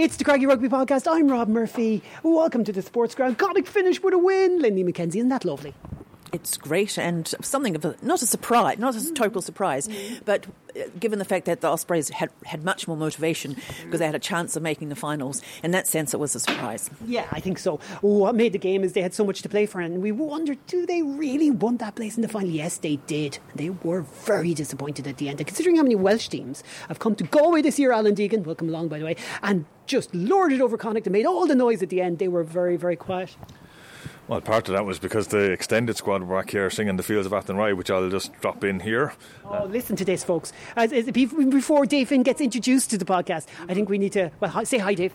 It's 0.00 0.16
the 0.16 0.24
Craggy 0.24 0.46
Rugby 0.46 0.70
Podcast. 0.70 1.06
I'm 1.06 1.28
Rob 1.28 1.48
Murphy. 1.48 2.02
Welcome 2.22 2.64
to 2.64 2.72
the 2.72 2.80
Sports 2.80 3.14
Ground. 3.14 3.36
Got 3.36 3.68
finish 3.68 4.02
with 4.02 4.14
a 4.14 4.18
win. 4.18 4.58
Linley 4.58 4.82
McKenzie, 4.82 5.16
isn't 5.16 5.28
that 5.28 5.44
lovely? 5.44 5.74
it's 6.32 6.56
great 6.56 6.98
and 6.98 7.28
something 7.40 7.74
of 7.74 7.84
a, 7.84 7.96
not 8.02 8.22
a 8.22 8.26
surprise, 8.26 8.78
not 8.78 8.94
a 8.94 9.12
total 9.12 9.42
surprise, 9.42 9.88
but 10.24 10.46
uh, 10.76 10.82
given 10.98 11.18
the 11.18 11.24
fact 11.24 11.46
that 11.46 11.60
the 11.60 11.68
Ospreys 11.68 12.08
had, 12.10 12.30
had 12.44 12.64
much 12.64 12.86
more 12.86 12.96
motivation 12.96 13.56
because 13.84 13.98
they 14.00 14.06
had 14.06 14.14
a 14.14 14.20
chance 14.20 14.56
of 14.56 14.62
making 14.62 14.88
the 14.88 14.96
finals, 14.96 15.42
in 15.62 15.72
that 15.72 15.86
sense, 15.86 16.14
it 16.14 16.20
was 16.20 16.34
a 16.34 16.40
surprise. 16.40 16.90
Yeah, 17.06 17.26
I 17.32 17.40
think 17.40 17.58
so. 17.58 17.76
What 18.00 18.34
made 18.34 18.52
the 18.52 18.58
game 18.58 18.84
is 18.84 18.92
they 18.92 19.02
had 19.02 19.14
so 19.14 19.24
much 19.24 19.42
to 19.42 19.48
play 19.48 19.66
for, 19.66 19.80
and 19.80 20.02
we 20.02 20.12
wondered, 20.12 20.64
do 20.66 20.86
they 20.86 21.02
really 21.02 21.50
want 21.50 21.80
that 21.80 21.96
place 21.96 22.16
in 22.16 22.22
the 22.22 22.28
final? 22.28 22.50
Yes, 22.50 22.78
they 22.78 22.96
did. 22.96 23.38
They 23.54 23.70
were 23.70 24.02
very 24.02 24.54
disappointed 24.54 25.06
at 25.06 25.16
the 25.18 25.28
end. 25.28 25.40
And 25.40 25.46
considering 25.46 25.76
how 25.76 25.82
many 25.82 25.96
Welsh 25.96 26.28
teams 26.28 26.62
have 26.88 26.98
come 26.98 27.14
to 27.16 27.24
Galway 27.24 27.62
this 27.62 27.78
year, 27.78 27.92
Alan 27.92 28.14
Deegan, 28.14 28.44
welcome 28.44 28.68
along, 28.68 28.88
by 28.88 28.98
the 28.98 29.04
way, 29.04 29.16
and 29.42 29.64
just 29.90 30.14
lorded 30.14 30.60
over 30.60 30.78
Connacht 30.78 31.06
and 31.06 31.12
made 31.12 31.26
all 31.26 31.46
the 31.46 31.54
noise 31.54 31.82
at 31.82 31.88
the 31.88 32.00
end, 32.00 32.18
they 32.18 32.28
were 32.28 32.44
very, 32.44 32.76
very 32.76 32.96
quiet. 32.96 33.36
Well, 34.28 34.40
part 34.40 34.68
of 34.68 34.74
that 34.74 34.84
was 34.84 35.00
because 35.00 35.26
the 35.26 35.50
extended 35.50 35.96
squad 35.96 36.22
were 36.22 36.36
back 36.36 36.50
here 36.50 36.70
singing 36.70 36.96
the 36.96 37.02
Fields 37.02 37.26
of 37.26 37.32
Athenry, 37.32 37.76
which 37.76 37.90
I'll 37.90 38.08
just 38.08 38.32
drop 38.40 38.62
in 38.62 38.78
here. 38.78 39.12
Oh, 39.44 39.64
listen 39.64 39.96
to 39.96 40.04
this, 40.04 40.22
folks. 40.22 40.52
As, 40.76 40.92
as, 40.92 41.10
before 41.10 41.84
Dave 41.84 42.10
Finn 42.10 42.22
gets 42.22 42.40
introduced 42.40 42.90
to 42.90 42.98
the 42.98 43.04
podcast, 43.04 43.46
I 43.68 43.74
think 43.74 43.88
we 43.88 43.98
need 43.98 44.12
to, 44.12 44.30
well, 44.38 44.52
hi, 44.52 44.62
say 44.62 44.78
hi, 44.78 44.94
Dave. 44.94 45.14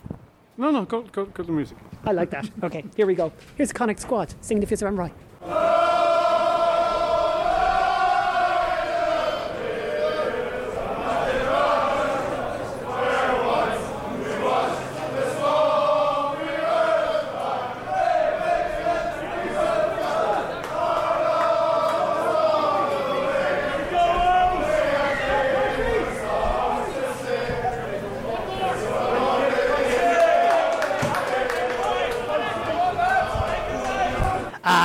No, 0.58 0.70
no, 0.70 0.84
go, 0.84 1.00
go, 1.02 1.24
go 1.24 1.42
to 1.42 1.46
the 1.46 1.52
music. 1.52 1.78
I 2.04 2.12
like 2.12 2.28
that. 2.30 2.50
Okay, 2.62 2.84
here 2.94 3.06
we 3.06 3.14
go. 3.14 3.32
Here's 3.56 3.70
the 3.70 3.74
Connacht 3.74 4.00
squad 4.00 4.34
singing 4.42 4.60
the 4.60 4.66
Fields 4.66 4.82
of 4.82 4.92
Athenry. 4.92 6.05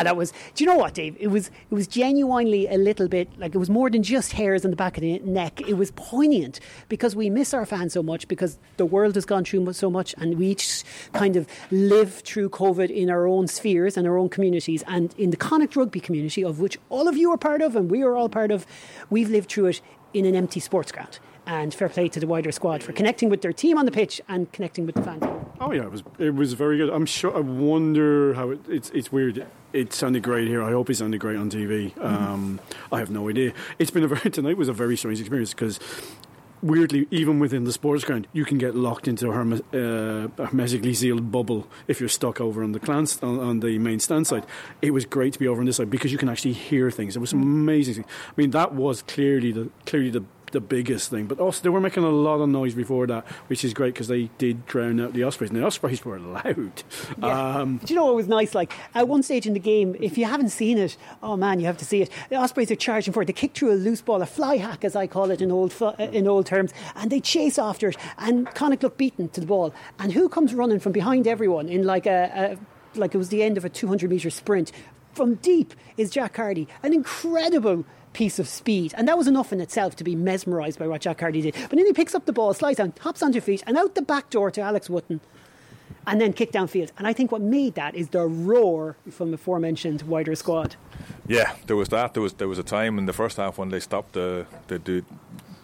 That 0.03 0.15
was. 0.15 0.31
Do 0.55 0.63
you 0.63 0.69
know 0.69 0.77
what, 0.77 0.93
Dave? 0.93 1.15
It 1.19 1.27
was 1.27 1.47
it 1.47 1.73
was 1.73 1.87
genuinely 1.87 2.67
a 2.67 2.77
little 2.77 3.07
bit 3.07 3.27
like 3.39 3.55
it 3.55 3.57
was 3.57 3.69
more 3.69 3.89
than 3.89 4.03
just 4.03 4.33
hairs 4.33 4.65
on 4.65 4.71
the 4.71 4.77
back 4.77 4.97
of 4.97 5.01
the 5.01 5.19
neck. 5.19 5.61
It 5.61 5.75
was 5.75 5.91
poignant 5.91 6.59
because 6.89 7.15
we 7.15 7.29
miss 7.29 7.53
our 7.53 7.65
fans 7.65 7.93
so 7.93 8.03
much 8.03 8.27
because 8.27 8.57
the 8.77 8.85
world 8.85 9.15
has 9.15 9.25
gone 9.25 9.43
through 9.43 9.71
so 9.73 9.89
much, 9.89 10.13
and 10.17 10.37
we 10.37 10.47
each 10.47 10.83
kind 11.13 11.35
of 11.35 11.47
live 11.71 12.13
through 12.15 12.49
COVID 12.49 12.89
in 12.89 13.09
our 13.09 13.27
own 13.27 13.47
spheres 13.47 13.97
and 13.97 14.07
our 14.07 14.17
own 14.17 14.29
communities. 14.29 14.83
And 14.87 15.13
in 15.17 15.29
the 15.29 15.37
Connacht 15.37 15.75
rugby 15.75 15.99
community, 15.99 16.43
of 16.43 16.59
which 16.59 16.77
all 16.89 17.07
of 17.07 17.17
you 17.17 17.31
are 17.31 17.37
part 17.37 17.61
of, 17.61 17.75
and 17.75 17.89
we 17.89 18.01
are 18.03 18.15
all 18.15 18.29
part 18.29 18.51
of, 18.51 18.65
we've 19.09 19.29
lived 19.29 19.49
through 19.49 19.67
it 19.67 19.81
in 20.13 20.25
an 20.25 20.35
empty 20.35 20.59
sports 20.59 20.91
ground 20.91 21.19
and 21.45 21.73
fair 21.73 21.89
play 21.89 22.07
to 22.09 22.19
the 22.19 22.27
wider 22.27 22.51
squad 22.51 22.83
for 22.83 22.91
connecting 22.93 23.29
with 23.29 23.41
their 23.41 23.53
team 23.53 23.77
on 23.77 23.85
the 23.85 23.91
pitch 23.91 24.21
and 24.27 24.51
connecting 24.51 24.85
with 24.85 24.95
the 24.95 25.01
fans. 25.01 25.40
Oh 25.61 25.71
yeah, 25.71 25.83
it 25.83 25.91
was 25.91 26.03
it 26.17 26.33
was 26.33 26.53
very 26.53 26.77
good. 26.77 26.89
I'm 26.89 27.05
sure. 27.05 27.35
I 27.37 27.39
wonder 27.39 28.33
how 28.33 28.49
it, 28.49 28.59
it's 28.67 28.89
it's 28.89 29.11
weird. 29.11 29.45
It 29.73 29.93
sounded 29.93 30.23
great 30.23 30.47
here. 30.47 30.63
I 30.63 30.71
hope 30.71 30.89
it 30.89 30.95
sounded 30.95 31.19
great 31.19 31.37
on 31.37 31.51
TV. 31.51 31.93
Mm-hmm. 31.93 32.03
Um, 32.03 32.59
I 32.91 32.97
have 32.97 33.11
no 33.11 33.29
idea. 33.29 33.53
It's 33.77 33.91
been 33.91 34.03
a 34.03 34.07
very 34.07 34.31
tonight 34.31 34.57
was 34.57 34.69
a 34.69 34.73
very 34.73 34.97
strange 34.97 35.19
experience 35.19 35.53
because 35.53 35.79
weirdly, 36.63 37.07
even 37.11 37.39
within 37.39 37.63
the 37.63 37.71
sports 37.71 38.03
ground, 38.03 38.27
you 38.33 38.43
can 38.43 38.57
get 38.57 38.75
locked 38.75 39.07
into 39.07 39.29
a, 39.29 39.33
herme- 39.33 39.61
uh, 39.73 40.45
hermetically 40.45 40.93
sealed 40.93 41.31
bubble 41.31 41.67
if 41.87 41.99
you're 41.99 42.09
stuck 42.09 42.39
over 42.39 42.63
on 42.63 42.71
the 42.71 42.79
clan 42.79 43.07
on, 43.21 43.39
on, 43.39 43.59
the 43.59 43.77
main 43.79 43.99
stand 43.99 44.27
side. 44.27 44.45
It 44.81 44.91
was 44.91 45.05
great 45.05 45.33
to 45.33 45.39
be 45.39 45.47
over 45.47 45.59
on 45.59 45.65
this 45.65 45.77
side 45.77 45.89
because 45.89 46.11
you 46.11 46.17
can 46.17 46.29
actually 46.29 46.53
hear 46.53 46.91
things. 46.91 47.15
It 47.15 47.19
was 47.19 47.33
amazing. 47.33 48.03
I 48.03 48.31
mean, 48.35 48.51
that 48.51 48.73
was 48.73 49.03
clearly 49.03 49.51
the 49.51 49.69
clearly 49.85 50.09
the 50.09 50.23
the 50.51 50.61
biggest 50.61 51.09
thing. 51.09 51.25
But 51.25 51.39
also, 51.39 51.61
they 51.63 51.69
were 51.69 51.81
making 51.81 52.03
a 52.03 52.09
lot 52.09 52.41
of 52.41 52.49
noise 52.49 52.73
before 52.73 53.07
that, 53.07 53.25
which 53.47 53.63
is 53.63 53.73
great 53.73 53.93
because 53.93 54.07
they 54.07 54.29
did 54.37 54.65
drown 54.65 54.99
out 54.99 55.13
the 55.13 55.23
Ospreys, 55.23 55.49
and 55.49 55.59
the 55.59 55.65
Ospreys 55.65 56.05
were 56.05 56.19
loud. 56.19 56.83
Yeah. 57.17 57.57
Um, 57.57 57.77
do 57.83 57.93
you 57.93 57.99
know 57.99 58.05
what 58.05 58.15
was 58.15 58.27
nice? 58.27 58.55
Like 58.55 58.73
at 58.93 59.07
one 59.07 59.23
stage 59.23 59.45
in 59.45 59.53
the 59.53 59.59
game, 59.59 59.95
if 59.99 60.17
you 60.17 60.25
haven't 60.25 60.49
seen 60.49 60.77
it, 60.77 60.97
oh 61.21 61.35
man, 61.35 61.59
you 61.59 61.65
have 61.65 61.77
to 61.77 61.85
see 61.85 62.01
it. 62.01 62.09
The 62.29 62.35
Ospreys 62.35 62.71
are 62.71 62.75
charging 62.75 63.13
for 63.13 63.21
it. 63.21 63.25
They 63.25 63.33
kick 63.33 63.53
through 63.53 63.71
a 63.71 63.75
loose 63.75 64.01
ball, 64.01 64.21
a 64.21 64.25
fly 64.25 64.57
hack, 64.57 64.83
as 64.83 64.95
I 64.95 65.07
call 65.07 65.31
it 65.31 65.41
in 65.41 65.51
old 65.51 65.73
in 65.99 66.27
old 66.27 66.45
terms, 66.45 66.73
and 66.95 67.11
they 67.11 67.19
chase 67.19 67.57
after 67.57 67.89
it. 67.89 67.97
And 68.17 68.47
Connacht 68.53 68.83
look 68.83 68.97
beaten 68.97 69.29
to 69.29 69.41
the 69.41 69.47
ball. 69.47 69.73
And 69.99 70.11
who 70.11 70.29
comes 70.29 70.53
running 70.53 70.79
from 70.79 70.91
behind 70.91 71.27
everyone 71.27 71.69
in 71.69 71.83
like 71.83 72.05
a, 72.05 72.57
a 72.95 72.99
like 72.99 73.15
it 73.15 73.17
was 73.17 73.29
the 73.29 73.43
end 73.43 73.57
of 73.57 73.65
a 73.65 73.69
200 73.69 74.09
metre 74.09 74.29
sprint 74.29 74.71
from 75.13 75.35
deep 75.35 75.73
is 75.97 76.09
Jack 76.09 76.33
Carty, 76.33 76.67
an 76.83 76.93
incredible 76.93 77.85
piece 78.13 78.39
of 78.39 78.47
speed. 78.47 78.93
And 78.97 79.07
that 79.07 79.17
was 79.17 79.27
enough 79.27 79.53
in 79.53 79.61
itself 79.61 79.95
to 79.97 80.03
be 80.03 80.15
mesmerised 80.15 80.79
by 80.79 80.87
what 80.87 81.01
Jack 81.01 81.19
Carty 81.19 81.41
did. 81.41 81.53
But 81.53 81.77
then 81.77 81.85
he 81.85 81.93
picks 81.93 82.15
up 82.15 82.25
the 82.25 82.33
ball, 82.33 82.53
slides 82.53 82.77
down, 82.77 82.93
hops 82.99 83.23
onto 83.23 83.41
feet, 83.41 83.63
and 83.67 83.77
out 83.77 83.95
the 83.95 84.01
back 84.01 84.29
door 84.29 84.51
to 84.51 84.61
Alex 84.61 84.89
Wootton. 84.89 85.21
And 86.07 86.19
then 86.19 86.33
kick 86.33 86.51
downfield. 86.51 86.89
And 86.97 87.05
I 87.05 87.13
think 87.13 87.31
what 87.31 87.41
made 87.41 87.75
that 87.75 87.93
is 87.93 88.09
the 88.09 88.25
roar 88.25 88.97
from 89.11 89.29
the 89.29 89.35
aforementioned 89.35 90.01
wider 90.03 90.33
squad. 90.35 90.75
Yeah, 91.27 91.53
there 91.67 91.75
was 91.75 91.89
that. 91.89 92.15
There 92.15 92.23
was 92.23 92.33
there 92.33 92.47
was 92.47 92.57
a 92.57 92.63
time 92.63 92.97
in 92.97 93.05
the 93.05 93.13
first 93.13 93.37
half 93.37 93.59
when 93.59 93.69
they 93.69 93.79
stopped 93.79 94.13
the 94.13 94.47
the, 94.67 94.79
the 94.79 95.03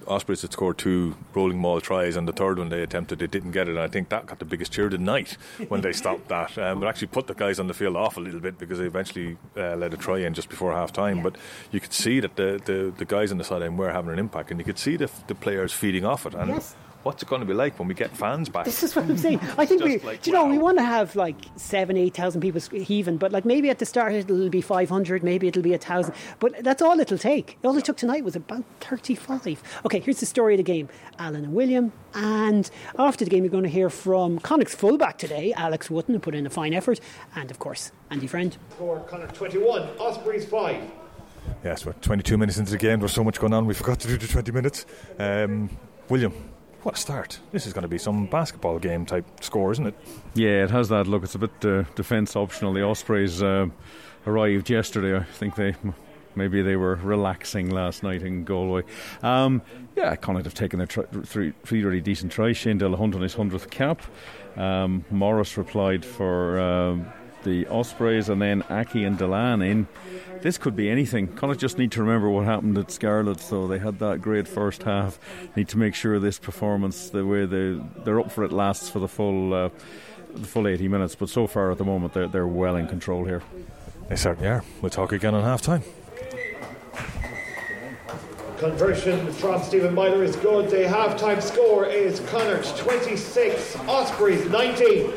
Ospreys 0.08 0.42
had 0.42 0.52
scored 0.52 0.78
two 0.78 1.16
rolling 1.34 1.62
ball 1.62 1.82
tries, 1.82 2.16
and 2.16 2.28
the 2.28 2.34
third 2.34 2.58
one 2.58 2.70
they 2.70 2.82
attempted, 2.82 3.20
they 3.20 3.28
didn't 3.28 3.52
get 3.52 3.68
it. 3.68 3.72
And 3.72 3.80
I 3.80 3.88
think 3.88 4.10
that 4.10 4.26
got 4.26 4.40
the 4.40 4.46
biggest 4.46 4.72
cheer 4.72 4.86
of 4.86 4.92
the 4.92 4.98
night 4.98 5.32
when 5.68 5.82
they 5.82 5.94
stopped 5.94 6.28
that. 6.30 6.58
Um, 6.58 6.80
but 6.80 6.88
actually 6.88 7.08
put 7.08 7.28
the 7.28 7.34
guys 7.34 7.60
on 7.60 7.68
the 7.68 7.74
field 7.74 7.96
off 7.96 8.18
a 8.18 8.20
little 8.20 8.40
bit 8.40 8.58
because 8.58 8.80
they 8.80 8.86
eventually 8.86 9.38
uh, 9.56 9.76
let 9.76 9.94
a 9.94 9.98
try 9.98 10.20
in 10.20 10.34
just 10.34 10.50
before 10.50 10.74
half 10.74 10.92
time. 10.94 11.22
But 11.22 11.36
you 11.72 11.80
could 11.80 11.94
see 11.94 12.20
that 12.20 12.36
the, 12.36 12.62
the, 12.66 12.94
the 12.98 13.06
guys 13.06 13.32
on 13.32 13.38
the 13.38 13.44
sideline 13.44 13.78
were 13.78 13.92
having 13.92 14.12
an 14.12 14.20
impact, 14.20 14.52
and 14.52 14.60
you 14.60 14.66
could 14.66 14.80
see 14.80 14.96
the, 14.96 15.10
the 15.28 15.36
players 15.36 15.74
feeding 15.74 16.06
off 16.06 16.26
it. 16.26 16.34
And 16.34 16.50
yes 16.50 16.76
what's 17.08 17.24
it 17.24 17.30
going 17.30 17.40
to 17.40 17.46
be 17.46 17.54
like 17.54 17.80
when 17.80 17.88
we 17.88 17.94
get 17.94 18.12
fans 18.18 18.50
back? 18.50 18.66
This 18.66 18.84
is 18.84 18.94
what 18.94 19.06
I'm 19.06 19.16
saying. 19.16 19.40
I 19.58 19.66
think 19.66 19.82
we, 19.82 19.98
like, 20.00 20.28
you 20.28 20.34
know, 20.34 20.46
we 20.46 20.58
want 20.58 20.78
to 20.78 20.84
have 20.84 21.16
like 21.16 21.38
seven, 21.56 21.96
eight 21.96 22.14
thousand 22.14 22.42
people 22.42 22.60
heaving, 22.60 23.16
but 23.16 23.32
like 23.32 23.46
maybe 23.46 23.70
at 23.70 23.80
the 23.80 23.86
start 23.86 24.12
it'll 24.12 24.50
be 24.50 24.60
five 24.60 24.90
hundred, 24.90 25.24
maybe 25.24 25.48
it'll 25.48 25.62
be 25.64 25.74
a 25.74 25.78
thousand, 25.78 26.14
but 26.40 26.62
that's 26.66 26.82
all 26.82 27.00
it'll 27.00 27.18
take. 27.18 27.58
All 27.64 27.78
it 27.78 27.86
took 27.86 27.96
tonight 27.96 28.26
was 28.26 28.36
about 28.36 28.66
thirty-five. 28.82 29.64
Okay, 29.86 30.02
here's 30.02 30.20
the 30.20 30.26
story 30.26 30.56
of 30.56 30.58
the 30.58 30.64
game: 30.64 30.90
Alan 31.18 31.46
and 31.46 31.54
William, 31.54 31.94
and 32.14 32.70
after 33.00 33.24
the 33.24 33.32
game, 33.32 33.46
you're 33.46 33.52
going 33.52 33.64
to 33.64 33.70
hear 33.70 33.90
from 33.90 34.40
Connacht's 34.40 34.76
fullback 34.76 35.18
today, 35.18 35.54
Alex 35.54 35.90
Wootton, 35.90 36.14
who 36.14 36.20
put 36.20 36.36
in 36.36 36.46
a 36.46 36.50
fine 36.50 36.74
effort, 36.74 37.00
and 37.38 37.50
of 37.50 37.58
course 37.58 37.94
Andy 38.12 38.28
Friend. 38.28 38.58
For 38.78 39.00
Connacht 39.02 39.34
twenty-one, 39.34 39.84
Ospreys 39.98 40.44
five. 40.44 40.84
Yes, 41.64 41.86
we're 41.86 41.94
22 41.94 42.38
minutes 42.38 42.58
into 42.58 42.72
the 42.72 42.78
game. 42.78 43.00
There's 43.00 43.14
so 43.14 43.24
much 43.24 43.40
going 43.40 43.54
on. 43.54 43.66
We 43.66 43.74
forgot 43.74 44.02
to 44.02 44.08
do 44.10 44.18
the 44.18 44.28
20 44.28 44.52
minutes. 44.52 44.86
Um, 45.18 45.70
William, 46.10 46.34
what 46.84 46.96
a 46.96 46.98
start. 46.98 47.40
This 47.52 47.66
is 47.66 47.74
going 47.74 47.84
to 47.84 47.88
be 47.88 47.98
some 47.98 48.26
basketball 48.28 48.80
game 48.80 49.06
type 49.06 49.26
score, 49.42 49.72
isn't 49.72 49.88
it? 49.88 49.96
Yeah, 50.34 50.64
it 50.64 50.72
has 50.72 50.90
that 50.90 51.08
look. 51.08 51.24
It's 51.24 51.36
a 51.36 51.40
bit 51.40 51.66
uh, 51.66 51.84
defence 51.96 52.36
optional. 52.36 52.74
The 52.74 52.84
Ospreys 52.84 53.42
uh, 53.42 53.68
arrived 54.26 54.70
yesterday. 54.70 55.18
I 55.18 55.24
think 55.24 55.56
they 55.56 55.76
maybe 56.36 56.62
they 56.62 56.76
were 56.76 56.96
relaxing 56.96 57.70
last 57.72 58.04
night 58.04 58.22
in 58.22 58.44
Galway. 58.46 58.84
Um, 59.24 59.62
yeah, 59.96 60.16
Connacht 60.16 60.46
have 60.46 60.54
taken 60.54 60.78
their 60.78 60.88
tr- 60.88 61.02
three, 61.26 61.54
three 61.66 61.84
really 61.84 62.02
decent 62.02 62.32
tries. 62.32 62.56
Shane 62.56 62.80
Delahunt 62.80 63.16
on 63.16 63.22
his 63.22 63.36
100th 63.36 63.70
cap. 63.70 64.02
Um, 64.56 65.04
Morris 65.10 65.58
replied 65.58 66.06
for 66.06 66.60
uh, 66.60 66.98
the 67.44 67.66
Ospreys, 67.68 68.30
and 68.30 68.42
then 68.42 68.62
Aki 68.70 69.04
and 69.04 69.18
Dillane 69.18 69.68
in 69.68 69.88
this 70.42 70.58
could 70.58 70.76
be 70.76 70.90
anything. 70.90 71.28
Connacht 71.28 71.60
just 71.60 71.78
need 71.78 71.92
to 71.94 72.02
remember 72.02 72.30
what 72.30 72.46
happened 72.46 72.78
at 72.78 72.92
Scarlet. 72.92 73.40
So 73.40 73.68
they 73.68 73.80
had 73.80 74.00
that 74.00 74.22
great 74.22 74.48
first 74.48 74.84
half. 74.84 75.20
Need 75.56 75.70
to 75.70 75.78
make 75.78 75.96
sure 75.96 76.20
this 76.20 76.40
performance, 76.40 77.10
the 77.10 77.26
way 77.26 77.46
they 77.46 77.80
they're 78.04 78.20
up 78.20 78.32
for 78.32 78.44
it, 78.44 78.52
lasts 78.52 78.90
for 78.90 79.00
the 79.00 79.08
full 79.08 79.54
uh, 79.54 79.70
the 80.34 80.48
full 80.48 80.68
80 80.68 80.88
minutes. 80.88 81.16
But 81.16 81.30
so 81.30 81.48
far 81.48 81.72
at 81.72 81.78
the 81.78 81.86
moment, 81.86 82.14
they're 82.14 82.28
they're 82.28 82.48
well 82.48 82.76
in 82.76 82.88
control 82.88 83.26
here. 83.26 83.42
They 84.10 84.16
certainly 84.16 84.50
are. 84.50 84.64
We'll 84.82 84.90
talk 84.90 85.12
again 85.12 85.34
on 85.34 85.44
half 85.44 85.62
time. 85.62 85.84
Conversion 88.58 89.32
from 89.34 89.62
Stephen 89.62 89.94
Myler 89.94 90.24
is 90.24 90.36
good. 90.36 90.72
The 90.72 90.90
half-time 90.90 91.42
score 91.42 91.86
is 91.86 92.22
Connacht 92.22 92.76
26, 92.76 93.76
Ospreys 93.88 94.50
19. 94.50 95.14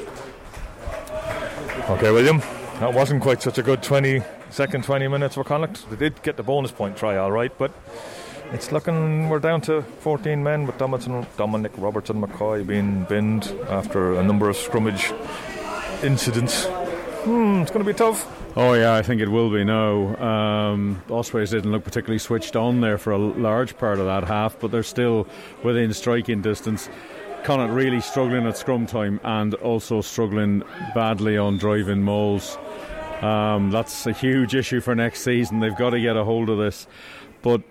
Okay, 1.88 2.10
William. 2.10 2.40
That 2.80 2.92
wasn't 2.92 3.22
quite 3.22 3.40
such 3.40 3.56
a 3.56 3.62
good 3.62 3.82
20 3.82 4.22
second 4.50 4.84
20 4.84 5.08
minutes 5.08 5.34
for 5.34 5.44
Connacht. 5.44 5.88
They 5.90 5.96
did 5.96 6.22
get 6.22 6.36
the 6.36 6.42
bonus 6.42 6.72
point 6.72 6.96
try, 6.96 7.16
all 7.16 7.32
right, 7.32 7.56
but 7.56 7.72
it's 8.52 8.72
looking 8.72 9.28
we're 9.28 9.38
down 9.38 9.60
to 9.62 9.82
14 9.82 10.42
men 10.42 10.66
with 10.66 10.76
Dominic, 10.78 11.36
Dominic 11.36 11.72
Robertson 11.76 12.20
McCoy 12.20 12.66
being 12.66 13.04
binned 13.04 13.46
after 13.68 14.14
a 14.14 14.22
number 14.22 14.48
of 14.48 14.56
scrummage 14.56 15.12
incidents. 16.02 16.66
Hmm, 16.66 17.60
it's 17.62 17.70
going 17.70 17.84
to 17.84 17.92
be 17.92 17.96
tough. 17.96 18.26
Oh 18.56 18.72
yeah, 18.72 18.94
I 18.94 19.02
think 19.02 19.20
it 19.20 19.28
will 19.28 19.50
be 19.50 19.62
now. 19.62 20.16
Um, 20.16 21.02
Ospreys 21.08 21.50
didn't 21.50 21.70
look 21.70 21.84
particularly 21.84 22.18
switched 22.18 22.56
on 22.56 22.80
there 22.80 22.98
for 22.98 23.12
a 23.12 23.18
large 23.18 23.78
part 23.78 24.00
of 24.00 24.06
that 24.06 24.24
half, 24.24 24.58
but 24.58 24.72
they're 24.72 24.82
still 24.82 25.28
within 25.62 25.92
striking 25.92 26.42
distance. 26.42 26.88
Connacht 27.44 27.72
really 27.72 28.00
struggling 28.00 28.46
at 28.46 28.56
scrum 28.56 28.86
time 28.86 29.20
and 29.22 29.54
also 29.54 30.00
struggling 30.00 30.64
badly 30.94 31.38
on 31.38 31.58
driving 31.58 32.02
mauls. 32.02 32.58
Um, 33.20 33.70
that's 33.70 34.06
a 34.06 34.12
huge 34.12 34.54
issue 34.54 34.80
for 34.80 34.94
next 34.94 35.22
season. 35.22 35.60
They've 35.60 35.76
got 35.76 35.90
to 35.90 36.00
get 36.00 36.16
a 36.16 36.24
hold 36.24 36.48
of 36.48 36.58
this. 36.58 36.86
But 37.42 37.62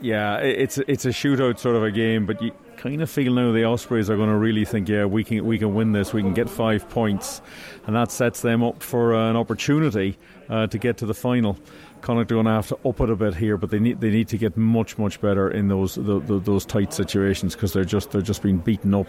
yeah, 0.00 0.38
it's 0.38 0.78
it's 0.78 1.04
a 1.04 1.10
shootout 1.10 1.58
sort 1.58 1.76
of 1.76 1.82
a 1.82 1.90
game, 1.90 2.26
but 2.26 2.40
you 2.42 2.52
kind 2.76 3.00
of 3.00 3.08
feel 3.08 3.32
now 3.34 3.52
the 3.52 3.64
Ospreys 3.64 4.10
are 4.10 4.16
going 4.16 4.28
to 4.28 4.36
really 4.36 4.64
think, 4.64 4.88
yeah, 4.88 5.04
we 5.04 5.22
can 5.22 5.44
we 5.44 5.58
can 5.58 5.74
win 5.74 5.92
this, 5.92 6.12
we 6.12 6.22
can 6.22 6.34
get 6.34 6.50
five 6.50 6.88
points, 6.88 7.40
and 7.86 7.94
that 7.94 8.10
sets 8.10 8.42
them 8.42 8.62
up 8.62 8.82
for 8.82 9.14
an 9.14 9.36
opportunity 9.36 10.18
uh, 10.48 10.66
to 10.66 10.78
get 10.78 10.96
to 10.98 11.06
the 11.06 11.14
final. 11.14 11.56
Connacht 12.00 12.32
are 12.32 12.34
going 12.34 12.46
to 12.46 12.52
have 12.52 12.66
to 12.66 12.78
up 12.84 13.00
it 13.00 13.10
a 13.10 13.14
bit 13.14 13.36
here, 13.36 13.56
but 13.56 13.70
they 13.70 13.78
need 13.78 14.00
they 14.00 14.10
need 14.10 14.26
to 14.28 14.36
get 14.36 14.56
much 14.56 14.98
much 14.98 15.20
better 15.20 15.48
in 15.48 15.68
those 15.68 15.94
the, 15.94 16.18
the, 16.18 16.40
those 16.40 16.66
tight 16.66 16.92
situations 16.92 17.54
because 17.54 17.72
they're 17.72 17.84
just 17.84 18.10
they're 18.10 18.20
just 18.20 18.42
being 18.42 18.58
beaten 18.58 18.92
up. 18.92 19.08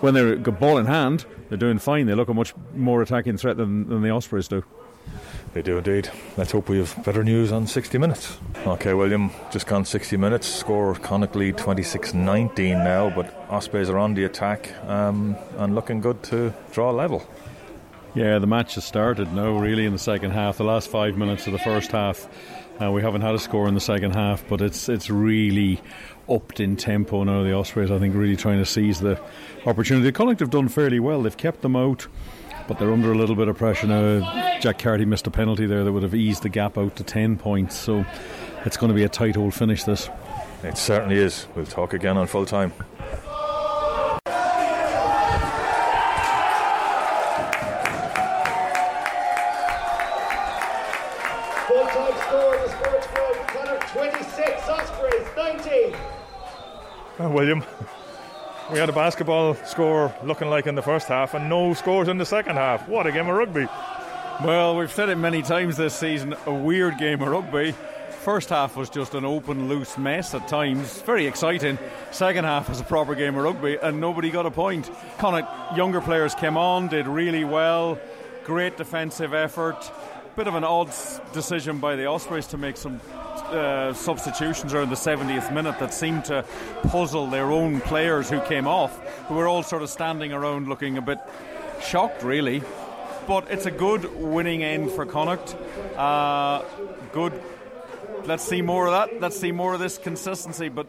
When 0.00 0.14
they're 0.14 0.36
ball 0.36 0.78
in 0.78 0.86
hand, 0.86 1.26
they're 1.50 1.58
doing 1.58 1.78
fine. 1.78 2.06
They 2.06 2.14
look 2.14 2.30
a 2.30 2.34
much 2.34 2.54
more 2.74 3.02
attacking 3.02 3.36
threat 3.36 3.58
than, 3.58 3.86
than 3.88 4.00
the 4.00 4.10
Ospreys 4.10 4.48
do. 4.48 4.64
They 5.52 5.60
do 5.60 5.76
indeed. 5.76 6.10
Let's 6.38 6.52
hope 6.52 6.70
we 6.70 6.78
have 6.78 7.04
better 7.04 7.22
news 7.22 7.52
on 7.52 7.66
60 7.66 7.98
minutes. 7.98 8.38
Okay, 8.66 8.94
William, 8.94 9.30
just 9.50 9.66
gone 9.66 9.84
60 9.84 10.16
minutes. 10.16 10.46
Score 10.46 10.94
Connacht 10.94 11.36
lead 11.36 11.58
26 11.58 12.14
19 12.14 12.72
now, 12.78 13.10
but 13.10 13.34
Ospreys 13.50 13.90
are 13.90 13.98
on 13.98 14.14
the 14.14 14.24
attack 14.24 14.72
um, 14.86 15.36
and 15.58 15.74
looking 15.74 16.00
good 16.00 16.22
to 16.24 16.54
draw 16.70 16.90
level. 16.90 17.26
Yeah, 18.14 18.38
the 18.38 18.46
match 18.46 18.76
has 18.76 18.84
started 18.84 19.32
now, 19.32 19.58
really, 19.58 19.84
in 19.84 19.92
the 19.92 19.98
second 19.98 20.30
half. 20.30 20.56
The 20.56 20.64
last 20.64 20.88
five 20.88 21.16
minutes 21.18 21.46
of 21.46 21.52
the 21.52 21.58
first 21.58 21.92
half. 21.92 22.28
Uh, 22.80 22.90
we 22.90 23.02
haven't 23.02 23.20
had 23.20 23.34
a 23.34 23.38
score 23.38 23.68
in 23.68 23.74
the 23.74 23.80
second 23.80 24.12
half, 24.14 24.46
but 24.48 24.62
it's 24.62 24.88
it's 24.88 25.10
really 25.10 25.80
upped 26.28 26.60
in 26.60 26.76
tempo 26.76 27.24
now. 27.24 27.42
The 27.42 27.54
Ospreys, 27.54 27.90
I 27.90 27.98
think, 27.98 28.14
really 28.14 28.36
trying 28.36 28.58
to 28.58 28.66
seize 28.66 29.00
the 29.00 29.20
opportunity. 29.66 30.04
The 30.06 30.12
Connacht 30.12 30.40
have 30.40 30.50
done 30.50 30.68
fairly 30.68 30.98
well. 30.98 31.22
They've 31.22 31.36
kept 31.36 31.60
them 31.60 31.76
out 31.76 32.06
but 32.68 32.78
they're 32.78 32.92
under 32.92 33.12
a 33.12 33.14
little 33.14 33.36
bit 33.36 33.48
of 33.48 33.56
pressure 33.56 33.86
now. 33.86 34.58
Jack 34.60 34.78
Carty 34.78 35.04
missed 35.04 35.26
a 35.26 35.30
penalty 35.30 35.66
there 35.66 35.84
that 35.84 35.92
would 35.92 36.02
have 36.02 36.14
eased 36.14 36.42
the 36.42 36.48
gap 36.48 36.78
out 36.78 36.96
to 36.96 37.04
10 37.04 37.36
points, 37.36 37.76
so 37.76 38.04
it's 38.64 38.76
going 38.76 38.88
to 38.88 38.94
be 38.94 39.04
a 39.04 39.08
tight 39.08 39.36
old 39.36 39.54
finish 39.54 39.84
this. 39.84 40.08
It 40.62 40.78
certainly 40.78 41.16
is. 41.16 41.46
We'll 41.56 41.66
talk 41.66 41.92
again 41.92 42.16
on 42.16 42.26
full 42.28 42.46
time. 42.46 42.72
We 58.72 58.78
had 58.78 58.88
a 58.88 58.92
basketball 58.92 59.54
score 59.66 60.14
looking 60.24 60.48
like 60.48 60.66
in 60.66 60.74
the 60.74 60.82
first 60.82 61.08
half 61.08 61.34
and 61.34 61.46
no 61.46 61.74
scores 61.74 62.08
in 62.08 62.16
the 62.16 62.24
second 62.24 62.56
half. 62.56 62.88
What 62.88 63.06
a 63.06 63.12
game 63.12 63.28
of 63.28 63.36
rugby. 63.36 63.66
Well, 64.42 64.76
we've 64.76 64.90
said 64.90 65.10
it 65.10 65.16
many 65.16 65.42
times 65.42 65.76
this 65.76 65.94
season 65.94 66.34
a 66.46 66.54
weird 66.54 66.96
game 66.96 67.20
of 67.20 67.28
rugby. 67.28 67.74
First 68.22 68.48
half 68.48 68.74
was 68.74 68.88
just 68.88 69.14
an 69.14 69.26
open, 69.26 69.68
loose 69.68 69.98
mess 69.98 70.32
at 70.32 70.48
times. 70.48 71.02
Very 71.02 71.26
exciting. 71.26 71.78
Second 72.12 72.44
half 72.44 72.70
was 72.70 72.80
a 72.80 72.84
proper 72.84 73.14
game 73.14 73.36
of 73.36 73.44
rugby, 73.44 73.76
and 73.76 74.00
nobody 74.00 74.30
got 74.30 74.46
a 74.46 74.50
point. 74.50 74.90
Connacht 75.18 75.76
younger 75.76 76.00
players 76.00 76.34
came 76.34 76.56
on, 76.56 76.88
did 76.88 77.06
really 77.06 77.44
well. 77.44 77.98
Great 78.44 78.78
defensive 78.78 79.34
effort. 79.34 79.90
Bit 80.34 80.46
of 80.46 80.54
an 80.54 80.64
odd 80.64 80.90
decision 81.34 81.78
by 81.78 81.94
the 81.94 82.06
Ospreys 82.06 82.46
to 82.48 82.56
make 82.56 82.78
some 82.78 83.02
uh, 83.50 83.92
substitutions 83.92 84.72
around 84.72 84.88
the 84.88 84.96
70th 84.96 85.52
minute 85.52 85.78
that 85.78 85.92
seemed 85.92 86.24
to 86.24 86.42
puzzle 86.84 87.26
their 87.26 87.50
own 87.50 87.82
players 87.82 88.30
who 88.30 88.40
came 88.40 88.66
off, 88.66 88.98
who 89.26 89.34
were 89.34 89.46
all 89.46 89.62
sort 89.62 89.82
of 89.82 89.90
standing 89.90 90.32
around 90.32 90.68
looking 90.68 90.96
a 90.96 91.02
bit 91.02 91.18
shocked, 91.82 92.22
really. 92.22 92.62
But 93.26 93.50
it's 93.50 93.66
a 93.66 93.70
good 93.70 94.14
winning 94.14 94.62
end 94.62 94.90
for 94.92 95.04
Connacht. 95.04 95.54
Uh, 95.98 96.62
good. 97.12 97.38
Let's 98.24 98.44
see 98.44 98.62
more 98.62 98.86
of 98.86 98.92
that. 98.92 99.20
Let's 99.20 99.38
see 99.38 99.52
more 99.52 99.74
of 99.74 99.80
this 99.80 99.98
consistency. 99.98 100.70
But 100.70 100.86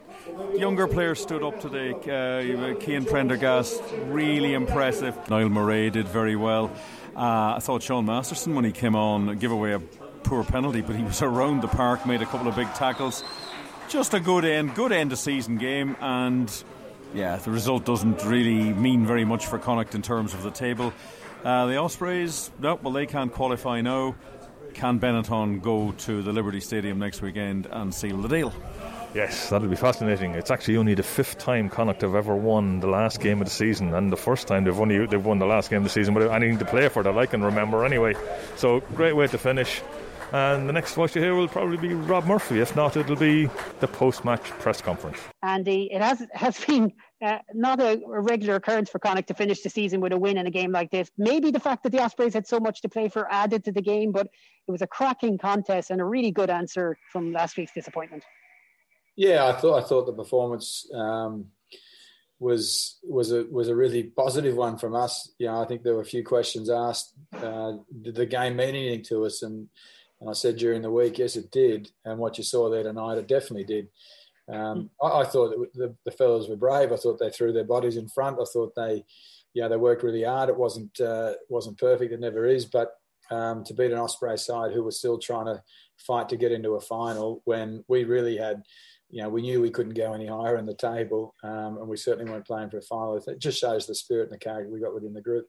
younger 0.56 0.86
players 0.86 1.20
stood 1.20 1.42
up 1.42 1.60
today. 1.60 1.92
Uh, 1.92 2.80
Cian 2.80 3.04
Prendergast, 3.04 3.82
really 4.06 4.54
impressive. 4.54 5.28
Niall 5.28 5.50
Murray 5.50 5.90
did 5.90 6.08
very 6.08 6.36
well. 6.36 6.70
Uh, 7.16 7.54
I 7.56 7.58
thought 7.60 7.82
Sean 7.82 8.06
Masterson, 8.06 8.54
when 8.54 8.64
he 8.64 8.72
came 8.72 8.96
on, 8.96 9.38
give 9.38 9.52
away 9.52 9.72
a 9.72 9.78
poor 9.78 10.42
penalty, 10.44 10.80
but 10.80 10.96
he 10.96 11.02
was 11.02 11.22
around 11.22 11.62
the 11.62 11.68
park, 11.68 12.06
made 12.06 12.22
a 12.22 12.26
couple 12.26 12.48
of 12.48 12.56
big 12.56 12.72
tackles. 12.74 13.22
Just 13.88 14.14
a 14.14 14.20
good 14.20 14.44
end, 14.44 14.74
good 14.74 14.92
end 14.92 15.12
of 15.12 15.18
season 15.18 15.58
game, 15.58 15.96
and 16.00 16.50
yeah, 17.14 17.36
the 17.36 17.50
result 17.50 17.84
doesn't 17.84 18.24
really 18.24 18.72
mean 18.72 19.06
very 19.06 19.24
much 19.24 19.46
for 19.46 19.58
Connacht 19.58 19.94
in 19.94 20.02
terms 20.02 20.34
of 20.34 20.42
the 20.42 20.50
table. 20.50 20.92
Uh, 21.44 21.66
the 21.66 21.76
Ospreys, 21.76 22.50
no, 22.58 22.76
well, 22.76 22.92
they 22.92 23.06
can't 23.06 23.32
qualify 23.32 23.80
now. 23.82 24.14
Can 24.72 24.98
Benetton 24.98 25.62
go 25.62 25.92
to 25.92 26.22
the 26.22 26.32
Liberty 26.32 26.60
Stadium 26.60 26.98
next 26.98 27.22
weekend 27.22 27.66
and 27.70 27.94
seal 27.94 28.16
the 28.16 28.28
deal? 28.28 28.52
Yes, 29.14 29.48
that'll 29.48 29.68
be 29.68 29.76
fascinating. 29.76 30.34
It's 30.34 30.50
actually 30.50 30.76
only 30.76 30.94
the 30.94 31.04
fifth 31.04 31.38
time 31.38 31.68
Connacht 31.68 32.00
have 32.00 32.16
ever 32.16 32.34
won 32.34 32.80
the 32.80 32.88
last 32.88 33.20
game 33.20 33.40
of 33.40 33.46
the 33.46 33.54
season, 33.54 33.94
and 33.94 34.10
the 34.10 34.16
first 34.16 34.48
time 34.48 34.64
they've 34.64 34.78
only 34.78 35.06
they've 35.06 35.24
won 35.24 35.38
the 35.38 35.46
last 35.46 35.70
game 35.70 35.78
of 35.78 35.84
the 35.84 35.90
season 35.90 36.14
without 36.14 36.34
anything 36.34 36.58
to 36.58 36.64
play 36.64 36.88
for 36.88 37.04
that 37.04 37.16
I 37.16 37.26
can 37.26 37.44
remember 37.44 37.84
anyway. 37.84 38.14
So 38.56 38.80
great 38.96 39.14
way 39.14 39.28
to 39.28 39.38
finish. 39.38 39.82
And 40.32 40.68
the 40.68 40.72
next 40.72 40.94
voice 40.94 41.14
you 41.14 41.22
hear 41.22 41.36
will 41.36 41.46
probably 41.46 41.76
be 41.76 41.94
Rob 41.94 42.24
Murphy. 42.24 42.58
If 42.58 42.74
not, 42.74 42.96
it'll 42.96 43.14
be 43.14 43.48
the 43.78 43.86
post-match 43.86 44.42
press 44.42 44.80
conference. 44.80 45.18
Andy, 45.44 45.88
it 45.92 46.02
has 46.02 46.26
has 46.32 46.58
been 46.64 46.92
uh, 47.22 47.38
not 47.52 47.78
a, 47.78 48.00
a, 48.02 48.20
regular 48.20 48.56
occurrence 48.56 48.90
for 48.90 48.98
Connacht 48.98 49.28
to 49.28 49.34
finish 49.34 49.62
the 49.62 49.70
season 49.70 50.00
with 50.00 50.12
a 50.12 50.18
win 50.18 50.36
in 50.36 50.48
a 50.48 50.50
game 50.50 50.72
like 50.72 50.90
this. 50.90 51.08
Maybe 51.16 51.52
the 51.52 51.60
fact 51.60 51.84
that 51.84 51.90
the 51.90 52.02
Ospreys 52.02 52.34
had 52.34 52.48
so 52.48 52.58
much 52.58 52.82
to 52.82 52.88
play 52.88 53.08
for 53.08 53.32
added 53.32 53.64
to 53.66 53.70
the 53.70 53.82
game, 53.82 54.10
but 54.10 54.26
it 54.66 54.72
was 54.72 54.82
a 54.82 54.88
cracking 54.88 55.38
contest 55.38 55.90
and 55.90 56.00
a 56.00 56.04
really 56.04 56.32
good 56.32 56.50
answer 56.50 56.98
from 57.12 57.32
last 57.32 57.56
week's 57.56 57.72
disappointment. 57.72 58.24
Yeah, 59.16 59.46
I 59.46 59.52
thought 59.52 59.82
I 59.82 59.86
thought 59.86 60.06
the 60.06 60.12
performance 60.12 60.90
um, 60.92 61.46
was 62.40 62.98
was 63.04 63.32
a 63.32 63.44
was 63.44 63.68
a 63.68 63.76
really 63.76 64.04
positive 64.04 64.56
one 64.56 64.76
from 64.76 64.94
us. 64.94 65.32
You 65.38 65.46
know, 65.46 65.60
I 65.60 65.66
think 65.66 65.82
there 65.82 65.94
were 65.94 66.02
a 66.02 66.06
few 66.06 66.24
questions 66.24 66.68
asked. 66.68 67.14
Uh, 67.32 67.74
did 68.02 68.16
the 68.16 68.26
game 68.26 68.56
mean 68.56 68.70
anything 68.70 69.04
to 69.04 69.24
us? 69.24 69.42
And 69.42 69.68
and 70.20 70.30
I 70.30 70.32
said 70.32 70.56
during 70.56 70.82
the 70.82 70.90
week, 70.90 71.18
yes, 71.18 71.36
it 71.36 71.50
did. 71.50 71.90
And 72.04 72.18
what 72.18 72.38
you 72.38 72.44
saw 72.44 72.70
there 72.70 72.82
tonight, 72.82 73.18
it 73.18 73.28
definitely 73.28 73.64
did. 73.64 73.88
Um, 74.48 74.90
hmm. 75.00 75.06
I, 75.06 75.20
I, 75.20 75.24
thought 75.24 75.54
the, 75.74 75.94
the 76.04 76.10
fellows 76.10 76.48
were 76.48 76.56
brave. 76.56 76.92
I 76.92 76.96
thought 76.96 77.18
they 77.18 77.30
threw 77.30 77.52
their 77.52 77.64
bodies 77.64 77.96
in 77.96 78.08
front. 78.08 78.38
I 78.40 78.44
thought 78.50 78.74
they, 78.74 79.04
know, 79.54 79.68
they 79.68 79.76
worked 79.76 80.02
really 80.02 80.24
hard. 80.24 80.48
It 80.48 80.56
wasn't 80.56 80.98
uh, 81.00 81.34
wasn't 81.48 81.78
perfect. 81.78 82.12
It 82.12 82.20
never 82.20 82.46
is. 82.46 82.64
But 82.64 82.92
um, 83.30 83.64
to 83.64 83.74
beat 83.74 83.92
an 83.92 83.98
Osprey 83.98 84.36
side 84.36 84.72
who 84.72 84.82
was 84.82 84.98
still 84.98 85.18
trying 85.18 85.46
to 85.46 85.62
fight 85.98 86.28
to 86.28 86.36
get 86.36 86.52
into 86.52 86.72
a 86.72 86.80
final 86.80 87.42
when 87.44 87.84
we 87.88 88.04
really 88.04 88.36
had, 88.36 88.62
you 89.14 89.22
know, 89.22 89.28
we 89.28 89.42
knew 89.42 89.62
we 89.62 89.70
couldn't 89.70 89.94
go 89.94 90.12
any 90.12 90.26
higher 90.26 90.56
in 90.56 90.66
the 90.66 90.74
table, 90.74 91.36
um, 91.44 91.78
and 91.78 91.86
we 91.86 91.96
certainly 91.96 92.28
weren't 92.28 92.44
playing 92.44 92.68
for 92.68 92.78
a 92.78 92.82
final. 92.82 93.16
It 93.16 93.38
just 93.38 93.60
shows 93.60 93.86
the 93.86 93.94
spirit 93.94 94.24
and 94.24 94.32
the 94.32 94.38
character 94.38 94.68
we 94.72 94.80
got 94.80 94.92
within 94.92 95.14
the 95.14 95.20
group. 95.20 95.46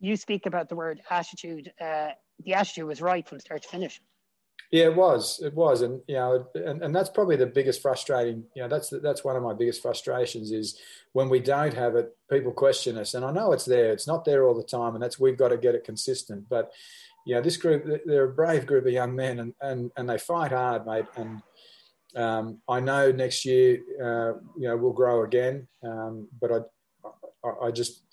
You 0.00 0.16
speak 0.16 0.46
about 0.46 0.70
the 0.70 0.76
word 0.76 1.02
attitude. 1.10 1.70
Uh, 1.78 2.12
the 2.42 2.54
attitude 2.54 2.86
was 2.86 3.02
right 3.02 3.28
from 3.28 3.38
start 3.38 3.64
to 3.64 3.68
finish. 3.68 4.00
Yeah, 4.70 4.84
it 4.84 4.96
was. 4.96 5.40
It 5.44 5.52
was, 5.52 5.82
and 5.82 6.00
you 6.08 6.14
know, 6.14 6.46
and, 6.54 6.82
and 6.82 6.96
that's 6.96 7.10
probably 7.10 7.36
the 7.36 7.44
biggest 7.44 7.82
frustrating. 7.82 8.44
You 8.56 8.62
know, 8.62 8.68
that's 8.68 8.88
that's 9.02 9.24
one 9.24 9.36
of 9.36 9.42
my 9.42 9.52
biggest 9.52 9.82
frustrations 9.82 10.50
is 10.50 10.78
when 11.12 11.28
we 11.28 11.38
don't 11.38 11.74
have 11.74 11.96
it, 11.96 12.16
people 12.30 12.50
question 12.50 12.96
us, 12.96 13.12
and 13.12 13.26
I 13.26 13.30
know 13.30 13.52
it's 13.52 13.66
there. 13.66 13.92
It's 13.92 14.06
not 14.06 14.24
there 14.24 14.48
all 14.48 14.54
the 14.54 14.64
time, 14.64 14.94
and 14.94 15.02
that's 15.02 15.20
we've 15.20 15.36
got 15.36 15.48
to 15.48 15.58
get 15.58 15.74
it 15.74 15.84
consistent. 15.84 16.48
But 16.48 16.72
you 17.26 17.34
know, 17.34 17.42
this 17.42 17.58
group, 17.58 17.84
they're 18.06 18.24
a 18.24 18.32
brave 18.32 18.64
group 18.64 18.86
of 18.86 18.92
young 18.92 19.14
men, 19.14 19.38
and 19.38 19.54
and 19.60 19.90
and 19.98 20.08
they 20.08 20.16
fight 20.16 20.52
hard, 20.52 20.86
mate. 20.86 21.04
And 21.16 21.42
um, 22.16 22.58
I 22.68 22.80
know 22.80 23.12
next 23.12 23.44
year, 23.44 23.78
uh, 24.02 24.38
you 24.58 24.68
know, 24.68 24.76
we'll 24.76 24.92
grow 24.92 25.24
again. 25.24 25.68
Um, 25.82 26.28
but 26.40 26.50
I, 26.52 27.08
I, 27.44 27.66
I 27.66 27.70
just, 27.70 28.04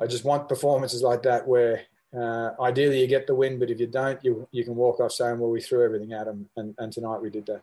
I 0.00 0.06
just 0.06 0.24
want 0.24 0.48
performances 0.48 1.02
like 1.02 1.22
that 1.24 1.46
where 1.46 1.82
uh, 2.16 2.50
ideally, 2.60 3.00
you 3.00 3.06
get 3.06 3.26
the 3.26 3.34
win, 3.34 3.58
but 3.58 3.70
if 3.70 3.78
you 3.78 3.86
don't, 3.86 4.22
you 4.24 4.48
you 4.50 4.64
can 4.64 4.74
walk 4.74 4.98
off 4.98 5.12
saying, 5.12 5.38
"Well, 5.38 5.50
we 5.50 5.60
threw 5.60 5.84
everything 5.84 6.12
at 6.12 6.26
them," 6.26 6.48
and, 6.56 6.74
and 6.78 6.92
tonight 6.92 7.18
we 7.18 7.30
did 7.30 7.46
that. 7.46 7.62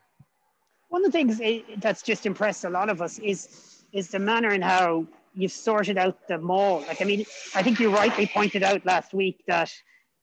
One 0.87 1.03
of 1.03 1.11
the 1.11 1.17
things 1.17 1.41
eh, 1.43 1.61
that's 1.79 2.01
just 2.01 2.25
impressed 2.25 2.63
a 2.63 2.69
lot 2.69 2.89
of 2.89 3.01
us 3.01 3.19
is 3.19 3.83
is 3.91 4.09
the 4.09 4.19
manner 4.19 4.53
in 4.53 4.61
how 4.61 5.05
you've 5.33 5.51
sorted 5.51 5.97
out 5.97 6.27
the 6.29 6.37
maul. 6.37 6.79
Like, 6.87 7.01
I 7.01 7.05
mean, 7.05 7.25
I 7.55 7.61
think 7.61 7.79
you 7.79 7.93
rightly 7.93 8.25
pointed 8.25 8.63
out 8.63 8.85
last 8.85 9.13
week 9.13 9.43
that 9.47 9.69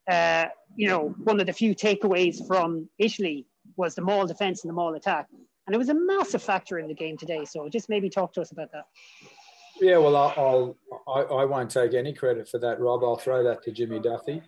uh, 0.09 0.45
you 0.75 0.87
know 0.87 1.13
one 1.23 1.39
of 1.39 1.45
the 1.45 1.53
few 1.53 1.75
takeaways 1.75 2.47
from 2.47 2.89
Italy 2.97 3.45
was 3.77 3.95
the 3.95 4.01
maul 4.01 4.25
defense 4.25 4.63
and 4.63 4.69
the 4.69 4.73
maul 4.73 4.95
attack, 4.95 5.27
and 5.67 5.75
it 5.75 5.77
was 5.77 5.89
a 5.89 5.93
massive 5.93 6.41
factor 6.41 6.79
in 6.79 6.87
the 6.87 6.93
game 6.93 7.17
today. 7.17 7.45
So, 7.45 7.67
just 7.69 7.89
maybe 7.89 8.09
talk 8.09 8.33
to 8.33 8.41
us 8.41 8.51
about 8.51 8.71
that. 8.71 8.85
Yeah, 9.81 9.97
well, 9.97 10.15
I'll, 10.15 10.33
I'll 10.37 10.77
I, 11.07 11.41
I 11.41 11.45
won't 11.45 11.69
take 11.69 11.93
any 11.93 12.13
credit 12.13 12.47
for 12.47 12.59
that, 12.59 12.79
Rob. 12.79 13.03
I'll 13.03 13.17
throw 13.17 13.43
that 13.43 13.63
to 13.63 13.71
Jimmy 13.71 13.99
Duffy. 13.99 14.41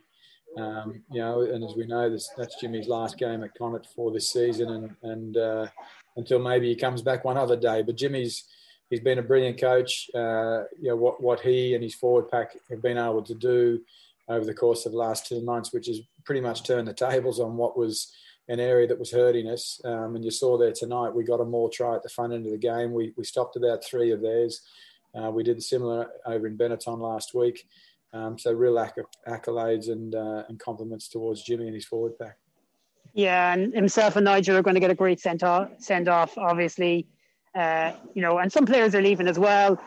Um, 0.58 1.04
you 1.12 1.20
know, 1.20 1.42
and 1.42 1.64
as 1.64 1.76
we 1.76 1.86
know, 1.86 2.10
this, 2.10 2.30
that's 2.38 2.60
Jimmy's 2.60 2.88
last 2.88 3.18
game 3.18 3.44
at 3.44 3.54
Connacht 3.58 3.88
for 3.96 4.12
this 4.12 4.32
season, 4.32 4.70
and 4.70 4.96
and 5.04 5.38
uh, 5.38 5.68
until 6.16 6.40
maybe 6.40 6.70
he 6.70 6.76
comes 6.76 7.02
back 7.02 7.26
one 7.26 7.38
other 7.38 7.58
day. 7.58 7.84
But 7.84 7.98
Jimmy's 7.98 8.46
he's 8.90 9.02
been 9.02 9.20
a 9.20 9.24
brilliant 9.24 9.60
coach. 9.60 10.10
Uh, 10.16 10.64
you 10.80 10.90
know 10.90 10.96
what 10.96 11.22
what 11.22 11.42
he 11.42 11.74
and 11.76 11.84
his 11.84 11.96
forward 11.96 12.30
pack 12.30 12.56
have 12.70 12.82
been 12.82 12.98
able 12.98 13.24
to 13.24 13.36
do 13.36 13.82
over 14.30 14.46
the 14.46 14.54
course 14.54 14.86
of 14.86 14.92
the 14.92 14.98
last 14.98 15.28
two 15.28 15.42
months, 15.44 15.74
which 15.74 15.88
has 15.88 16.02
pretty 16.26 16.42
much 16.42 16.64
turned 16.64 16.88
the 16.88 16.94
tables 16.94 17.40
on 17.40 17.56
what 17.56 17.78
was 17.78 18.12
an 18.50 18.60
area 18.60 18.88
that 18.88 19.00
was 19.00 19.12
hurting 19.12 19.50
us. 19.50 19.82
Um, 19.84 20.16
and 20.16 20.24
you 20.24 20.32
saw 20.32 20.58
there 20.58 20.72
tonight, 20.72 21.14
we 21.14 21.24
got 21.24 21.42
a 21.42 21.46
maul 21.46 21.70
try 21.70 21.96
at 21.96 22.04
the 22.04 22.10
front 22.10 22.34
end 22.34 22.46
of 22.46 22.52
the 22.52 22.58
game. 22.58 22.94
We 22.94 23.14
we 23.18 23.24
stopped 23.24 23.56
about 23.56 23.84
three 23.84 24.12
of 24.12 24.22
theirs. 24.22 24.62
Uh, 25.16 25.32
we 25.32 25.44
did 25.44 25.62
similar 25.62 26.10
over 26.26 26.48
in 26.48 26.58
Benetton 26.58 27.00
last 27.00 27.34
week. 27.34 27.68
Um, 28.14 28.38
so 28.38 28.52
real 28.52 28.80
acc- 28.80 28.98
accolades 29.28 29.90
and 29.90 30.16
uh, 30.16 30.44
and 30.48 30.60
compliments 30.60 31.08
towards 31.10 31.44
Jimmy 31.44 31.66
and 31.66 31.76
his 31.76 31.86
forward 31.86 32.18
pack. 32.18 32.38
Yeah, 33.14 33.54
and 33.54 33.74
himself 33.74 34.16
and 34.16 34.26
Nigel 34.26 34.56
are 34.58 34.62
going 34.62 34.76
to 34.76 34.80
get 34.80 34.92
a 34.92 34.96
great 34.96 35.20
send 35.20 35.44
off. 35.44 35.70
Send 35.80 36.08
off, 36.08 36.38
obviously. 36.38 37.08
Uh, 37.56 37.92
you 38.14 38.22
know, 38.22 38.38
and 38.38 38.52
some 38.52 38.66
players 38.66 38.94
are 38.94 39.02
leaving 39.02 39.28
as 39.28 39.40
well. 39.40 39.82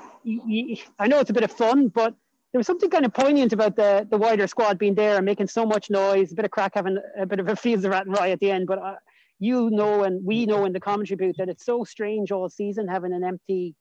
I 0.98 1.06
know 1.06 1.20
it's 1.20 1.30
a 1.30 1.32
bit 1.32 1.44
of 1.44 1.52
fun, 1.52 1.88
but 1.88 2.14
there 2.52 2.58
was 2.58 2.66
something 2.66 2.90
kind 2.90 3.04
of 3.04 3.14
poignant 3.14 3.52
about 3.52 3.76
the 3.76 4.06
the 4.10 4.18
wider 4.18 4.46
squad 4.46 4.78
being 4.78 4.94
there 4.94 5.16
and 5.16 5.24
making 5.24 5.48
so 5.48 5.64
much 5.64 5.90
noise. 5.90 6.32
A 6.32 6.34
bit 6.34 6.44
of 6.44 6.50
crack, 6.50 6.72
having 6.74 6.98
a 7.18 7.26
bit 7.26 7.40
of 7.40 7.48
a 7.48 7.56
fields 7.56 7.84
of 7.84 7.92
Athenry 7.92 8.32
at 8.32 8.40
the 8.40 8.50
end. 8.50 8.66
But 8.66 8.78
uh, 8.80 8.96
you 9.38 9.70
know, 9.70 10.04
and 10.04 10.24
we 10.24 10.46
know 10.46 10.64
in 10.64 10.72
the 10.72 10.80
commentary 10.80 11.16
booth 11.16 11.36
that 11.38 11.48
it's 11.48 11.64
so 11.64 11.84
strange 11.84 12.32
all 12.32 12.48
season 12.48 12.88
having 12.88 13.12
an 13.12 13.24
empty 13.24 13.74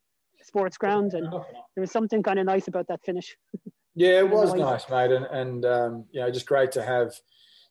sports 0.43 0.77
ground, 0.77 1.13
and 1.13 1.31
there 1.31 1.81
was 1.81 1.91
something 1.91 2.21
kind 2.21 2.39
of 2.39 2.45
nice 2.45 2.67
about 2.67 2.87
that 2.87 3.01
finish. 3.03 3.35
Yeah, 3.95 4.19
it 4.19 4.29
was 4.29 4.53
nice, 4.53 4.89
mate, 4.89 5.11
and 5.11 5.25
and 5.25 5.65
um, 5.65 6.05
you 6.11 6.21
know, 6.21 6.31
just 6.31 6.45
great 6.45 6.71
to 6.73 6.83
have 6.83 7.11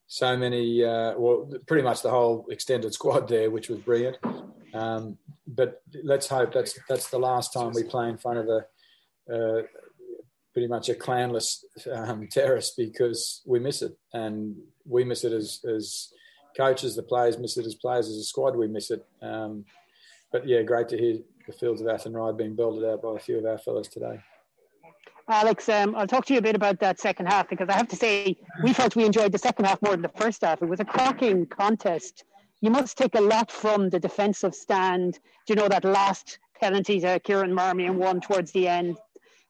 so 0.08 0.36
many, 0.36 0.84
uh, 0.84 1.14
well, 1.16 1.50
pretty 1.66 1.82
much 1.82 2.02
the 2.02 2.10
whole 2.10 2.44
extended 2.50 2.92
squad 2.92 3.28
there, 3.28 3.50
which 3.50 3.70
was 3.70 3.78
brilliant. 3.78 4.18
Um, 4.74 5.16
but 5.46 5.80
let's 6.02 6.26
hope 6.26 6.52
that's 6.52 6.78
that's 6.88 7.08
the 7.08 7.18
last 7.18 7.54
time 7.54 7.72
we 7.72 7.82
play 7.84 8.10
in 8.10 8.18
front 8.18 8.40
of 8.40 8.48
a 8.48 8.66
uh, 9.32 9.62
pretty 10.58 10.66
much 10.66 10.88
a 10.88 10.94
clanless 10.94 11.62
um, 11.94 12.26
terrace 12.28 12.72
because 12.76 13.42
we 13.46 13.60
miss 13.60 13.80
it, 13.80 13.96
and 14.12 14.56
we 14.84 15.04
miss 15.04 15.22
it 15.22 15.32
as 15.32 15.60
as 15.72 16.08
coaches, 16.56 16.96
the 16.96 17.02
players 17.04 17.38
miss 17.38 17.56
it 17.56 17.64
as 17.64 17.76
players, 17.76 18.08
as 18.08 18.16
a 18.16 18.24
squad, 18.24 18.56
we 18.56 18.66
miss 18.66 18.90
it. 18.90 19.06
Um, 19.22 19.64
but 20.32 20.48
yeah, 20.48 20.62
great 20.62 20.88
to 20.88 20.98
hear 20.98 21.18
the 21.46 21.52
fields 21.52 21.80
of 21.80 21.86
Athenry 21.86 22.36
being 22.36 22.56
belted 22.56 22.84
out 22.84 23.02
by 23.02 23.14
a 23.14 23.20
few 23.20 23.38
of 23.38 23.44
our 23.44 23.58
fellows 23.58 23.86
today. 23.86 24.18
Alex, 25.28 25.68
um, 25.68 25.94
I'll 25.94 26.08
talk 26.08 26.26
to 26.26 26.32
you 26.32 26.40
a 26.40 26.42
bit 26.42 26.56
about 26.56 26.80
that 26.80 26.98
second 26.98 27.26
half 27.26 27.48
because 27.48 27.68
I 27.68 27.74
have 27.74 27.88
to 27.90 27.96
say 27.96 28.36
we 28.64 28.72
felt 28.72 28.96
we 28.96 29.04
enjoyed 29.04 29.30
the 29.30 29.38
second 29.38 29.66
half 29.66 29.80
more 29.80 29.92
than 29.92 30.02
the 30.02 30.08
first 30.08 30.42
half. 30.42 30.60
It 30.60 30.68
was 30.68 30.80
a 30.80 30.84
cracking 30.84 31.46
contest. 31.46 32.24
You 32.62 32.70
must 32.72 32.98
take 32.98 33.14
a 33.14 33.20
lot 33.20 33.52
from 33.52 33.90
the 33.90 34.00
defensive 34.00 34.56
stand. 34.56 35.20
Do 35.46 35.52
you 35.52 35.54
know 35.54 35.68
that 35.68 35.84
last 35.84 36.40
penalty 36.60 36.98
to 37.02 37.20
Kieran 37.20 37.54
Marmion 37.54 37.94
one 37.94 38.20
towards 38.20 38.50
the 38.50 38.66
end? 38.66 38.98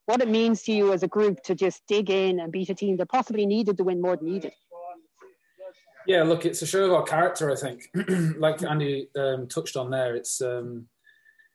What 0.09 0.23
it 0.23 0.31
means 0.31 0.63
to 0.63 0.73
you 0.73 0.95
as 0.95 1.03
a 1.03 1.07
group 1.07 1.43
to 1.43 1.55
just 1.55 1.87
dig 1.87 2.09
in 2.09 2.41
and 2.41 2.51
beat 2.51 2.71
a 2.71 2.75
team 2.75 2.97
that 2.97 3.11
possibly 3.11 3.45
needed 3.45 3.77
the 3.77 3.85
win 3.85 4.01
more 4.01 4.17
than 4.17 4.33
needed. 4.33 4.55
Yeah, 6.07 6.23
look, 6.23 6.47
it's 6.47 6.63
a 6.63 6.67
show 6.67 6.87
of 6.87 6.93
our 6.93 7.03
character. 7.03 7.51
I 7.51 7.57
think, 7.57 7.91
like 8.39 8.63
Andy 8.63 9.11
um, 9.15 9.49
touched 9.49 9.77
on 9.77 9.91
there, 9.91 10.17
it's 10.17 10.41
um, 10.41 10.87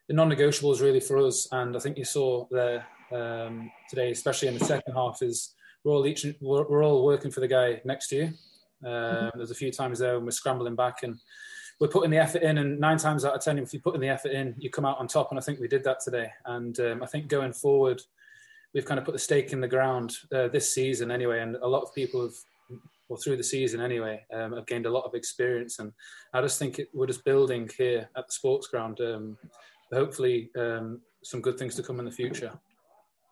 the 0.08 0.14
non-negotiables 0.14 0.82
really 0.82 1.00
for 1.00 1.18
us, 1.18 1.48
and 1.52 1.76
I 1.76 1.80
think 1.80 1.98
you 1.98 2.06
saw 2.06 2.46
there 2.52 2.86
um, 3.12 3.72
today, 3.90 4.12
especially 4.12 4.50
in 4.50 4.60
the 4.60 4.66
second 4.66 4.94
half, 4.94 5.24
is 5.24 5.56
we're 5.84 5.94
all 5.94 6.06
each 6.06 6.24
we're, 6.40 6.68
we're 6.68 6.86
all 6.86 7.04
working 7.04 7.32
for 7.32 7.40
the 7.40 7.48
guy 7.48 7.82
next 7.86 8.10
to 8.10 8.16
you. 8.18 8.88
Uh, 8.88 9.32
there's 9.34 9.50
a 9.50 9.56
few 9.56 9.72
times 9.72 9.98
there 9.98 10.14
when 10.18 10.26
we're 10.26 10.32
scrambling 10.32 10.76
back 10.76 11.02
and 11.02 11.18
we're 11.80 11.88
putting 11.88 12.12
the 12.12 12.20
effort 12.20 12.44
in, 12.44 12.60
and 12.60 12.80
nine 12.80 13.00
times 13.00 13.26
out 13.26 13.34
of 13.34 13.42
ten, 13.42 13.58
if 13.58 13.74
you 13.74 13.80
put 13.80 13.96
in 13.96 14.02
the 14.02 14.10
effort 14.10 14.32
in, 14.32 14.54
you 14.60 14.70
come 14.70 14.86
out 14.86 15.00
on 15.00 15.08
top. 15.08 15.32
And 15.32 15.40
I 15.40 15.42
think 15.42 15.60
we 15.60 15.68
did 15.68 15.84
that 15.86 16.02
today. 16.02 16.28
And 16.46 16.80
um, 16.82 17.02
I 17.02 17.08
think 17.08 17.30
going 17.30 17.54
forward, 17.54 18.00
we've 18.74 18.86
kind 18.86 19.00
of 19.00 19.06
put 19.06 19.14
the 19.14 19.20
stake 19.20 19.54
in 19.54 19.62
the 19.62 19.68
ground 19.68 20.16
uh, 20.34 20.48
this 20.48 20.74
season 20.74 21.12
anyway. 21.12 21.42
And 21.42 21.56
a 21.58 21.68
lot 21.68 21.84
of 21.84 21.94
people 21.94 22.22
have, 22.22 22.34
well, 23.08 23.20
through 23.24 23.38
the 23.38 23.44
season 23.44 23.82
anyway, 23.82 24.26
um, 24.34 24.54
have 24.54 24.66
gained 24.66 24.86
a 24.86 24.90
lot 24.90 25.06
of 25.06 25.14
experience. 25.14 25.80
And 25.80 25.92
I 26.34 26.42
just 26.42 26.58
think 26.58 26.80
it, 26.80 26.90
we're 26.94 27.08
just 27.08 27.24
building 27.24 27.70
here 27.78 28.10
at 28.18 28.28
the 28.28 28.34
sports 28.34 28.68
ground. 28.68 29.00
Um, 29.00 29.38
hopefully, 29.92 30.50
um, 30.58 31.02
some 31.24 31.42
good 31.42 31.58
things 31.58 31.76
to 31.76 31.84
come 31.84 32.00
in 32.00 32.06
the 32.06 32.12
future. 32.12 32.52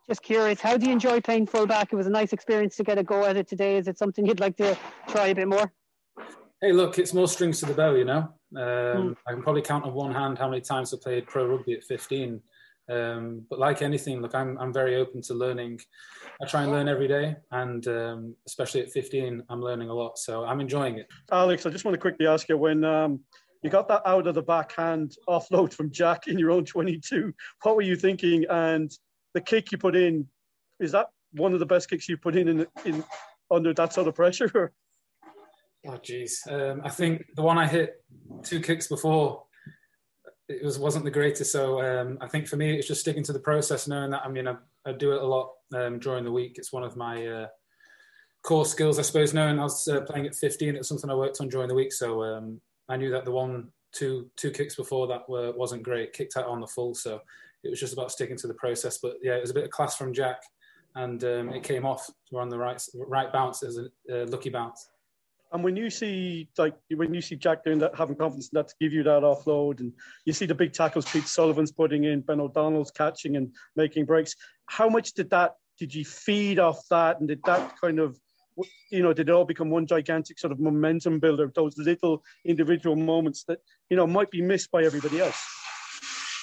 Just 0.07 0.23
curious, 0.23 0.59
how 0.59 0.77
do 0.77 0.85
you 0.87 0.91
enjoy 0.91 1.21
playing 1.21 1.47
fullback? 1.47 1.93
It 1.93 1.95
was 1.95 2.07
a 2.07 2.11
nice 2.11 2.33
experience 2.33 2.75
to 2.77 2.83
get 2.83 2.97
a 2.97 3.03
go 3.03 3.25
at 3.25 3.37
it 3.37 3.47
today. 3.47 3.77
Is 3.77 3.87
it 3.87 3.97
something 3.97 4.25
you'd 4.25 4.39
like 4.39 4.57
to 4.57 4.77
try 5.07 5.27
a 5.27 5.35
bit 5.35 5.47
more? 5.47 5.71
Hey, 6.61 6.73
look, 6.73 6.99
it's 6.99 7.13
more 7.13 7.27
strings 7.27 7.59
to 7.59 7.65
the 7.65 7.73
bow, 7.73 7.95
you 7.95 8.05
know. 8.05 8.29
Um, 8.55 8.61
mm. 8.61 9.15
I 9.27 9.31
can 9.31 9.41
probably 9.41 9.61
count 9.61 9.85
on 9.85 9.93
one 9.93 10.13
hand 10.13 10.37
how 10.37 10.49
many 10.49 10.61
times 10.61 10.93
I 10.93 10.97
played 11.01 11.27
pro 11.27 11.45
rugby 11.47 11.73
at 11.73 11.83
15. 11.83 12.41
Um, 12.89 13.45
but 13.49 13.59
like 13.59 13.81
anything, 13.81 14.21
look, 14.21 14.35
I'm, 14.35 14.57
I'm 14.57 14.73
very 14.73 14.95
open 14.95 15.21
to 15.23 15.33
learning. 15.33 15.79
I 16.41 16.45
try 16.45 16.63
and 16.63 16.71
learn 16.71 16.87
every 16.87 17.07
day, 17.07 17.35
and 17.51 17.87
um, 17.87 18.35
especially 18.47 18.81
at 18.81 18.91
15, 18.91 19.43
I'm 19.49 19.61
learning 19.61 19.89
a 19.89 19.93
lot. 19.93 20.17
So 20.17 20.43
I'm 20.45 20.59
enjoying 20.59 20.97
it. 20.97 21.07
Alex, 21.31 21.65
I 21.65 21.69
just 21.69 21.85
want 21.85 21.93
to 21.93 22.01
quickly 22.01 22.27
ask 22.27 22.49
you 22.49 22.57
when 22.57 22.83
um, 22.83 23.21
you 23.61 23.69
got 23.69 23.87
that 23.87 24.01
out 24.05 24.27
of 24.27 24.35
the 24.35 24.41
backhand 24.41 25.15
offload 25.29 25.73
from 25.73 25.91
Jack 25.91 26.27
in 26.27 26.39
your 26.39 26.51
own 26.51 26.65
22, 26.65 27.33
what 27.63 27.75
were 27.75 27.81
you 27.81 27.95
thinking? 27.95 28.45
And 28.49 28.91
the 29.33 29.41
kick 29.41 29.71
you 29.71 29.77
put 29.77 29.95
in 29.95 30.27
is 30.79 30.91
that 30.91 31.07
one 31.33 31.53
of 31.53 31.59
the 31.59 31.65
best 31.65 31.89
kicks 31.89 32.09
you 32.09 32.17
put 32.17 32.35
in 32.35 32.47
in, 32.47 32.67
in 32.85 33.03
under 33.49 33.73
that 33.73 33.93
sort 33.93 34.07
of 34.07 34.15
pressure? 34.15 34.73
Oh, 35.87 35.97
geez. 36.01 36.41
Um, 36.49 36.81
I 36.83 36.89
think 36.89 37.25
the 37.35 37.41
one 37.41 37.57
I 37.57 37.67
hit 37.67 38.03
two 38.43 38.59
kicks 38.59 38.87
before 38.87 39.43
it 40.51 40.63
was 40.63 40.79
wasn't 40.79 41.05
the 41.05 41.11
greatest. 41.11 41.51
So 41.51 41.81
um, 41.81 42.17
I 42.21 42.27
think 42.27 42.47
for 42.47 42.57
me, 42.57 42.75
it's 42.75 42.87
just 42.87 43.01
sticking 43.01 43.23
to 43.23 43.33
the 43.33 43.39
process, 43.39 43.87
knowing 43.87 44.11
that 44.11 44.23
I 44.25 44.29
mean 44.29 44.47
I, 44.47 44.55
I 44.85 44.91
do 44.91 45.13
it 45.13 45.21
a 45.21 45.25
lot 45.25 45.51
um, 45.73 45.99
during 45.99 46.23
the 46.23 46.31
week. 46.31 46.57
It's 46.57 46.73
one 46.73 46.83
of 46.83 46.95
my 46.95 47.25
uh, 47.25 47.47
core 48.43 48.65
skills, 48.65 48.99
I 48.99 49.03
suppose. 49.03 49.33
Knowing 49.33 49.59
I 49.59 49.63
was 49.63 49.87
uh, 49.87 50.01
playing 50.01 50.27
at 50.27 50.35
15, 50.35 50.75
it's 50.75 50.89
something 50.89 51.09
I 51.09 51.15
worked 51.15 51.41
on 51.41 51.49
during 51.49 51.67
the 51.67 51.75
week. 51.75 51.93
So 51.93 52.23
um, 52.23 52.61
I 52.89 52.97
knew 52.97 53.11
that 53.11 53.25
the 53.25 53.31
one, 53.31 53.69
two, 53.93 54.29
two 54.35 54.51
kicks 54.51 54.75
before 54.75 55.07
that 55.07 55.27
were, 55.29 55.51
wasn't 55.51 55.83
great. 55.83 56.13
Kicked 56.13 56.37
out 56.37 56.47
on 56.47 56.61
the 56.61 56.67
full, 56.67 56.95
so 56.95 57.21
it 57.63 57.69
was 57.69 57.79
just 57.79 57.93
about 57.93 58.11
sticking 58.11 58.37
to 58.37 58.47
the 58.47 58.53
process. 58.55 58.97
But 58.97 59.15
yeah, 59.21 59.35
it 59.35 59.41
was 59.41 59.51
a 59.51 59.55
bit 59.55 59.65
of 59.65 59.71
class 59.71 59.95
from 59.95 60.13
Jack, 60.13 60.41
and 60.95 61.23
um, 61.23 61.49
it 61.49 61.63
came 61.63 61.85
off. 61.85 62.09
We're 62.31 62.41
on 62.41 62.49
the 62.49 62.57
right 62.57 62.81
right 62.93 63.31
bounce. 63.31 63.63
It 63.63 63.67
was 63.67 63.77
a 64.09 64.23
uh, 64.23 64.25
lucky 64.27 64.49
bounce. 64.49 64.89
And 65.51 65.63
when 65.63 65.75
you 65.75 65.89
see 65.89 66.47
like 66.57 66.75
when 66.95 67.13
you 67.13 67.21
see 67.21 67.35
Jack 67.35 67.63
doing 67.63 67.79
that, 67.79 67.95
having 67.95 68.15
confidence 68.15 68.49
in 68.53 68.57
that 68.57 68.69
to 68.69 68.75
give 68.79 68.93
you 68.93 69.03
that 69.03 69.23
offload, 69.23 69.81
and 69.81 69.91
you 70.25 70.31
see 70.31 70.45
the 70.45 70.55
big 70.55 70.73
tackles 70.73 71.05
Pete 71.11 71.27
Sullivan's 71.27 71.71
putting 71.71 72.05
in, 72.05 72.21
Ben 72.21 72.39
O'Donnell's 72.39 72.91
catching 72.91 73.35
and 73.35 73.53
making 73.75 74.05
breaks, 74.05 74.35
how 74.67 74.87
much 74.87 75.13
did 75.13 75.29
that 75.31 75.55
did 75.77 75.93
you 75.93 76.05
feed 76.05 76.57
off 76.59 76.87
that, 76.89 77.19
and 77.19 77.27
did 77.27 77.41
that 77.45 77.75
kind 77.81 77.99
of 77.99 78.17
you 78.91 79.01
know 79.01 79.13
did 79.13 79.27
it 79.27 79.31
all 79.31 79.45
become 79.45 79.69
one 79.69 79.85
gigantic 79.85 80.39
sort 80.39 80.53
of 80.53 80.59
momentum 80.59 81.19
builder? 81.19 81.51
Those 81.53 81.77
little 81.77 82.23
individual 82.45 82.95
moments 82.95 83.43
that 83.49 83.59
you 83.89 83.97
know 83.97 84.07
might 84.07 84.31
be 84.31 84.41
missed 84.41 84.71
by 84.71 84.83
everybody 84.83 85.19
else. 85.19 85.41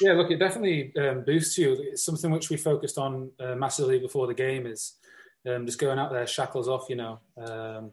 Yeah, 0.03 0.13
look, 0.13 0.31
it 0.31 0.39
definitely 0.39 0.93
um, 0.97 1.25
boosts 1.25 1.57
you. 1.59 1.77
It's 1.81 2.05
something 2.05 2.31
which 2.31 2.51
we 2.51 2.57
focused 2.57 2.99
on 2.99 3.31
uh, 3.41 3.55
massively 3.55 3.99
before 3.99 4.27
the 4.27 4.35
game 4.35 4.67
is 4.67 4.95
um, 5.47 5.67
just 5.67 5.79
going 5.79 5.99
out 5.99 6.13
there, 6.13 6.27
shackles 6.27 6.69
off, 6.69 6.89
you 6.89 6.97
know. 6.97 7.19
Um, 7.37 7.93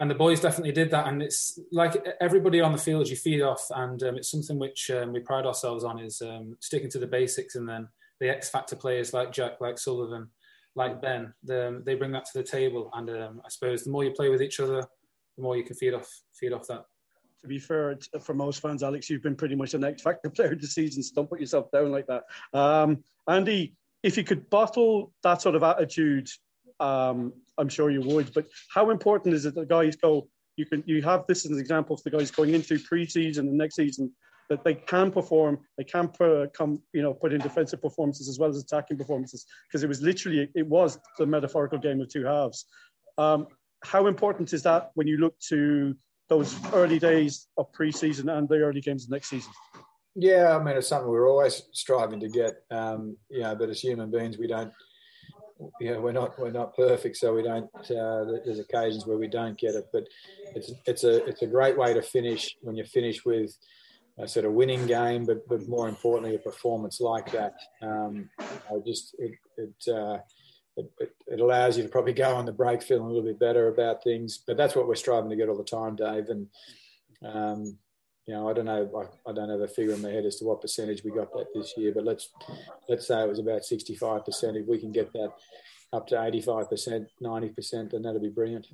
and 0.00 0.10
the 0.10 0.14
boys 0.14 0.40
definitely 0.40 0.72
did 0.72 0.90
that. 0.90 1.06
And 1.06 1.22
it's 1.22 1.58
like 1.72 2.04
everybody 2.20 2.60
on 2.60 2.72
the 2.72 2.78
field 2.78 3.08
you 3.08 3.16
feed 3.16 3.42
off, 3.42 3.64
and 3.70 4.02
um, 4.02 4.16
it's 4.16 4.30
something 4.30 4.58
which 4.58 4.90
um, 4.90 5.12
we 5.12 5.20
pride 5.20 5.46
ourselves 5.46 5.84
on 5.84 5.98
is 5.98 6.20
um, 6.22 6.56
sticking 6.60 6.90
to 6.90 6.98
the 6.98 7.06
basics. 7.06 7.54
And 7.54 7.68
then 7.68 7.88
the 8.20 8.28
X 8.28 8.50
factor 8.50 8.76
players 8.76 9.12
like 9.12 9.32
Jack, 9.32 9.60
like 9.60 9.78
Sullivan, 9.78 10.28
like 10.74 11.00
Ben, 11.00 11.32
the, 11.42 11.82
they 11.84 11.94
bring 11.94 12.12
that 12.12 12.24
to 12.26 12.38
the 12.38 12.44
table. 12.44 12.90
And 12.94 13.10
I 13.10 13.48
suppose 13.48 13.84
the 13.84 13.90
more 13.90 14.04
you 14.04 14.12
play 14.12 14.28
with 14.28 14.42
each 14.42 14.60
other, 14.60 14.84
the 15.36 15.42
more 15.42 15.56
you 15.56 15.64
can 15.64 15.76
feed 15.76 15.94
off 15.94 16.10
feed 16.34 16.52
off 16.52 16.66
that 16.68 16.84
to 17.44 17.48
be 17.48 17.58
fair, 17.58 17.98
for 18.22 18.32
most 18.32 18.62
fans, 18.62 18.82
Alex, 18.82 19.10
you've 19.10 19.22
been 19.22 19.36
pretty 19.36 19.54
much 19.54 19.74
an 19.74 19.84
X 19.84 20.00
Factor 20.00 20.30
player 20.30 20.54
this 20.54 20.74
season. 20.74 21.02
So 21.02 21.12
don't 21.14 21.28
put 21.28 21.40
yourself 21.40 21.70
down 21.70 21.92
like 21.92 22.06
that. 22.06 22.24
Um, 22.54 23.04
Andy, 23.28 23.74
if 24.02 24.16
you 24.16 24.24
could 24.24 24.48
bottle 24.48 25.12
that 25.22 25.42
sort 25.42 25.54
of 25.54 25.62
attitude, 25.62 26.28
um, 26.80 27.32
I'm 27.58 27.68
sure 27.68 27.90
you 27.90 28.02
would. 28.02 28.32
But 28.34 28.46
how 28.72 28.90
important 28.90 29.34
is 29.34 29.46
it 29.46 29.54
that 29.54 29.68
guys 29.68 29.96
go? 29.96 30.28
You 30.56 30.66
can 30.66 30.84
you 30.86 31.02
have 31.02 31.24
this 31.26 31.44
as 31.44 31.50
an 31.50 31.58
example 31.58 31.94
of 31.94 32.02
the 32.02 32.10
guys 32.10 32.30
going 32.30 32.54
into 32.54 32.78
pre-season 32.78 33.48
and 33.48 33.58
next 33.58 33.76
season 33.76 34.12
that 34.50 34.62
they 34.62 34.74
can 34.74 35.10
perform, 35.10 35.58
they 35.78 35.84
can 35.84 36.08
put, 36.08 36.52
come, 36.52 36.82
you 36.92 37.02
know, 37.02 37.14
put 37.14 37.32
in 37.32 37.40
defensive 37.40 37.80
performances 37.80 38.28
as 38.28 38.38
well 38.38 38.50
as 38.50 38.62
attacking 38.62 38.98
performances 38.98 39.46
because 39.66 39.82
it 39.82 39.88
was 39.88 40.02
literally 40.02 40.50
it 40.54 40.66
was 40.66 40.98
the 41.18 41.26
metaphorical 41.26 41.78
game 41.78 42.00
of 42.00 42.08
two 42.08 42.24
halves. 42.24 42.66
Um, 43.16 43.46
how 43.84 44.06
important 44.06 44.52
is 44.52 44.62
that 44.62 44.90
when 44.94 45.06
you 45.06 45.18
look 45.18 45.38
to 45.48 45.94
those 46.28 46.56
early 46.72 46.98
days 46.98 47.48
of 47.56 47.70
preseason 47.72 48.36
and 48.36 48.48
the 48.48 48.56
early 48.56 48.80
games 48.80 49.04
of 49.04 49.10
next 49.10 49.28
season? 49.28 49.52
Yeah, 50.14 50.56
I 50.56 50.62
mean, 50.62 50.76
it's 50.76 50.88
something 50.88 51.10
we're 51.10 51.28
always 51.28 51.62
striving 51.72 52.20
to 52.20 52.28
get. 52.28 52.54
Um, 52.70 53.16
you 53.28 53.40
know, 53.40 53.54
but 53.56 53.68
as 53.68 53.80
human 53.80 54.10
beings, 54.10 54.38
we 54.38 54.46
don't. 54.46 54.72
Know, 55.60 56.00
we're 56.00 56.12
not 56.12 56.38
we're 56.38 56.50
not 56.50 56.76
perfect, 56.76 57.16
so 57.16 57.34
we 57.34 57.42
don't. 57.42 57.70
Uh, 57.76 58.24
there's 58.44 58.58
occasions 58.58 59.06
where 59.06 59.18
we 59.18 59.28
don't 59.28 59.56
get 59.56 59.74
it, 59.74 59.86
but 59.92 60.04
it's 60.54 60.72
it's 60.86 61.04
a 61.04 61.24
it's 61.26 61.42
a 61.42 61.46
great 61.46 61.78
way 61.78 61.94
to 61.94 62.02
finish 62.02 62.56
when 62.62 62.76
you 62.76 62.84
finish 62.84 63.24
with 63.24 63.56
a 64.18 64.26
sort 64.26 64.46
of 64.46 64.52
winning 64.52 64.86
game, 64.86 65.24
but 65.24 65.46
but 65.48 65.68
more 65.68 65.88
importantly, 65.88 66.34
a 66.34 66.38
performance 66.38 67.00
like 67.00 67.30
that. 67.32 67.54
Um, 67.82 68.28
I 68.40 68.78
just 68.84 69.14
it 69.18 69.32
it, 69.56 69.92
uh, 69.92 70.18
it, 70.76 70.90
it 71.28 71.40
allows 71.40 71.76
you 71.76 71.84
to 71.84 71.88
probably 71.88 72.14
go 72.14 72.34
on 72.34 72.46
the 72.46 72.52
break 72.52 72.82
feeling 72.82 73.04
a 73.04 73.08
little 73.08 73.22
bit 73.22 73.38
better 73.38 73.68
about 73.68 74.02
things. 74.02 74.38
But 74.44 74.56
that's 74.56 74.74
what 74.74 74.88
we're 74.88 74.96
striving 74.96 75.30
to 75.30 75.36
get 75.36 75.48
all 75.48 75.56
the 75.56 75.64
time, 75.64 75.94
Dave. 75.94 76.28
And 76.30 76.48
um, 77.22 77.78
you 78.26 78.34
know, 78.34 78.48
I 78.48 78.52
don't 78.54 78.64
know, 78.64 78.90
I, 79.26 79.30
I, 79.30 79.34
don't 79.34 79.50
have 79.50 79.60
a 79.60 79.68
figure 79.68 79.92
in 79.92 80.00
my 80.00 80.08
head 80.08 80.24
as 80.24 80.36
to 80.36 80.46
what 80.46 80.62
percentage 80.62 81.04
we 81.04 81.10
got 81.10 81.32
that 81.32 81.46
this 81.54 81.74
year, 81.76 81.92
but 81.94 82.04
let's 82.04 82.30
let's 82.88 83.06
say 83.06 83.22
it 83.22 83.28
was 83.28 83.38
about 83.38 83.64
sixty-five 83.64 84.24
percent. 84.24 84.56
If 84.56 84.66
we 84.66 84.78
can 84.78 84.92
get 84.92 85.12
that 85.12 85.32
up 85.92 86.06
to 86.08 86.22
eighty-five 86.22 86.70
percent, 86.70 87.08
ninety 87.20 87.50
percent, 87.50 87.90
then 87.90 88.02
that'd 88.02 88.22
be 88.22 88.30
brilliant. 88.30 88.68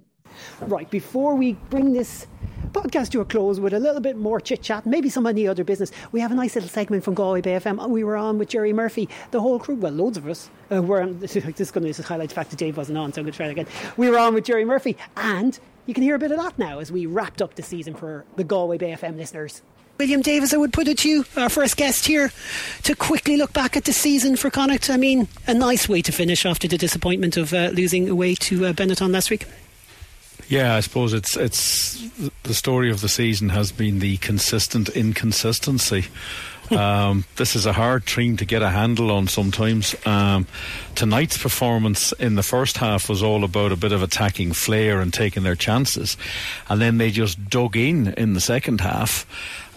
Right 0.61 0.88
before 0.88 1.35
we 1.35 1.54
bring 1.69 1.92
this 1.92 2.28
podcast 2.71 3.11
to 3.11 3.21
a 3.21 3.25
close 3.25 3.59
with 3.59 3.75
a 3.75 3.80
little 3.80 4.00
bit 4.00 4.16
more 4.16 4.40
chit 4.40 4.62
chat, 4.62 4.87
maybe 4.87 5.09
some 5.09 5.26
of 5.26 5.35
the 5.35 5.49
other 5.49 5.64
business. 5.64 5.90
We 6.12 6.21
have 6.21 6.30
a 6.30 6.37
nice 6.37 6.54
little 6.54 6.71
segment 6.71 7.02
from 7.02 7.14
Galway 7.14 7.40
Bay 7.40 7.54
FM. 7.54 7.88
We 7.88 8.04
were 8.04 8.16
on 8.16 8.38
with 8.38 8.49
Jerry 8.49 8.73
Murphy, 8.73 9.09
the 9.33 9.40
whole 9.40 9.59
crew, 9.59 9.75
well, 9.75 9.92
loads 9.92 10.16
of 10.16 10.28
us 10.28 10.50
uh, 10.73 10.80
were. 10.80 11.07
This 11.21 11.37
is 11.37 11.71
going 11.71 11.92
to 11.92 12.02
highlight 12.02 12.28
the 12.28 12.35
fact 12.35 12.50
that 12.50 12.59
Dave 12.59 12.76
wasn't 12.76 12.99
on, 12.99 13.12
so 13.12 13.21
I'm 13.21 13.25
going 13.25 13.33
to 13.33 13.37
try 13.37 13.47
again. 13.47 13.66
We 13.97 14.09
were 14.11 14.19
on 14.19 14.35
with 14.35 14.45
Jerry 14.45 14.64
Murphy, 14.64 14.97
and 15.16 15.59
you 15.90 15.94
can 15.94 16.04
hear 16.04 16.14
a 16.14 16.20
bit 16.20 16.30
of 16.30 16.38
that 16.38 16.56
now 16.56 16.78
as 16.78 16.92
we 16.92 17.04
wrapped 17.04 17.42
up 17.42 17.56
the 17.56 17.64
season 17.64 17.94
for 17.94 18.25
the 18.37 18.44
Galway 18.44 18.78
Bay 18.78 18.92
FM 18.92 19.16
listeners. 19.16 19.61
William 19.99 20.23
Davis, 20.23 20.54
I 20.54 20.56
would 20.56 20.73
put 20.73 20.87
it 20.87 20.99
to 20.99 21.09
you, 21.09 21.25
our 21.37 21.49
first 21.49 21.76
guest 21.76 22.06
here, 22.06 22.30
to 22.85 22.94
quickly 22.94 23.37
look 23.37 23.52
back 23.52 23.76
at 23.76 23.87
the 23.87 23.92
season 23.92 24.37
for 24.37 24.50
Connacht. 24.50 24.88
I 24.88 24.97
mean, 24.97 25.26
a 25.49 25.52
nice 25.52 25.88
way 25.88 26.00
to 26.02 26.12
finish 26.12 26.47
after 26.47 26.68
the 26.68 26.78
disappointment 26.78 27.37
of 27.37 27.52
uh, 27.52 27.70
losing 27.75 28.09
away 28.09 28.37
to 28.37 28.66
uh, 28.66 28.73
Benetton 28.73 29.12
last 29.12 29.30
week. 29.30 29.47
Yeah, 30.49 30.76
I 30.76 30.80
suppose 30.80 31.12
it's 31.12 31.37
it's 31.37 32.09
the 32.44 32.54
story 32.54 32.88
of 32.88 33.00
the 33.00 33.09
season 33.09 33.49
has 33.49 33.73
been 33.73 33.99
the 33.99 34.16
consistent 34.18 34.88
inconsistency. 34.90 36.06
Um, 36.70 37.24
this 37.36 37.56
is 37.56 37.66
a 37.66 37.72
hard 37.72 38.06
team 38.06 38.36
to 38.38 38.44
get 38.44 38.62
a 38.62 38.70
handle 38.70 39.10
on 39.10 39.28
sometimes. 39.28 39.94
Um, 40.06 40.46
tonight's 40.94 41.36
performance 41.36 42.12
in 42.12 42.34
the 42.34 42.42
first 42.42 42.78
half 42.78 43.08
was 43.08 43.22
all 43.22 43.44
about 43.44 43.72
a 43.72 43.76
bit 43.76 43.92
of 43.92 44.02
attacking 44.02 44.52
flair 44.52 45.00
and 45.00 45.12
taking 45.12 45.42
their 45.42 45.56
chances, 45.56 46.16
and 46.68 46.80
then 46.80 46.98
they 46.98 47.10
just 47.10 47.48
dug 47.48 47.76
in 47.76 48.14
in 48.14 48.34
the 48.34 48.40
second 48.40 48.80
half 48.80 49.26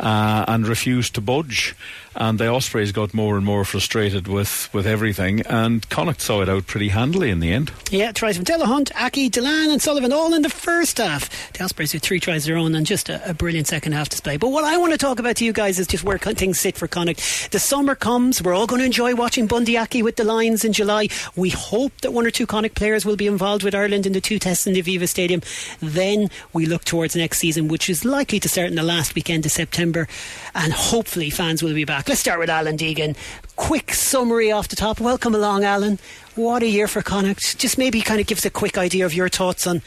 uh, 0.04 0.46
and 0.48 0.68
refused 0.68 1.16
to 1.16 1.22
budge 1.22 1.76
and 2.16 2.40
the 2.40 2.48
Ospreys 2.48 2.92
got 2.92 3.14
more 3.14 3.38
and 3.38 3.46
more 3.46 3.66
frustrated 3.66 4.28
with, 4.28 4.72
with 4.74 4.86
everything, 4.86 5.42
and 5.42 5.88
Connacht 5.90 6.22
saw 6.22 6.42
it 6.42 6.50
out 6.50 6.68
pretty 6.68 6.90
handily 6.90 7.30
in 7.30 7.40
the 7.40 7.52
end. 7.52 7.72
Yeah, 7.90 8.12
tries 8.12 8.36
from 8.36 8.46
Delahunt, 8.46 8.92
Aki, 8.96 9.30
Dillane, 9.30 9.72
and 9.72 9.82
Sullivan 9.82 10.14
all 10.14 10.34
in 10.34 10.42
the 10.42 10.50
first 10.50 10.98
half. 10.98 11.30
The 11.54 11.64
Ospreys 11.64 11.94
with 11.94 12.04
three 12.04 12.20
tries 12.20 12.46
their 12.46 12.58
own 12.58 12.76
and 12.76 12.86
just 12.86 13.10
a, 13.10 13.30
a, 13.30 13.34
brilliant 13.34 13.68
second 13.68 13.94
half 13.94 14.10
display. 14.10 14.38
But 14.38 14.50
what 14.50 14.64
I 14.64 14.78
want 14.78 14.92
to 14.92 14.98
talk 14.98 15.20
about 15.20 15.38
to 15.38 15.46
you 15.46 15.54
guys 15.54 15.80
is 15.80 15.88
just 15.88 16.04
where 16.04 16.18
things 16.18 16.60
sit 16.60 16.78
for 16.78 16.88
Connacht. 16.88 17.52
The 17.52 17.60
summer 17.60 17.96
comes, 17.96 18.42
we're 18.42 18.54
all 18.54 18.68
going 18.68 18.80
to 18.80 18.86
enjoy 18.86 19.16
watching 19.16 19.48
Bundee 19.48 19.78
Aki 19.78 20.04
with 20.04 20.16
the 20.16 20.24
Lions 20.24 20.64
in 20.64 20.74
July. 20.74 21.08
We 21.36 21.50
hope 21.50 21.94
that 22.02 22.14
one 22.14 22.26
or 22.26 22.32
two 22.32 22.46
Connacht 22.46 22.76
players 22.76 23.06
will 23.06 23.16
be 23.16 23.28
involved 23.28 23.64
with 23.64 23.76
Ireland 23.76 24.06
in 24.06 24.14
the 24.14 24.22
two 24.22 24.40
tests 24.40 24.68
in 24.68 24.74
the 24.74 24.84
Aviva 24.84 25.08
Stadium. 25.08 25.42
Then 25.80 26.30
we 26.54 26.66
look 26.66 26.86
towards 26.86 27.16
next 27.16 27.40
season, 27.40 27.68
which 27.68 27.90
is 27.90 28.06
likely 28.06 28.40
to 28.40 28.50
start 28.50 28.70
in 28.70 28.76
the 28.76 28.84
last 28.84 29.16
weekend 29.16 29.46
of 29.46 29.52
September, 29.52 29.93
and 29.96 30.74
hopefully 30.74 31.30
fans 31.30 31.64
will 31.64 31.74
be 31.74 31.86
back. 31.86 32.08
Let's 32.10 32.22
start 32.22 32.40
with 32.40 32.50
Alan 32.50 32.78
Deegan. 32.78 33.16
Quick 33.56 33.94
summary 33.94 34.52
off 34.52 34.68
the 34.68 34.76
top. 34.76 35.00
Welcome 35.00 35.36
along, 35.36 35.64
Alan. 35.64 36.00
What 36.36 36.64
a 36.64 36.68
year 36.68 36.88
for 36.88 37.02
Connacht. 37.02 37.58
Just 37.58 37.78
maybe 37.78 38.02
kind 38.02 38.20
of 38.20 38.28
give 38.28 38.40
us 38.40 38.46
a 38.46 38.50
quick 38.50 38.78
idea 38.78 39.06
of 39.06 39.14
your 39.14 39.30
thoughts 39.30 39.68
on 39.68 39.82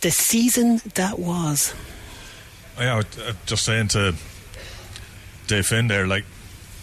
the 0.00 0.10
season 0.10 0.80
that 0.94 1.18
was. 1.18 1.74
Oh, 2.78 2.82
yeah, 2.82 2.98
uh, 2.98 3.32
just 3.46 3.64
saying 3.64 3.88
to 3.88 4.14
Dave 5.46 5.66
Finn 5.66 5.88
there, 5.88 6.06
like 6.06 6.24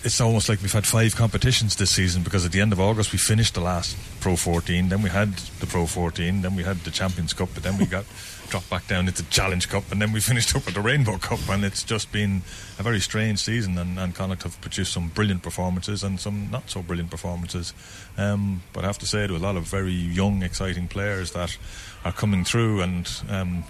it's 0.03 0.21
almost 0.21 0.47
like 0.47 0.61
we've 0.61 0.73
had 0.73 0.85
five 0.85 1.15
competitions 1.15 1.75
this 1.75 1.89
season 1.89 2.23
because 2.23 2.45
at 2.45 2.51
the 2.51 2.61
end 2.61 2.71
of 2.71 2.79
August 2.79 3.11
we 3.11 3.17
finished 3.17 3.55
the 3.55 3.61
last 3.61 3.97
Pro 4.19 4.35
14, 4.35 4.89
then 4.89 5.01
we 5.01 5.09
had 5.09 5.33
the 5.59 5.65
Pro 5.65 5.85
14, 5.85 6.41
then 6.41 6.55
we 6.55 6.63
had 6.63 6.77
the 6.81 6.91
Champions 6.91 7.33
Cup, 7.33 7.49
but 7.53 7.63
then 7.63 7.77
we 7.77 7.85
got 7.97 8.05
dropped 8.49 8.69
back 8.69 8.87
down 8.87 9.07
into 9.07 9.23
Challenge 9.29 9.67
Cup, 9.67 9.91
and 9.91 10.01
then 10.01 10.11
we 10.11 10.19
finished 10.31 10.55
up 10.55 10.65
with 10.65 10.75
the 10.75 10.81
Rainbow 10.81 11.17
Cup, 11.17 11.39
and 11.49 11.63
it's 11.63 11.83
just 11.83 12.11
been 12.11 12.41
a 12.79 12.83
very 12.83 12.99
strange 12.99 13.39
season. 13.39 13.77
And, 13.77 13.99
and 13.99 14.15
Connacht 14.15 14.43
have 14.43 14.59
produced 14.61 14.93
some 14.93 15.09
brilliant 15.09 15.43
performances 15.43 16.03
and 16.03 16.19
some 16.19 16.49
not 16.51 16.69
so 16.69 16.81
brilliant 16.81 17.11
performances. 17.11 17.73
Um, 18.17 18.61
but 18.73 18.83
I 18.83 18.87
have 18.87 18.97
to 18.99 19.07
say, 19.07 19.27
to 19.27 19.35
a 19.35 19.37
lot 19.37 19.55
of 19.55 19.63
very 19.63 19.91
young, 19.91 20.43
exciting 20.43 20.87
players 20.87 21.31
that 21.31 21.57
are 22.05 22.11
coming 22.11 22.43
through, 22.43 22.81
and 22.81 23.09
um, 23.29 23.63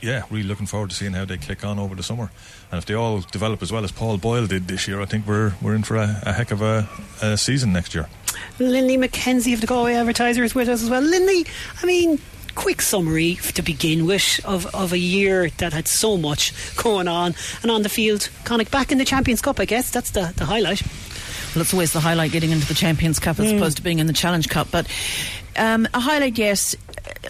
yeah, 0.00 0.24
really 0.30 0.46
looking 0.46 0.66
forward 0.66 0.90
to 0.90 0.96
seeing 0.96 1.12
how 1.12 1.24
they 1.24 1.38
click 1.38 1.64
on 1.64 1.78
over 1.78 1.94
the 1.94 2.02
summer. 2.02 2.30
And 2.70 2.78
if 2.78 2.86
they 2.86 2.94
all 2.94 3.20
develop 3.20 3.62
as 3.62 3.70
well 3.70 3.84
as 3.84 3.92
Paul 3.92 4.18
Boyle 4.18 4.46
did 4.46 4.66
this 4.66 4.88
year, 4.88 5.00
I 5.00 5.04
think 5.04 5.26
we're 5.26 5.54
we're 5.62 5.74
in 5.74 5.84
for 5.84 5.96
a, 5.96 6.22
a 6.26 6.32
heck 6.32 6.50
of 6.50 6.60
a, 6.60 6.88
a 7.22 7.36
season 7.36 7.72
next 7.72 7.94
year. 7.94 8.08
Linley 8.58 8.96
McKenzie 8.96 9.54
of 9.54 9.60
the 9.60 9.66
Galway 9.66 9.94
Advertiser 9.94 10.42
is 10.42 10.54
with 10.54 10.68
us 10.68 10.82
as 10.82 10.90
well. 10.90 11.02
Linley, 11.02 11.46
I 11.82 11.86
mean, 11.86 12.18
quick 12.54 12.82
summary 12.82 13.36
to 13.54 13.62
begin 13.62 14.06
with 14.06 14.40
of, 14.44 14.66
of 14.74 14.92
a 14.92 14.98
year 14.98 15.50
that 15.58 15.72
had 15.72 15.88
so 15.88 16.16
much 16.16 16.52
going 16.76 17.08
on 17.08 17.34
and 17.62 17.70
on 17.70 17.82
the 17.82 17.88
field. 17.88 18.28
Connacht 18.44 18.70
back 18.70 18.92
in 18.92 18.98
the 18.98 19.04
Champions 19.04 19.40
Cup, 19.40 19.60
I 19.60 19.64
guess. 19.64 19.90
That's 19.90 20.10
the, 20.10 20.32
the 20.36 20.44
highlight. 20.44 20.82
Well, 21.54 21.62
it's 21.62 21.72
always 21.72 21.92
the 21.92 22.00
highlight 22.00 22.32
getting 22.32 22.50
into 22.50 22.66
the 22.66 22.74
Champions 22.74 23.18
Cup 23.18 23.38
as 23.38 23.52
mm. 23.52 23.56
opposed 23.56 23.76
to 23.76 23.82
being 23.82 23.98
in 23.98 24.06
the 24.06 24.12
Challenge 24.12 24.48
Cup. 24.48 24.68
But 24.70 24.86
um, 25.56 25.86
a 25.92 26.00
highlight, 26.00 26.38
yes. 26.38 26.74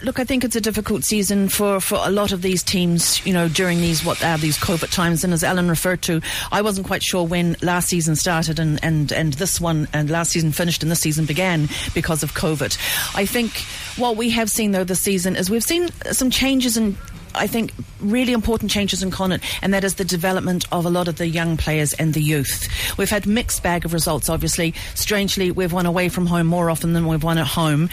Look, 0.03 0.19
I 0.19 0.25
think 0.25 0.45
it's 0.45 0.57
a 0.57 0.61
difficult 0.61 1.05
season 1.05 1.49
for, 1.49 1.81
for 1.81 1.99
a 2.03 2.11
lot 2.11 2.33
of 2.33 2.43
these 2.43 2.63
teams, 2.63 3.25
you 3.27 3.33
know, 3.33 3.49
during 3.49 3.79
these 3.79 4.05
what 4.05 4.23
are 4.25 4.39
these 4.39 4.59
COVID 4.59 4.91
times. 4.91 5.25
And 5.25 5.33
as 5.33 5.45
Alan 5.45 5.69
referred 5.69 6.03
to, 6.03 6.21
I 6.51 6.63
wasn't 6.63 6.87
quite 6.87 7.03
sure 7.03 7.25
when 7.25 7.57
last 7.63 7.89
season 7.89 8.17
started 8.17 8.59
and, 8.59 8.83
and, 8.83 9.13
and 9.13 9.35
this 9.35 9.61
one 9.61 9.89
and 9.93 10.11
last 10.11 10.33
season 10.33 10.53
finished 10.53 10.83
and 10.83 10.91
this 10.91 11.01
season 11.01 11.25
began 11.25 11.69
because 11.95 12.23
of 12.23 12.35
COVID. 12.35 12.77
I 13.15 13.27
think 13.27 13.53
what 13.97 14.17
we 14.17 14.31
have 14.31 14.51
seen 14.51 14.73
though 14.73 14.85
this 14.85 15.01
season 15.01 15.37
is 15.37 15.51
we've 15.51 15.63
seen 15.63 15.89
some 16.11 16.31
changes 16.31 16.77
in 16.77 16.97
I 17.35 17.47
think, 17.47 17.73
really 18.01 18.33
important 18.33 18.71
changes 18.71 19.03
in 19.03 19.11
Connacht, 19.11 19.45
and 19.63 19.73
that 19.75 19.85
is 19.85 19.95
the 19.95 20.05
development 20.05 20.67
of 20.73 20.85
a 20.85 20.91
lot 20.91 21.09
of 21.09 21.17
the 21.17 21.27
young 21.27 21.57
players 21.57 21.93
and 21.95 22.15
the 22.15 22.23
youth. 22.23 22.69
We've 22.99 23.11
had 23.11 23.27
mixed 23.27 23.63
bag 23.63 23.85
of 23.85 23.93
results, 23.93 24.29
obviously. 24.29 24.75
Strangely, 24.95 25.51
we've 25.51 25.73
won 25.73 25.87
away 25.87 26.09
from 26.09 26.27
home 26.27 26.47
more 26.47 26.69
often 26.71 26.93
than 26.93 27.07
we've 27.07 27.23
won 27.23 27.39
at 27.39 27.47
home. 27.47 27.89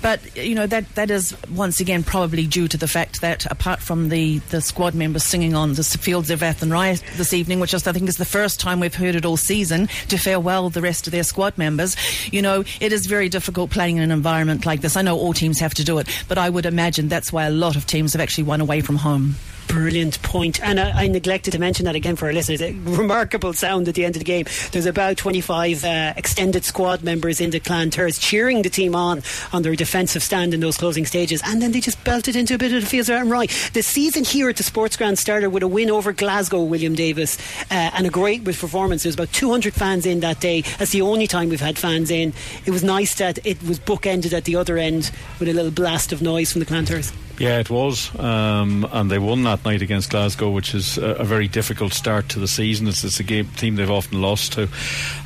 But 0.00 0.36
you 0.36 0.54
know 0.54 0.66
that 0.66 0.94
that 0.94 1.10
is 1.10 1.36
once 1.50 1.80
again 1.80 2.04
probably 2.04 2.46
due 2.46 2.68
to 2.68 2.76
the 2.76 2.88
fact 2.88 3.20
that 3.20 3.46
apart 3.50 3.80
from 3.80 4.08
the, 4.08 4.38
the 4.50 4.60
squad 4.60 4.94
members 4.94 5.24
singing 5.24 5.54
on 5.54 5.74
the 5.74 5.82
fields 5.82 6.30
of 6.30 6.40
Athenry 6.40 7.00
this 7.16 7.32
evening, 7.32 7.60
which 7.60 7.74
I 7.74 7.78
think 7.78 8.08
is 8.08 8.16
the 8.16 8.24
first 8.24 8.60
time 8.60 8.80
we've 8.80 8.94
heard 8.94 9.14
it 9.14 9.24
all 9.24 9.36
season, 9.36 9.88
to 10.08 10.16
farewell 10.16 10.70
the 10.70 10.82
rest 10.82 11.06
of 11.06 11.12
their 11.12 11.24
squad 11.24 11.58
members, 11.58 11.96
you 12.32 12.42
know 12.42 12.64
it 12.80 12.92
is 12.92 13.06
very 13.06 13.28
difficult 13.28 13.70
playing 13.70 13.96
in 13.96 14.02
an 14.02 14.10
environment 14.10 14.66
like 14.66 14.80
this. 14.80 14.96
I 14.96 15.02
know 15.02 15.16
all 15.16 15.32
teams 15.32 15.58
have 15.60 15.74
to 15.74 15.84
do 15.84 15.98
it, 15.98 16.08
but 16.28 16.38
I 16.38 16.48
would 16.48 16.66
imagine 16.66 17.08
that's 17.08 17.32
why 17.32 17.44
a 17.44 17.50
lot 17.50 17.76
of 17.76 17.86
teams 17.86 18.12
have 18.12 18.20
actually 18.20 18.44
won 18.44 18.60
away 18.60 18.80
from 18.80 18.96
home 18.96 19.34
brilliant 19.68 20.20
point. 20.22 20.60
And 20.62 20.80
I, 20.80 21.04
I, 21.04 21.06
neglected 21.06 21.52
to 21.52 21.58
mention 21.58 21.84
that 21.84 21.94
again 21.94 22.16
for 22.16 22.26
our 22.26 22.32
listeners. 22.32 22.60
A 22.60 22.72
remarkable 22.72 23.52
sound 23.52 23.86
at 23.86 23.94
the 23.94 24.04
end 24.04 24.16
of 24.16 24.20
the 24.20 24.24
game. 24.24 24.46
There's 24.72 24.86
about 24.86 25.16
25 25.16 25.84
uh, 25.84 26.14
extended 26.16 26.64
squad 26.64 27.04
members 27.04 27.40
in 27.40 27.50
the 27.50 27.60
Clan 27.60 27.90
Terrace 27.90 28.18
cheering 28.18 28.62
the 28.62 28.70
team 28.70 28.94
on 28.94 29.22
on 29.52 29.62
their 29.62 29.76
defensive 29.76 30.22
stand 30.22 30.54
in 30.54 30.60
those 30.60 30.76
closing 30.76 31.06
stages. 31.06 31.42
And 31.44 31.62
then 31.62 31.72
they 31.72 31.80
just 31.80 32.02
belted 32.02 32.34
into 32.34 32.54
a 32.54 32.58
bit 32.58 32.72
of 32.72 32.80
the 32.80 32.86
fields 32.86 33.08
Athenry. 33.08 33.48
The 33.72 33.82
season 33.82 34.24
here 34.24 34.48
at 34.48 34.56
the 34.56 34.62
Sports 34.62 34.96
Ground 34.96 35.18
started 35.18 35.50
with 35.50 35.62
a 35.62 35.68
win 35.68 35.90
over 35.90 36.12
Glasgow, 36.12 36.62
William 36.62 36.94
Davis, 36.94 37.38
uh, 37.70 37.90
and 37.94 38.06
a 38.06 38.10
great 38.10 38.44
performance. 38.44 39.02
There 39.02 39.08
was 39.08 39.14
about 39.14 39.32
200 39.32 39.74
fans 39.74 40.06
in 40.06 40.20
that 40.20 40.40
day. 40.40 40.62
That's 40.62 40.92
the 40.92 41.02
only 41.02 41.26
time 41.26 41.50
we've 41.50 41.60
had 41.60 41.78
fans 41.78 42.10
in. 42.10 42.32
It 42.64 42.70
was 42.70 42.82
nice 42.82 43.14
that 43.16 43.38
it 43.46 43.62
was 43.62 43.78
bookended 43.78 44.32
at 44.32 44.44
the 44.44 44.56
other 44.56 44.78
end 44.78 45.10
with 45.38 45.48
a 45.48 45.52
little 45.52 45.70
blast 45.70 46.12
of 46.12 46.22
noise 46.22 46.52
from 46.52 46.60
the 46.60 46.66
Clan 46.66 46.86
Terrace. 46.86 47.12
Yeah, 47.38 47.60
it 47.60 47.70
was, 47.70 48.18
um, 48.18 48.86
and 48.90 49.08
they 49.08 49.20
won 49.20 49.44
that 49.44 49.64
night 49.64 49.80
against 49.80 50.10
Glasgow, 50.10 50.50
which 50.50 50.74
is 50.74 50.98
a, 50.98 51.06
a, 51.06 51.24
very 51.24 51.46
difficult 51.46 51.92
start 51.92 52.30
to 52.30 52.40
the 52.40 52.48
season. 52.48 52.88
It's, 52.88 53.04
it's 53.04 53.20
a 53.20 53.22
game 53.22 53.48
team 53.56 53.76
they've 53.76 53.88
often 53.88 54.20
lost 54.20 54.54
to, 54.54 54.68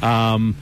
um, 0.03 0.55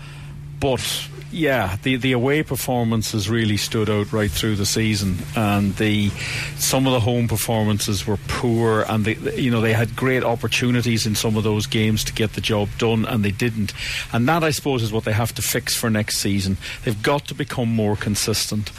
but 0.61 1.09
yeah, 1.33 1.77
the 1.83 1.97
the 1.97 2.13
away 2.13 2.43
performances 2.43 3.31
really 3.31 3.57
stood 3.57 3.89
out 3.89 4.13
right 4.13 4.31
through 4.31 4.57
the 4.57 4.67
season, 4.67 5.19
and 5.37 5.75
the 5.77 6.11
some 6.57 6.87
of 6.87 6.93
the 6.93 7.01
home 7.01 7.29
performances 7.29 8.07
were 8.07 8.19
poor, 8.29 8.83
and 8.83 9.05
they 9.05 9.15
you 9.41 9.51
know 9.51 9.61
they 9.61 9.73
had 9.73 9.95
great 9.95 10.25
opportunities 10.25 11.07
in 11.07 11.15
some 11.15 11.37
of 11.37 11.45
those 11.45 11.67
games 11.67 12.05
to 12.05 12.13
get 12.13 12.33
the 12.33 12.41
job 12.41 12.69
done, 12.79 13.05
and 13.05 13.25
they 13.25 13.31
didn't. 13.31 13.73
And 14.13 14.29
that 14.29 14.43
I 14.43 14.51
suppose 14.51 14.83
is 14.83 14.93
what 14.93 15.05
they 15.05 15.13
have 15.13 15.35
to 15.35 15.43
fix 15.43 15.77
for 15.77 15.89
next 15.89 16.19
season. 16.19 16.57
They've 16.85 17.03
got 17.03 17.27
to 17.27 17.35
become 17.35 17.69
more 17.69 17.97
consistent. 17.97 18.73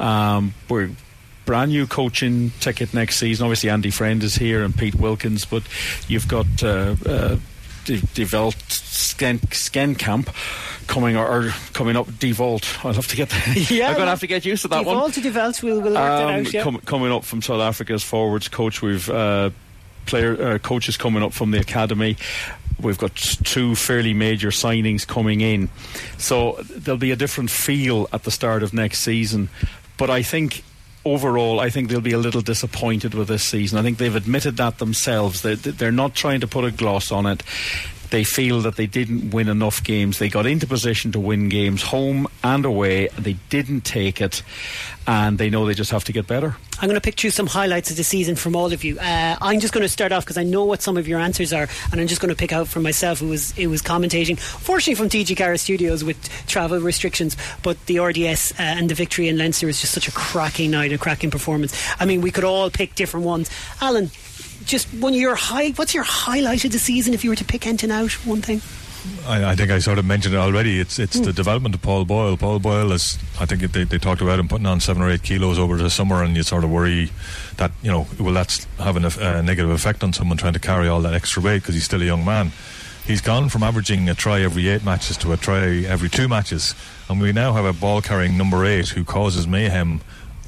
Um, 0.00 0.54
we're 0.68 0.90
brand 1.44 1.70
new 1.70 1.86
coaching 1.86 2.50
ticket 2.60 2.94
next 2.94 3.16
season. 3.16 3.44
Obviously, 3.44 3.70
Andy 3.70 3.90
Friend 3.90 4.22
is 4.22 4.34
here 4.34 4.62
and 4.62 4.76
Pete 4.76 4.94
Wilkins, 4.94 5.44
but 5.44 5.62
you've 6.08 6.28
got 6.28 6.46
uh, 6.62 6.96
uh, 7.06 7.36
developed 7.84 8.68
Sken, 8.68 9.40
Senekal 9.50 10.26
coming 10.86 11.16
or, 11.16 11.26
or, 11.26 11.50
coming 11.72 11.96
up. 11.96 12.06
Dewald. 12.18 12.66
I'll 12.84 12.92
have 12.92 13.08
to 13.08 13.16
get. 13.16 13.30
The, 13.30 13.66
yeah, 13.70 13.88
I'm 13.88 13.94
going 13.94 14.06
to 14.06 14.10
have 14.10 14.20
to 14.20 14.26
get 14.26 14.44
used 14.44 14.62
to 14.62 14.68
that 14.68 14.82
Dewald 14.82 15.02
one. 15.02 15.12
to 15.12 15.20
Dewald. 15.20 15.62
We'll, 15.62 15.80
we'll 15.80 15.94
work 15.94 15.96
um, 15.96 16.26
that 16.26 16.46
out. 16.46 16.52
Yeah. 16.52 16.62
Com- 16.62 16.80
coming 16.80 17.12
up 17.12 17.24
from 17.24 17.42
South 17.42 17.60
Africa's 17.60 18.02
forwards 18.02 18.48
coach, 18.48 18.82
we've. 18.82 19.08
Uh, 19.08 19.50
player 20.06 20.54
uh, 20.54 20.58
coaches 20.58 20.96
coming 20.96 21.22
up 21.22 21.32
from 21.32 21.50
the 21.50 21.60
academy. 21.60 22.16
We've 22.80 22.98
got 22.98 23.14
two 23.14 23.76
fairly 23.76 24.12
major 24.12 24.48
signings 24.48 25.06
coming 25.06 25.40
in, 25.40 25.68
so 26.18 26.58
there'll 26.68 26.98
be 26.98 27.12
a 27.12 27.16
different 27.16 27.50
feel 27.50 28.08
at 28.12 28.24
the 28.24 28.30
start 28.32 28.64
of 28.64 28.74
next 28.74 29.00
season. 29.00 29.48
But 29.96 30.10
I 30.10 30.22
think 30.22 30.64
overall, 31.04 31.60
I 31.60 31.70
think 31.70 31.88
they'll 31.88 32.00
be 32.00 32.12
a 32.12 32.18
little 32.18 32.40
disappointed 32.40 33.14
with 33.14 33.28
this 33.28 33.44
season. 33.44 33.78
I 33.78 33.82
think 33.82 33.98
they've 33.98 34.14
admitted 34.14 34.56
that 34.58 34.78
themselves. 34.78 35.42
They're, 35.42 35.56
they're 35.56 35.92
not 35.92 36.14
trying 36.14 36.40
to 36.40 36.46
put 36.46 36.64
a 36.64 36.70
gloss 36.70 37.10
on 37.12 37.26
it. 37.26 37.42
They 38.12 38.24
feel 38.24 38.60
that 38.60 38.76
they 38.76 38.86
didn't 38.86 39.30
win 39.30 39.48
enough 39.48 39.82
games. 39.82 40.18
They 40.18 40.28
got 40.28 40.44
into 40.44 40.66
position 40.66 41.12
to 41.12 41.18
win 41.18 41.48
games 41.48 41.82
home 41.82 42.28
and 42.44 42.62
away. 42.62 43.08
They 43.18 43.38
didn't 43.48 43.86
take 43.86 44.20
it, 44.20 44.42
and 45.06 45.38
they 45.38 45.48
know 45.48 45.64
they 45.64 45.72
just 45.72 45.92
have 45.92 46.04
to 46.04 46.12
get 46.12 46.26
better. 46.26 46.54
I'm 46.78 46.88
going 46.88 47.00
to 47.00 47.00
pick 47.00 47.18
through 47.18 47.30
some 47.30 47.46
highlights 47.46 47.90
of 47.90 47.96
the 47.96 48.04
season 48.04 48.36
from 48.36 48.54
all 48.54 48.70
of 48.70 48.84
you. 48.84 48.98
Uh, 48.98 49.38
I'm 49.40 49.60
just 49.60 49.72
going 49.72 49.82
to 49.82 49.88
start 49.88 50.12
off 50.12 50.26
because 50.26 50.36
I 50.36 50.42
know 50.42 50.66
what 50.66 50.82
some 50.82 50.98
of 50.98 51.08
your 51.08 51.20
answers 51.20 51.54
are, 51.54 51.66
and 51.90 52.02
I'm 52.02 52.06
just 52.06 52.20
going 52.20 52.28
to 52.28 52.36
pick 52.36 52.52
out 52.52 52.68
for 52.68 52.80
myself 52.80 53.20
who 53.20 53.28
was 53.28 53.52
who 53.52 53.70
was 53.70 53.80
commentating. 53.80 54.38
Fortunately, 54.38 54.94
from 54.94 55.08
TG 55.08 55.34
Carr 55.34 55.56
Studios 55.56 56.04
with 56.04 56.18
travel 56.46 56.80
restrictions, 56.80 57.34
but 57.62 57.78
the 57.86 57.98
RDS 57.98 58.52
uh, 58.52 58.62
and 58.62 58.90
the 58.90 58.94
victory 58.94 59.28
in 59.28 59.38
Leinster 59.38 59.66
was 59.66 59.80
just 59.80 59.94
such 59.94 60.06
a 60.06 60.12
cracking 60.12 60.70
night, 60.70 60.92
a 60.92 60.98
cracking 60.98 61.30
performance. 61.30 61.74
I 61.98 62.04
mean, 62.04 62.20
we 62.20 62.30
could 62.30 62.44
all 62.44 62.68
pick 62.68 62.94
different 62.94 63.24
ones. 63.24 63.48
Alan, 63.80 64.10
just 64.64 64.88
one 64.94 65.14
of 65.14 65.20
your 65.20 65.34
high. 65.34 65.70
What's 65.70 65.94
your 65.94 66.04
highlight 66.04 66.64
of 66.64 66.72
the 66.72 66.78
season 66.78 67.14
if 67.14 67.24
you 67.24 67.30
were 67.30 67.36
to 67.36 67.44
pick 67.44 67.66
anything 67.66 67.90
out? 67.90 68.12
One 68.26 68.42
thing. 68.42 68.60
I, 69.26 69.50
I, 69.50 69.56
think 69.56 69.70
I 69.70 69.80
sort 69.80 69.98
of 69.98 70.04
mentioned 70.04 70.34
it 70.34 70.38
already. 70.38 70.78
It's 70.78 70.98
it's 70.98 71.16
mm. 71.16 71.24
the 71.24 71.32
development 71.32 71.74
of 71.74 71.82
Paul 71.82 72.04
Boyle. 72.04 72.36
Paul 72.36 72.60
Boyle 72.60 72.92
is, 72.92 73.18
I 73.40 73.46
think 73.46 73.62
they, 73.72 73.84
they 73.84 73.98
talked 73.98 74.20
about 74.20 74.38
him 74.38 74.46
putting 74.46 74.66
on 74.66 74.78
seven 74.80 75.02
or 75.02 75.10
eight 75.10 75.22
kilos 75.22 75.58
over 75.58 75.76
the 75.76 75.90
summer, 75.90 76.22
and 76.22 76.36
you 76.36 76.42
sort 76.42 76.62
of 76.62 76.70
worry 76.70 77.10
that 77.56 77.72
you 77.82 77.90
know 77.90 78.06
will 78.20 78.32
that's 78.32 78.64
having 78.78 79.04
a, 79.04 79.10
a 79.18 79.42
negative 79.42 79.70
effect 79.70 80.04
on 80.04 80.12
someone 80.12 80.38
trying 80.38 80.52
to 80.52 80.60
carry 80.60 80.88
all 80.88 81.00
that 81.00 81.14
extra 81.14 81.42
weight 81.42 81.62
because 81.62 81.74
he's 81.74 81.84
still 81.84 82.02
a 82.02 82.04
young 82.04 82.24
man. 82.24 82.52
He's 83.04 83.20
gone 83.20 83.48
from 83.48 83.64
averaging 83.64 84.08
a 84.08 84.14
try 84.14 84.42
every 84.42 84.68
eight 84.68 84.84
matches 84.84 85.16
to 85.18 85.32
a 85.32 85.36
try 85.36 85.82
every 85.82 86.08
two 86.08 86.28
matches, 86.28 86.74
and 87.08 87.20
we 87.20 87.32
now 87.32 87.52
have 87.54 87.64
a 87.64 87.72
ball 87.72 88.02
carrying 88.02 88.38
number 88.38 88.64
eight 88.64 88.90
who 88.90 89.02
causes 89.02 89.48
mayhem 89.48 90.00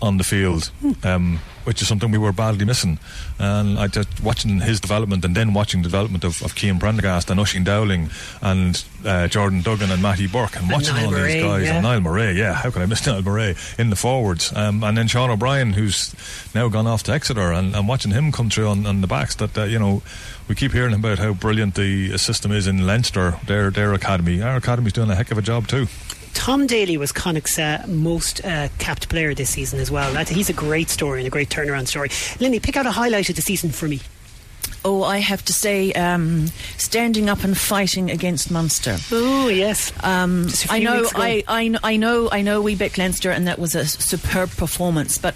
on 0.05 0.19
the 0.19 0.25
field. 0.25 0.71
Um, 1.03 1.41
which 1.65 1.81
is 1.83 1.89
something 1.89 2.11
we 2.11 2.19
were 2.19 2.33
badly 2.33 2.65
missing. 2.65 2.99
And 3.39 3.79
I 3.79 3.89
just 3.89 4.23
watching 4.23 4.61
his 4.61 4.81
development 4.81 5.25
and 5.25 5.35
then 5.35 5.55
watching 5.55 5.83
the 5.83 5.89
development 5.89 6.25
of, 6.25 6.43
of 6.43 6.57
Cian 6.57 6.79
Prendergast 6.79 7.31
and 7.31 7.41
Oisin 7.41 7.65
Dowling 7.65 8.11
and 8.41 8.85
uh, 9.05 9.29
Jordan 9.29 9.63
Duggan 9.63 9.91
and 9.91 10.03
Matty 10.03 10.27
Burke 10.27 10.57
and, 10.57 10.65
and 10.65 10.73
watching 10.73 10.95
Niall 10.95 11.07
all 11.07 11.13
Murray, 11.13 11.33
these 11.33 11.43
guys 11.43 11.65
yeah. 11.65 11.75
and 11.75 11.83
Niall 11.83 12.01
Murray, 12.01 12.33
yeah, 12.33 12.53
how 12.53 12.71
could 12.71 12.83
I 12.83 12.87
miss 12.87 13.07
Niall 13.07 13.23
Murray 13.23 13.57
in 13.79 13.91
the 13.91 13.97
forwards? 13.97 14.55
Um, 14.55 14.85
and 14.85 14.97
then 14.97 15.09
Sean 15.09 15.31
O'Brien, 15.31 15.73
who's 15.73 16.15
now 16.55 16.69
gone 16.69 16.87
off 16.87 17.03
to 17.05 17.13
Exeter, 17.13 17.53
and, 17.53 17.75
and 17.75 17.89
watching 17.89 18.13
him 18.13 18.31
come 18.31 18.51
through 18.51 18.69
on, 18.69 18.87
on 18.87 19.01
the 19.01 19.07
backs. 19.07 19.35
That 19.37 19.57
uh, 19.57 19.65
you 19.65 19.79
know, 19.79 20.03
we 20.49 20.55
keep 20.55 20.73
hearing 20.73 20.95
about 20.95 21.19
how 21.19 21.33
brilliant 21.33 21.75
the 21.75 22.17
system 22.19 22.53
is 22.53 22.67
in 22.67 22.87
Leinster, 22.87 23.39
their 23.47 23.71
their 23.71 23.95
academy. 23.95 24.43
Our 24.43 24.57
academy's 24.57 24.93
doing 24.93 25.11
a 25.11 25.15
heck 25.15 25.31
of 25.31 25.39
a 25.39 25.43
job 25.43 25.67
too. 25.67 25.87
Tom 26.35 26.67
Daly 26.67 26.97
was 26.97 27.13
Connacht's 27.13 27.59
uh, 27.59 27.85
most 27.89 28.45
uh, 28.45 28.69
capped 28.79 29.09
player 29.09 29.35
this 29.35 29.51
season 29.51 29.81
as 29.81 29.91
well. 29.91 30.15
He's 30.27 30.51
a 30.51 30.53
great 30.53 30.91
story 30.91 31.21
and 31.21 31.27
a 31.27 31.31
great 31.31 31.49
turnaround 31.49 31.87
story. 31.89 32.11
Linley, 32.41 32.61
pick 32.61 32.77
out 32.77 32.87
a 32.87 32.91
highlight 32.91 33.31
of 33.31 33.37
the 33.37 33.43
season 33.43 33.71
for 33.71 33.89
me. 33.89 34.01
Oh, 34.87 35.03
I 35.03 35.19
have 35.19 35.43
to 35.47 35.53
say, 35.55 35.93
um, 35.95 36.49
standing 36.77 37.31
up 37.31 37.43
and 37.43 37.57
fighting 37.57 38.11
against 38.11 38.51
Munster. 38.51 38.99
Oh 39.11 39.49
yes, 39.49 39.93
um, 40.05 40.49
I 40.69 40.79
know, 40.81 41.09
I, 41.15 41.43
I, 41.49 41.75
I 41.83 41.97
know, 41.97 42.29
I 42.31 42.43
know. 42.43 42.61
We 42.61 42.75
beat 42.75 42.99
Leinster, 42.99 43.31
and 43.31 43.47
that 43.47 43.59
was 43.59 43.75
a 43.75 43.87
superb 43.87 44.51
performance. 44.51 45.17
But 45.17 45.35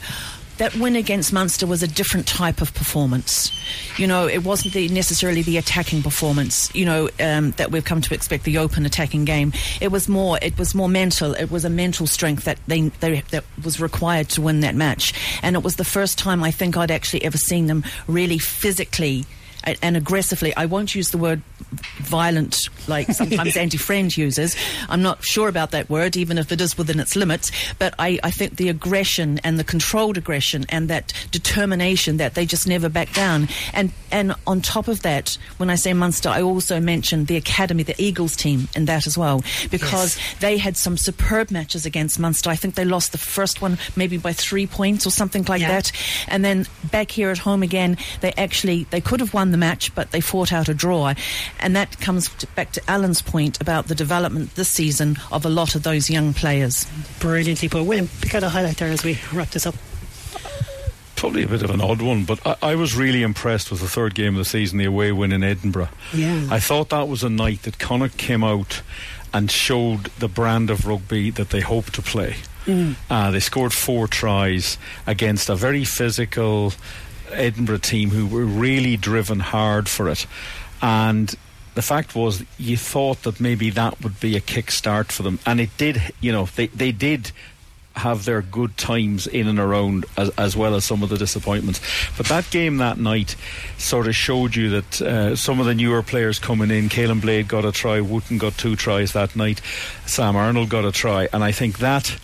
that 0.59 0.75
win 0.77 0.97
against 0.97 1.33
Munster 1.33 1.66
was 1.66 1.83
a 1.83 1.88
different 1.88 2.27
type 2.27 2.61
of 2.61 2.75
performance. 2.75 3.51
You 3.99 4.07
know, 4.07 4.29
it 4.29 4.44
wasn't 4.44 4.75
the, 4.75 4.88
necessarily 4.88 5.42
the 5.42 5.57
attacking 5.57 6.03
performance. 6.03 6.73
You 6.75 6.85
know 6.85 7.09
um, 7.21 7.53
that 7.53 7.71
we've 7.71 7.85
come 7.85 8.01
to 8.03 8.14
expect 8.14 8.44
the 8.44 8.59
open 8.59 8.87
attacking 8.87 9.25
game. 9.25 9.53
It 9.81 9.88
was 9.88 10.09
more. 10.09 10.38
It 10.42 10.59
was 10.59 10.75
more 10.75 10.88
mental. 10.88 11.35
It 11.35 11.51
was 11.51 11.64
a 11.64 11.71
mental 11.71 12.07
strength 12.07 12.44
that 12.44 12.59
they, 12.66 12.88
they 13.01 13.23
that 13.31 13.44
was 13.64 13.81
required 13.81 14.29
to 14.31 14.42
win 14.42 14.61
that 14.61 14.75
match. 14.75 15.14
And 15.42 15.57
it 15.57 15.62
was 15.62 15.77
the 15.77 15.85
first 15.85 16.18
time 16.18 16.42
I 16.42 16.51
think 16.51 16.77
I'd 16.77 16.90
actually 16.90 17.25
ever 17.25 17.38
seen 17.38 17.66
them 17.66 17.85
really 18.07 18.38
physically 18.38 19.25
and 19.83 19.96
aggressively. 19.96 20.54
I 20.57 20.66
won't 20.66 20.94
use 20.94 21.11
the 21.11 21.18
word 21.18 21.42
violent 21.98 22.68
like 22.87 23.09
sometimes 23.09 23.57
Andy 23.64 23.76
Friend 23.76 24.14
uses. 24.16 24.57
I'm 24.88 25.02
not 25.02 25.24
sure 25.24 25.48
about 25.48 25.72
that 25.72 25.90
word, 25.90 26.16
even 26.16 26.38
if 26.38 26.50
it 26.52 26.61
is 26.61 26.78
within 26.78 27.00
its 27.00 27.16
limits. 27.16 27.50
But 27.78 27.94
I, 27.98 28.18
I 28.22 28.31
think 28.31 28.57
the 28.57 28.68
aggression 28.68 29.38
and 29.44 29.59
the 29.59 29.64
controlled 29.64 30.16
aggression 30.16 30.64
and 30.68 30.88
that 30.88 31.12
determination 31.31 32.16
that 32.18 32.35
they 32.35 32.46
just 32.46 32.66
never 32.66 32.88
back 32.88 33.12
down. 33.12 33.48
And 33.72 33.92
and 34.11 34.35
on 34.46 34.62
top 34.62 34.88
of 34.88 35.02
that, 35.02 35.37
when 35.59 35.70
I 35.70 35.74
say 35.74 35.92
Munster, 35.92 36.31
I 36.31 36.42
also 36.42 36.81
mentioned 36.81 37.26
the 37.26 37.37
academy, 37.37 37.83
the 37.83 38.00
Eagles 38.02 38.37
team, 38.37 38.68
in 38.74 38.87
that 38.87 39.07
as 39.07 39.18
well, 39.18 39.42
because 39.70 40.16
yes. 40.16 40.40
they 40.40 40.57
had 40.57 40.76
some 40.76 40.96
superb 40.96 41.50
matches 41.50 41.85
against 41.85 42.18
Munster. 42.18 42.50
I 42.50 42.57
think 42.57 42.74
they 42.74 42.85
lost 42.85 43.12
the 43.12 43.18
first 43.18 43.61
one 43.61 43.78
maybe 43.96 44.16
by 44.16 44.33
three 44.33 44.66
points 44.66 45.07
or 45.07 45.11
something 45.11 45.44
like 45.44 45.61
yeah. 45.61 45.68
that. 45.68 45.92
And 46.28 46.44
then 46.44 46.66
back 46.90 47.11
here 47.11 47.31
at 47.31 47.38
home 47.38 47.62
again, 47.62 47.98
they 48.20 48.33
actually 48.33 48.85
they 48.85 49.00
could 49.00 49.20
have 49.20 49.35
won 49.35 49.50
the 49.50 49.58
match, 49.59 49.94
but 49.94 50.11
they 50.11 50.21
fought 50.21 50.53
out 50.53 50.68
a 50.68 50.75
draw. 50.75 51.14
And 51.61 51.77
that 51.77 52.01
comes 52.01 52.29
to, 52.37 52.47
back 52.49 52.73
to 52.73 52.90
Alan's 52.90 53.23
point 53.23 53.61
about 53.61 53.88
the 53.88 53.94
development 53.94 54.55
this 54.55 54.68
season 54.68 55.18
of 55.31 55.44
a 55.44 55.49
lot 55.49 55.75
of 55.75 55.83
those 55.83 56.11
young 56.11 56.35
players. 56.35 56.87
Brilliantly 57.21 57.68
put. 57.68 57.85
William, 57.85 58.09
pick 58.21 58.35
out 58.35 58.42
a 58.42 58.49
highlight 58.49 58.77
there 58.79 58.90
as 58.90 59.05
we 59.05 59.18
wrap 59.33 59.51
this 59.51 59.66
up 59.66 59.75
probably 61.18 61.42
a 61.42 61.49
bit 61.49 61.62
of 61.62 61.71
an 61.71 61.81
odd 61.81 62.01
one, 62.01 62.25
but 62.25 62.38
I, 62.47 62.57
I, 62.62 62.75
was 62.77 62.94
really 62.94 63.25
impressed 63.25 63.73
with 63.73 63.81
the 63.81 63.88
third 63.88 64.14
game 64.14 64.35
of 64.35 64.38
the 64.38 64.44
season, 64.44 64.79
the 64.79 64.85
away 64.85 65.11
win 65.11 65.33
in 65.33 65.42
Edinburgh. 65.42 65.88
Yeah. 66.14 66.47
I 66.49 66.61
thought 66.61 66.90
that 66.90 67.09
was 67.09 67.25
a 67.25 67.29
night 67.29 67.62
that 67.62 67.81
Connacht 67.81 68.16
came 68.16 68.44
out 68.44 68.83
and 69.35 69.51
showed 69.51 70.05
the 70.21 70.29
brand 70.29 70.71
of 70.71 70.87
rugby 70.87 71.31
that 71.31 71.51
they 71.51 71.61
hope 71.61 71.90
to 71.90 72.03
play. 72.03 72.37
Mm. 72.66 72.94
Uh, 73.11 73.31
they 73.31 73.40
scored 73.40 73.73
four 73.73 74.07
tries 74.07 74.79
against 75.07 75.49
a 75.49 75.57
very 75.57 75.85
physical 75.85 76.73
Edinburgh 77.33 77.79
team 77.79 78.11
who 78.11 78.27
were 78.27 78.45
really 78.45 78.97
driven 78.97 79.41
hard 79.41 79.88
for 79.88 80.09
it. 80.09 80.27
And 80.81 81.35
the 81.75 81.83
fact 81.83 82.14
was, 82.14 82.45
you 82.59 82.77
thought 82.77 83.23
that 83.23 83.41
maybe 83.41 83.71
that 83.71 84.03
would 84.03 84.19
be 84.21 84.37
a 84.37 84.41
kick 84.41 84.71
start 84.71 85.12
for 85.12 85.23
them, 85.23 85.38
and 85.47 85.61
it 85.61 85.71
did. 85.77 86.01
You 86.21 86.33
know, 86.33 86.47
they 86.57 86.67
they 86.69 86.93
did 86.93 87.31
have 87.99 88.25
their 88.25 88.43
good 88.43 88.77
times 88.77 89.27
in 89.27 89.49
and 89.49 89.59
around 89.59 90.07
as, 90.17 90.31
as, 90.31 90.57
well 90.57 90.75
as 90.75 90.85
some 90.85 91.03
of 91.03 91.09
the 91.09 91.19
disappointments. 91.19 91.81
But 92.17 92.27
that 92.27 92.49
game 92.51 92.79
that 92.79 92.97
night 92.99 93.37
sort 93.77 94.07
of 94.07 94.14
showed 94.14 94.55
you 94.55 94.71
that 94.71 95.03
uh, 95.03 95.37
some 95.37 95.61
of 95.61 95.67
the 95.67 95.75
newer 95.75 96.03
players 96.03 96.38
coming 96.38 96.71
in, 96.71 96.88
Caolin 96.88 97.21
Blade 97.21 97.49
got 97.49 97.64
a 97.64 97.73
try, 97.73 98.01
Wootton 98.01 98.38
got 98.38 98.57
two 98.57 98.77
tries 98.77 99.12
that 99.12 99.35
night, 99.37 99.61
Sam 100.07 100.37
Arnold 100.37 100.69
got 100.69 100.85
a 100.85 100.93
try, 100.93 101.29
and 101.33 101.43
I 101.43 101.53
think 101.53 101.79
that 101.79 102.17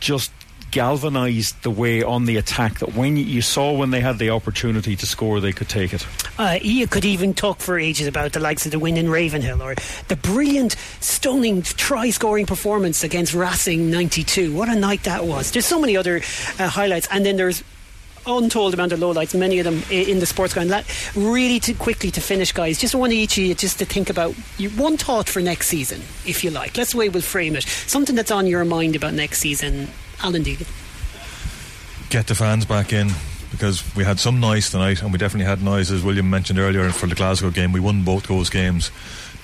just 0.00 0.32
galvanised 0.70 1.62
the 1.62 1.70
way 1.70 2.02
on 2.02 2.24
the 2.24 2.36
attack 2.36 2.78
that 2.78 2.94
when 2.94 3.16
you 3.16 3.42
saw 3.42 3.72
when 3.72 3.90
they 3.90 4.00
had 4.00 4.18
the 4.18 4.30
opportunity 4.30 4.96
to 4.96 5.06
score, 5.06 5.40
they 5.40 5.52
could 5.52 5.68
take 5.68 5.92
it. 5.92 6.06
Uh, 6.38 6.58
you 6.62 6.86
could 6.86 7.04
even 7.04 7.34
talk 7.34 7.58
for 7.58 7.78
ages 7.78 8.06
about 8.06 8.32
the 8.32 8.40
likes 8.40 8.64
of 8.66 8.72
the 8.72 8.78
win 8.78 8.96
in 8.96 9.10
Ravenhill 9.10 9.62
or 9.62 9.74
the 10.08 10.16
brilliant, 10.16 10.76
stunning 11.00 11.62
try 11.62 12.10
scoring 12.10 12.46
performance 12.46 13.04
against 13.04 13.34
Racing 13.34 13.90
92. 13.90 14.54
What 14.54 14.68
a 14.68 14.74
night 14.74 15.04
that 15.04 15.24
was. 15.24 15.50
There's 15.50 15.66
so 15.66 15.80
many 15.80 15.96
other 15.96 16.18
uh, 16.58 16.68
highlights, 16.68 17.08
and 17.10 17.24
then 17.24 17.36
there's 17.36 17.62
untold 18.26 18.74
amount 18.74 18.92
of 18.92 19.00
lowlights, 19.00 19.38
many 19.38 19.58
of 19.58 19.64
them 19.64 19.82
in 19.90 20.18
the 20.18 20.26
sports 20.26 20.54
ground. 20.54 20.72
Really, 21.14 21.60
to 21.60 21.74
quickly 21.74 22.10
to 22.12 22.20
finish, 22.20 22.52
guys, 22.52 22.78
just 22.78 22.94
one 22.94 23.12
each 23.12 23.38
of 23.38 23.44
you 23.44 23.54
just 23.54 23.78
to 23.78 23.84
think 23.84 24.10
about 24.10 24.34
one 24.76 24.96
thought 24.96 25.28
for 25.28 25.40
next 25.40 25.68
season, 25.68 26.00
if 26.26 26.44
you 26.44 26.50
like. 26.50 26.74
That's 26.74 26.92
the 26.92 26.98
way 26.98 27.08
we'll 27.08 27.22
frame 27.22 27.56
it. 27.56 27.64
Something 27.64 28.16
that's 28.16 28.30
on 28.30 28.46
your 28.46 28.64
mind 28.64 28.96
about 28.96 29.14
next 29.14 29.40
season 29.40 29.88
Alan 30.22 30.42
Deegan. 30.42 30.68
Get 32.10 32.26
the 32.26 32.34
fans 32.34 32.64
back 32.64 32.92
in 32.92 33.10
because 33.50 33.82
we 33.94 34.04
had 34.04 34.18
some 34.18 34.40
noise 34.40 34.70
tonight, 34.70 35.02
and 35.02 35.12
we 35.12 35.18
definitely 35.18 35.46
had 35.46 35.62
noise, 35.62 35.90
as 35.90 36.02
William 36.02 36.28
mentioned 36.28 36.58
earlier, 36.58 36.90
for 36.90 37.06
the 37.06 37.14
Glasgow 37.14 37.50
game. 37.50 37.72
We 37.72 37.80
won 37.80 38.04
both 38.04 38.26
those 38.26 38.50
games. 38.50 38.90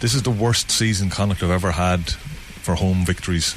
This 0.01 0.15
is 0.15 0.23
the 0.23 0.31
worst 0.31 0.71
season 0.71 1.11
Connacht 1.11 1.41
have 1.41 1.51
ever 1.51 1.73
had 1.73 2.11
for 2.11 2.75
home 2.75 3.05
victories 3.05 3.57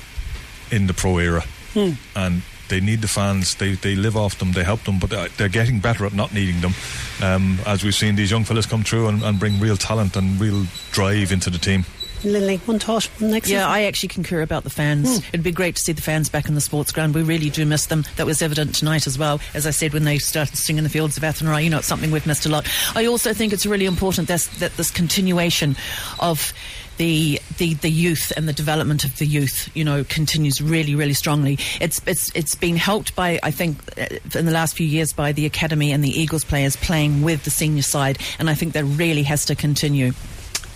in 0.71 0.87
the 0.87 0.93
pro 0.93 1.17
era. 1.17 1.43
Hmm. 1.73 1.91
And 2.15 2.41
they 2.69 2.79
need 2.79 3.01
the 3.01 3.07
fans. 3.07 3.55
They 3.55 3.73
they 3.73 3.95
live 3.95 4.15
off 4.15 4.37
them. 4.39 4.53
They 4.53 4.63
help 4.63 4.83
them, 4.83 4.99
but 4.99 5.09
they're 5.37 5.49
getting 5.49 5.79
better 5.79 6.05
at 6.05 6.13
not 6.13 6.33
needing 6.33 6.61
them. 6.61 6.73
Um, 7.21 7.59
as 7.65 7.83
we've 7.83 7.95
seen 7.95 8.15
these 8.15 8.31
young 8.31 8.45
fellas 8.45 8.65
come 8.65 8.83
through 8.83 9.07
and, 9.07 9.23
and 9.23 9.39
bring 9.39 9.59
real 9.59 9.77
talent 9.77 10.15
and 10.15 10.39
real 10.39 10.65
drive 10.91 11.31
into 11.31 11.49
the 11.49 11.57
team. 11.57 11.85
Linley, 12.23 12.57
one 12.65 12.79
thought 12.79 13.09
next 13.19 13.49
Yeah, 13.49 13.59
season? 13.59 13.71
I 13.71 13.83
actually 13.83 14.09
concur 14.09 14.41
about 14.41 14.63
the 14.63 14.69
fans. 14.69 15.19
Mm. 15.19 15.27
It'd 15.29 15.43
be 15.43 15.51
great 15.51 15.75
to 15.75 15.81
see 15.81 15.93
the 15.93 16.01
fans 16.01 16.29
back 16.29 16.47
in 16.49 16.55
the 16.55 16.61
sports 16.61 16.91
ground. 16.91 17.15
We 17.15 17.23
really 17.23 17.49
do 17.49 17.65
miss 17.65 17.85
them. 17.85 18.03
That 18.17 18.25
was 18.25 18.41
evident 18.41 18.75
tonight 18.75 19.07
as 19.07 19.17
well. 19.17 19.39
As 19.53 19.65
I 19.65 19.71
said, 19.71 19.93
when 19.93 20.03
they 20.03 20.17
started 20.17 20.55
singing 20.57 20.83
the 20.83 20.89
fields 20.89 21.17
of 21.17 21.23
Athenry, 21.23 21.63
you 21.63 21.69
know, 21.69 21.79
it's 21.79 21.87
something 21.87 22.11
we've 22.11 22.27
missed 22.27 22.45
a 22.45 22.49
lot. 22.49 22.67
I 22.95 23.05
also 23.05 23.33
think 23.33 23.53
it's 23.53 23.65
really 23.65 23.85
important 23.85 24.27
that 24.27 24.49
this 24.77 24.91
continuation 24.91 25.75
of 26.19 26.53
the 26.97 27.39
the, 27.57 27.75
the 27.75 27.89
youth 27.89 28.33
and 28.35 28.47
the 28.47 28.53
development 28.53 29.05
of 29.05 29.17
the 29.17 29.25
youth, 29.25 29.69
you 29.73 29.85
know, 29.85 30.03
continues 30.03 30.61
really, 30.61 30.95
really 30.95 31.13
strongly. 31.13 31.57
It's 31.79 32.01
it's 32.05 32.29
it's 32.35 32.55
been 32.55 32.75
helped 32.75 33.15
by 33.15 33.39
I 33.41 33.51
think 33.51 33.77
uh, 33.97 34.17
in 34.37 34.45
the 34.45 34.51
last 34.51 34.75
few 34.75 34.85
years 34.85 35.13
by 35.13 35.31
the 35.31 35.45
academy 35.45 35.91
and 35.93 36.03
the 36.03 36.09
Eagles 36.09 36.43
players 36.43 36.75
playing 36.75 37.21
with 37.21 37.45
the 37.45 37.49
senior 37.51 37.83
side, 37.83 38.19
and 38.37 38.49
I 38.49 38.53
think 38.53 38.73
that 38.73 38.83
really 38.83 39.23
has 39.23 39.45
to 39.45 39.55
continue. 39.55 40.11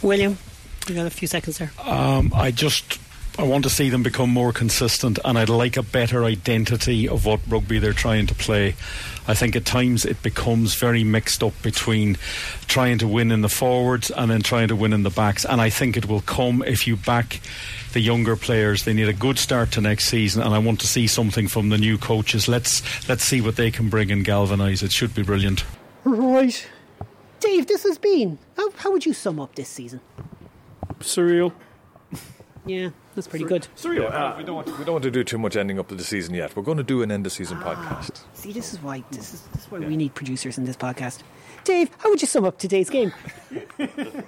William, 0.01 0.37
you 0.89 0.95
got 0.95 1.05
a 1.05 1.09
few 1.09 1.27
seconds 1.27 1.57
there. 1.57 1.71
Um, 1.83 2.31
I 2.35 2.51
just 2.51 2.99
I 3.37 3.43
want 3.43 3.63
to 3.63 3.69
see 3.69 3.89
them 3.89 4.03
become 4.03 4.29
more 4.29 4.53
consistent, 4.53 5.17
and 5.25 5.39
I'd 5.39 5.49
like 5.49 5.75
a 5.75 5.81
better 5.81 6.23
identity 6.23 7.09
of 7.09 7.25
what 7.25 7.39
rugby 7.47 7.79
they're 7.79 7.91
trying 7.91 8.27
to 8.27 8.35
play. 8.35 8.75
I 9.27 9.33
think 9.33 9.55
at 9.55 9.65
times 9.65 10.05
it 10.05 10.21
becomes 10.21 10.75
very 10.75 11.03
mixed 11.03 11.41
up 11.41 11.59
between 11.63 12.17
trying 12.67 12.99
to 12.99 13.07
win 13.07 13.31
in 13.31 13.41
the 13.41 13.49
forwards 13.49 14.11
and 14.11 14.29
then 14.29 14.41
trying 14.41 14.67
to 14.67 14.75
win 14.75 14.93
in 14.93 15.01
the 15.01 15.09
backs, 15.09 15.45
and 15.45 15.61
I 15.61 15.71
think 15.71 15.97
it 15.97 16.07
will 16.07 16.21
come 16.21 16.63
if 16.67 16.85
you 16.85 16.95
back 16.95 17.39
the 17.93 18.01
younger 18.01 18.35
players. 18.35 18.83
They 18.83 18.93
need 18.93 19.09
a 19.09 19.13
good 19.13 19.39
start 19.39 19.71
to 19.71 19.81
next 19.81 20.05
season, 20.05 20.43
and 20.43 20.53
I 20.53 20.59
want 20.59 20.79
to 20.81 20.87
see 20.87 21.07
something 21.07 21.47
from 21.47 21.69
the 21.69 21.79
new 21.79 21.97
coaches. 21.97 22.47
Let's 22.47 22.83
let's 23.09 23.23
see 23.23 23.41
what 23.41 23.55
they 23.55 23.71
can 23.71 23.89
bring 23.89 24.11
and 24.11 24.23
galvanise. 24.23 24.83
It 24.83 24.91
should 24.91 25.15
be 25.15 25.23
brilliant. 25.23 25.63
Right, 26.03 26.67
Dave. 27.39 27.65
This 27.65 27.81
has 27.81 27.97
been. 27.97 28.37
How, 28.57 28.69
how 28.71 28.91
would 28.91 29.07
you 29.07 29.13
sum 29.13 29.39
up 29.39 29.55
this 29.55 29.69
season? 29.69 30.01
Surreal. 30.99 31.53
Yeah, 32.65 32.89
that's 33.13 33.27
pretty 33.27 33.43
good. 33.45 33.67
Surreal. 33.75 34.09
Yeah, 34.09 34.37
we, 34.37 34.43
don't 34.45 34.55
want 34.55 34.67
to, 34.67 34.73
we 34.77 34.85
don't 34.85 34.93
want 34.93 35.03
to 35.03 35.11
do 35.11 35.23
too 35.25 35.37
much 35.37 35.57
ending 35.57 35.79
up 35.79 35.91
of 35.91 35.97
the 35.97 36.03
season 36.03 36.33
yet. 36.33 36.55
We're 36.55 36.63
going 36.63 36.77
to 36.77 36.83
do 36.83 37.01
an 37.01 37.11
end 37.11 37.25
of 37.25 37.33
season 37.33 37.59
Ah. 37.61 37.75
podcast. 37.75 38.21
See, 38.33 38.53
this 38.53 38.71
is 38.73 38.81
why 38.81 39.03
this 39.11 39.33
is, 39.33 39.41
this 39.53 39.65
is 39.65 39.71
why 39.71 39.79
we 39.79 39.97
need 39.97 40.15
producers 40.15 40.57
in 40.57 40.63
this 40.63 40.77
podcast. 40.77 41.19
Dave, 41.63 41.89
how 41.99 42.09
would 42.09 42.21
you 42.21 42.27
sum 42.27 42.43
up 42.45 42.57
today's 42.57 42.89
game? 42.89 43.13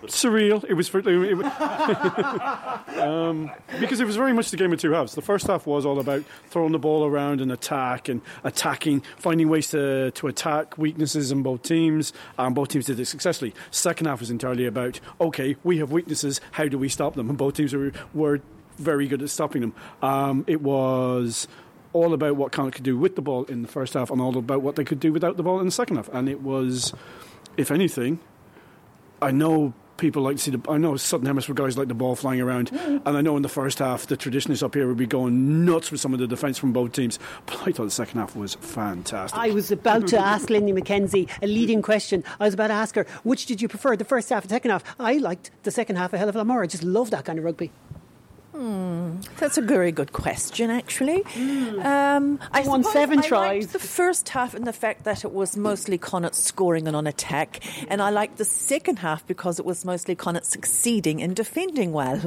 surreal. 0.06 0.64
It 0.68 0.74
was 0.74 0.88
for, 0.88 1.00
it, 1.00 1.36
was- 1.36 1.46
um, 2.98 3.52
because 3.80 4.00
it 4.00 4.06
was 4.06 4.16
very 4.16 4.34
much 4.34 4.52
the 4.52 4.58
game 4.58 4.72
of 4.72 4.80
two 4.80 4.92
halves. 4.92 5.16
The 5.16 5.22
first 5.22 5.48
half 5.48 5.66
was 5.68 5.86
all 5.86 6.00
about 6.00 6.24
throwing 6.50 6.72
the 6.72 6.80
ball 6.80 7.06
around 7.06 7.42
and 7.42 7.52
attack 7.52 8.08
and 8.08 8.22
attacking, 8.44 9.02
finding 9.18 9.50
ways 9.50 9.70
to, 9.72 10.12
to 10.12 10.28
attack 10.28 10.78
weaknesses 10.78 11.32
in 11.32 11.44
both 11.44 11.64
teams. 11.64 12.14
And 12.38 12.56
both 12.56 12.70
teams 12.70 12.86
did 12.86 13.00
it 13.00 13.06
successfully. 13.06 13.54
Second 13.72 14.08
half 14.08 14.20
was 14.20 14.30
entirely 14.32 14.66
about 14.66 15.00
okay, 15.20 15.56
we 15.64 15.78
have 15.80 15.92
weaknesses. 15.92 16.40
How 16.52 16.68
do 16.68 16.78
we 16.78 16.90
stop 16.90 17.16
them? 17.16 17.30
And 17.30 17.38
both 17.38 17.56
teams 17.56 17.74
were, 17.74 17.92
were 18.14 18.42
very 18.78 19.08
good 19.08 19.22
at 19.22 19.30
stopping 19.30 19.62
them. 19.62 19.74
Um, 20.02 20.44
it 20.48 20.62
was 20.62 21.48
all 21.96 22.14
about 22.14 22.36
what 22.36 22.52
Connacht 22.52 22.76
could 22.76 22.84
do 22.84 22.98
with 22.98 23.16
the 23.16 23.22
ball 23.22 23.46
in 23.46 23.62
the 23.62 23.70
first 23.70 23.94
half 23.94 24.12
and 24.12 24.20
all 24.20 24.38
about 24.38 24.62
what 24.62 24.76
they 24.76 24.84
could 24.84 25.00
do 25.00 25.14
without 25.14 25.38
the 25.38 25.44
ball 25.44 25.62
in 25.62 25.66
the 25.66 25.72
second 25.72 25.96
half. 25.96 26.10
And 26.10 26.28
it 26.28 26.42
was, 26.42 26.94
if 27.56 27.72
anything, 27.72 28.20
I 29.22 29.32
know 29.32 29.74
people 29.96 30.22
like 30.24 30.36
to 30.36 30.42
see 30.42 30.52
the. 30.52 30.62
I 30.70 30.78
know 30.78 30.98
Southern 30.98 31.28
Hemisphere 31.28 31.56
guys 31.56 31.78
like 31.78 31.88
the 31.88 31.94
ball 31.94 32.18
flying 32.18 32.42
around, 32.42 32.70
mm. 32.70 33.02
and 33.06 33.18
I 33.18 33.22
know 33.22 33.38
in 33.38 33.44
the 33.44 33.50
first 33.50 33.80
half 33.80 34.08
the 34.08 34.18
traditionalists 34.18 34.62
up 34.62 34.76
here 34.76 34.90
would 34.90 34.98
be 34.98 35.08
going 35.08 35.64
nuts 35.64 35.90
with 35.90 36.02
some 36.02 36.14
of 36.14 36.20
the 36.20 36.28
defence 36.28 36.58
from 36.58 36.74
both 36.74 36.92
teams. 36.92 37.18
But 37.46 37.62
I 37.66 37.72
thought 37.72 37.86
the 37.86 37.92
second 37.92 38.20
half 38.20 38.36
was 38.36 38.56
fantastic. 38.56 39.40
I 39.40 39.52
was 39.52 39.72
about 39.72 40.08
to 40.08 40.20
ask 40.20 40.50
Linley 40.50 40.74
McKenzie 40.74 41.30
a 41.42 41.48
leading 41.48 41.82
question. 41.82 42.26
I 42.42 42.44
was 42.44 42.54
about 42.54 42.68
to 42.68 42.74
ask 42.74 42.96
her, 42.96 43.06
which 43.24 43.46
did 43.46 43.62
you 43.62 43.70
prefer, 43.70 43.96
the 43.96 44.04
first 44.04 44.30
half 44.30 44.44
or 44.44 44.48
the 44.48 44.56
second 44.56 44.72
half? 44.72 44.84
I 45.00 45.14
liked 45.14 45.52
the 45.64 45.72
second 45.72 45.96
half 45.96 46.12
a 46.12 46.18
hell 46.18 46.28
of 46.28 46.36
a 46.36 46.40
lot 46.40 46.48
more. 46.48 46.62
I 46.62 46.68
just 46.68 46.84
love 46.84 47.12
that 47.12 47.24
kind 47.24 47.40
of 47.40 47.46
rugby. 47.46 47.72
That's 49.38 49.58
a 49.58 49.62
very 49.62 49.92
good 49.92 50.14
question, 50.14 50.70
actually. 50.70 51.24
Um, 51.36 52.40
I 52.52 52.62
won 52.66 52.84
seven 52.84 53.20
I 53.20 53.28
tries. 53.28 53.68
the 53.68 53.80
first 53.80 54.30
half 54.30 54.54
and 54.54 54.66
the 54.66 54.74
fact 54.74 55.04
that 55.04 55.26
it 55.26 55.34
was 55.34 55.58
mostly 55.58 55.98
Connacht 55.98 56.36
scoring 56.36 56.88
and 56.88 56.96
on 56.96 57.08
attack, 57.08 57.64
and 57.90 58.02
I 58.02 58.10
liked 58.10 58.38
the 58.38 58.46
second 58.46 59.00
half 59.00 59.26
because 59.28 59.60
it 59.60 59.66
was 59.66 59.84
mostly 59.86 60.16
Connacht 60.16 60.46
succeeding 60.46 61.20
in 61.20 61.34
defending 61.34 61.92
well. 61.92 62.22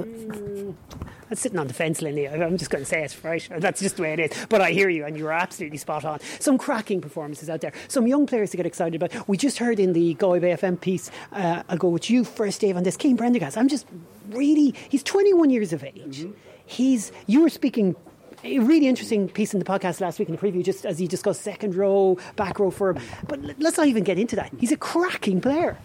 I'm 1.30 1.36
sitting 1.36 1.58
on 1.58 1.66
the 1.66 1.74
fence, 1.74 2.00
Linley. 2.00 2.26
I'm 2.26 2.56
just 2.56 2.70
going 2.70 2.82
to 2.82 2.88
say 2.88 3.02
it, 3.02 3.16
right? 3.22 3.46
That's 3.58 3.80
just 3.80 3.96
the 3.96 4.02
way 4.02 4.14
it 4.14 4.20
is. 4.20 4.46
But 4.48 4.62
I 4.62 4.70
hear 4.70 4.88
you, 4.88 5.04
and 5.04 5.16
you 5.16 5.26
are 5.26 5.32
absolutely 5.32 5.76
spot 5.76 6.04
on. 6.04 6.20
Some 6.40 6.56
cracking 6.56 7.00
performances 7.02 7.50
out 7.50 7.60
there. 7.60 7.72
Some 7.88 8.06
young 8.06 8.26
players 8.26 8.50
to 8.52 8.56
get 8.56 8.64
excited 8.64 9.00
about. 9.00 9.28
We 9.28 9.36
just 9.36 9.58
heard 9.58 9.78
in 9.78 9.92
the 9.92 10.14
Galway 10.14 10.40
FM 10.40 10.80
piece, 10.80 11.10
uh, 11.32 11.62
I'll 11.68 11.76
go 11.76 11.88
with 11.88 12.08
you 12.08 12.24
first, 12.24 12.60
Dave, 12.62 12.76
on 12.76 12.82
this. 12.82 12.96
Cian 12.96 13.16
Prendergast. 13.18 13.58
I'm 13.58 13.68
just 13.68 13.86
really, 14.30 14.74
he's 14.88 15.02
21 15.02 15.50
years 15.50 15.72
of 15.72 15.84
age. 15.84 16.20
Mm-hmm. 16.20 16.32
He's, 16.66 17.12
you 17.26 17.42
were 17.42 17.48
speaking 17.48 17.96
a 18.44 18.58
really 18.60 18.86
interesting 18.86 19.28
piece 19.28 19.52
in 19.52 19.58
the 19.58 19.64
podcast 19.64 20.00
last 20.00 20.18
week 20.18 20.28
in 20.28 20.36
the 20.36 20.40
preview, 20.40 20.64
just 20.64 20.86
as 20.86 20.98
he 20.98 21.06
discussed 21.06 21.42
second 21.42 21.74
row, 21.74 22.18
back 22.36 22.58
row 22.58 22.70
for 22.70 22.90
him. 22.90 23.02
But 23.26 23.40
let's 23.58 23.76
not 23.76 23.88
even 23.88 24.04
get 24.04 24.18
into 24.18 24.36
that. 24.36 24.52
He's 24.58 24.72
a 24.72 24.76
cracking 24.76 25.40
player. 25.40 25.78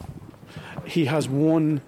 he 0.86 1.06
has 1.06 1.27
one 1.27 1.82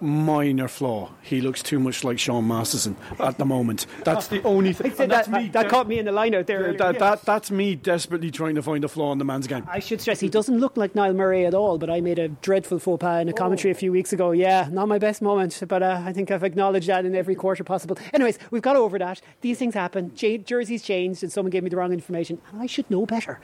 minor 0.00 0.68
flaw. 0.68 1.10
He 1.22 1.40
looks 1.40 1.62
too 1.62 1.78
much 1.78 2.04
like 2.04 2.18
Sean 2.18 2.46
Masterson 2.46 2.96
at 3.18 3.38
the 3.38 3.44
moment. 3.44 3.86
That's 4.04 4.28
the 4.28 4.42
only 4.42 4.72
thing. 4.72 4.92
and 4.98 5.10
that's 5.10 5.28
that, 5.28 5.42
me 5.42 5.48
that 5.50 5.64
de- 5.64 5.68
caught 5.68 5.88
me 5.88 5.98
in 5.98 6.06
the 6.06 6.12
line 6.12 6.34
out 6.34 6.46
there. 6.46 6.72
that, 6.74 6.98
that, 6.98 7.22
that's 7.22 7.50
me 7.50 7.74
desperately 7.74 8.30
trying 8.30 8.54
to 8.56 8.62
find 8.62 8.84
a 8.84 8.88
flaw 8.88 9.12
in 9.12 9.18
the 9.18 9.24
man's 9.24 9.46
game. 9.46 9.66
I 9.70 9.78
should 9.80 10.00
stress 10.00 10.20
he 10.20 10.28
doesn't 10.28 10.58
look 10.58 10.76
like 10.76 10.94
Niall 10.94 11.14
Murray 11.14 11.46
at 11.46 11.54
all, 11.54 11.78
but 11.78 11.90
I 11.90 12.00
made 12.00 12.18
a 12.18 12.28
dreadful 12.28 12.78
faux 12.78 13.00
pas 13.00 13.22
in 13.22 13.28
a 13.28 13.32
commentary 13.32 13.70
a 13.72 13.74
few 13.74 13.92
weeks 13.92 14.12
ago. 14.12 14.32
Yeah, 14.32 14.68
not 14.70 14.88
my 14.88 14.98
best 14.98 15.22
moment, 15.22 15.60
but 15.66 15.82
uh, 15.82 16.02
I 16.04 16.12
think 16.12 16.30
I've 16.30 16.44
acknowledged 16.44 16.88
that 16.88 17.04
in 17.04 17.14
every 17.14 17.34
quarter 17.34 17.64
possible. 17.64 17.98
Anyways, 18.12 18.38
we've 18.50 18.62
got 18.62 18.76
over 18.76 18.98
that. 18.98 19.20
These 19.40 19.58
things 19.58 19.74
happen. 19.74 20.14
J- 20.14 20.38
jerseys 20.38 20.82
changed, 20.82 21.22
and 21.22 21.32
someone 21.32 21.50
gave 21.50 21.62
me 21.62 21.70
the 21.70 21.76
wrong 21.76 21.92
information, 21.92 22.40
and 22.52 22.60
I 22.60 22.66
should 22.66 22.90
know 22.90 23.06
better. 23.06 23.40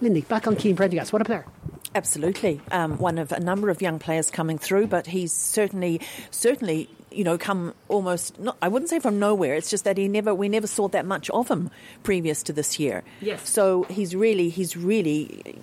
Linley, 0.00 0.22
back 0.22 0.46
on 0.46 0.56
Cian 0.56 0.76
Prendergast. 0.76 1.12
What 1.12 1.22
a 1.22 1.24
player! 1.24 1.46
Absolutely, 1.94 2.60
um, 2.70 2.98
one 2.98 3.18
of 3.18 3.32
a 3.32 3.40
number 3.40 3.68
of 3.68 3.82
young 3.82 3.98
players 3.98 4.30
coming 4.30 4.58
through, 4.58 4.86
but 4.86 5.08
he's 5.08 5.32
certainly, 5.32 5.89
certainly, 6.30 6.88
you 7.10 7.24
know, 7.24 7.36
come 7.38 7.74
almost. 7.88 8.38
Not, 8.38 8.56
I 8.62 8.68
wouldn't 8.68 8.90
say 8.90 9.00
from 9.00 9.18
nowhere. 9.18 9.54
It's 9.54 9.70
just 9.70 9.84
that 9.84 9.96
he 9.96 10.06
never, 10.06 10.32
we 10.34 10.48
never 10.48 10.66
saw 10.66 10.88
that 10.88 11.06
much 11.06 11.30
of 11.30 11.48
him 11.48 11.70
previous 12.02 12.42
to 12.44 12.52
this 12.52 12.78
year. 12.78 13.02
Yes. 13.20 13.48
So 13.48 13.84
he's 13.84 14.14
really, 14.14 14.48
he's 14.50 14.76
really 14.76 15.58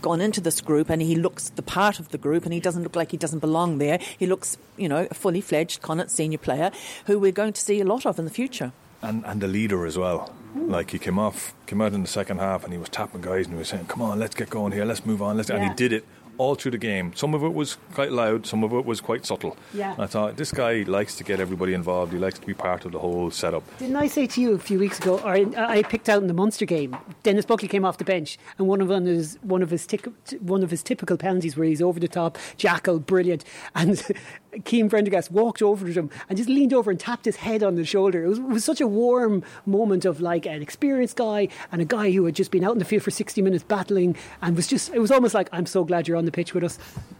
gone 0.00 0.20
into 0.20 0.40
this 0.40 0.60
group, 0.60 0.90
and 0.90 1.02
he 1.02 1.14
looks 1.16 1.50
the 1.50 1.62
part 1.62 2.00
of 2.00 2.08
the 2.08 2.18
group, 2.18 2.44
and 2.44 2.52
he 2.52 2.60
doesn't 2.60 2.82
look 2.82 2.96
like 2.96 3.10
he 3.10 3.16
doesn't 3.16 3.40
belong 3.40 3.78
there. 3.78 3.98
He 4.18 4.26
looks, 4.26 4.56
you 4.76 4.88
know, 4.88 5.06
a 5.10 5.14
fully 5.14 5.40
fledged 5.40 5.82
Connacht 5.82 6.10
senior 6.10 6.38
player 6.38 6.70
who 7.06 7.18
we're 7.18 7.32
going 7.32 7.52
to 7.52 7.60
see 7.60 7.80
a 7.80 7.84
lot 7.84 8.06
of 8.06 8.18
in 8.18 8.24
the 8.24 8.30
future. 8.30 8.72
and 9.02 9.24
and 9.26 9.40
the 9.40 9.48
leader 9.48 9.86
as 9.86 9.96
well. 9.96 10.32
Like 10.54 10.90
he 10.90 10.98
came 10.98 11.18
off, 11.18 11.54
came 11.66 11.80
out 11.80 11.92
in 11.92 12.02
the 12.02 12.08
second 12.08 12.38
half, 12.38 12.64
and 12.64 12.72
he 12.72 12.78
was 12.78 12.88
tapping 12.88 13.20
guys 13.20 13.44
and 13.46 13.54
he 13.54 13.58
was 13.58 13.68
saying, 13.68 13.86
"Come 13.86 14.02
on, 14.02 14.18
let's 14.18 14.34
get 14.34 14.50
going 14.50 14.72
here, 14.72 14.84
let's 14.84 15.04
move 15.06 15.22
on." 15.22 15.36
Let's, 15.36 15.50
and 15.50 15.62
he 15.62 15.72
did 15.74 15.92
it 15.92 16.04
all 16.38 16.54
through 16.54 16.70
the 16.70 16.78
game. 16.78 17.12
Some 17.14 17.34
of 17.34 17.42
it 17.42 17.52
was 17.52 17.76
quite 17.92 18.12
loud, 18.12 18.46
some 18.46 18.64
of 18.64 18.72
it 18.72 18.84
was 18.84 19.00
quite 19.00 19.26
subtle. 19.26 19.56
Yeah. 19.74 19.94
I 19.98 20.06
thought 20.06 20.36
this 20.36 20.52
guy 20.52 20.84
likes 20.86 21.16
to 21.16 21.24
get 21.24 21.40
everybody 21.40 21.74
involved. 21.74 22.12
He 22.12 22.18
likes 22.18 22.38
to 22.38 22.46
be 22.46 22.54
part 22.54 22.84
of 22.84 22.92
the 22.92 22.98
whole 22.98 23.30
setup. 23.30 23.62
Didn't 23.78 23.96
I 23.96 24.06
say 24.06 24.26
to 24.28 24.40
you 24.40 24.54
a 24.54 24.58
few 24.58 24.78
weeks 24.78 24.98
ago, 24.98 25.18
or 25.18 25.30
I, 25.30 25.46
I 25.56 25.82
picked 25.82 26.08
out 26.08 26.22
in 26.22 26.28
the 26.28 26.34
Munster 26.34 26.64
game, 26.64 26.96
Denis 27.22 27.44
Buckley 27.44 27.68
came 27.68 27.84
off 27.84 27.98
the 27.98 28.04
bench, 28.04 28.38
and 28.56 28.68
one 28.68 28.80
of 28.80 28.88
his 28.88 29.38
one 29.42 29.62
of 29.62 29.70
his 29.70 29.86
tic, 29.86 30.06
one 30.40 30.62
of 30.62 30.70
his 30.70 30.82
typical 30.82 31.16
penalties 31.16 31.56
where 31.56 31.66
he's 31.66 31.82
over 31.82 32.00
the 32.00 32.08
top, 32.08 32.38
jackal, 32.56 33.00
brilliant, 33.00 33.44
and 33.74 34.02
Cian 34.66 34.88
Prendergast 34.88 35.30
walked 35.30 35.60
over 35.60 35.86
to 35.86 35.92
him 35.92 36.10
and 36.28 36.36
just 36.36 36.48
leaned 36.48 36.72
over 36.72 36.90
and 36.90 36.98
tapped 36.98 37.24
his 37.24 37.36
head 37.36 37.62
on 37.62 37.74
the 37.74 37.84
shoulder. 37.84 38.24
It 38.24 38.28
was, 38.28 38.38
it 38.38 38.44
was 38.44 38.64
such 38.64 38.80
a 38.80 38.86
warm 38.86 39.42
moment 39.66 40.04
of 40.04 40.20
like 40.20 40.46
an 40.46 40.62
experienced 40.62 41.16
guy 41.16 41.48
and 41.70 41.82
a 41.82 41.84
guy 41.84 42.10
who 42.12 42.24
had 42.24 42.34
just 42.34 42.50
been 42.50 42.64
out 42.64 42.72
in 42.72 42.78
the 42.78 42.84
field 42.84 43.02
for 43.02 43.10
sixty 43.10 43.42
minutes 43.42 43.64
battling, 43.64 44.16
and 44.42 44.56
was 44.56 44.66
just 44.66 44.92
it 44.94 45.00
was 45.00 45.10
almost 45.10 45.34
like 45.34 45.48
I'm 45.52 45.66
so 45.66 45.84
glad 45.84 46.06
you're 46.06 46.16
on 46.16 46.27
the 46.28 46.32
pitch 46.32 46.54
with 46.54 46.64
us. 46.64 46.78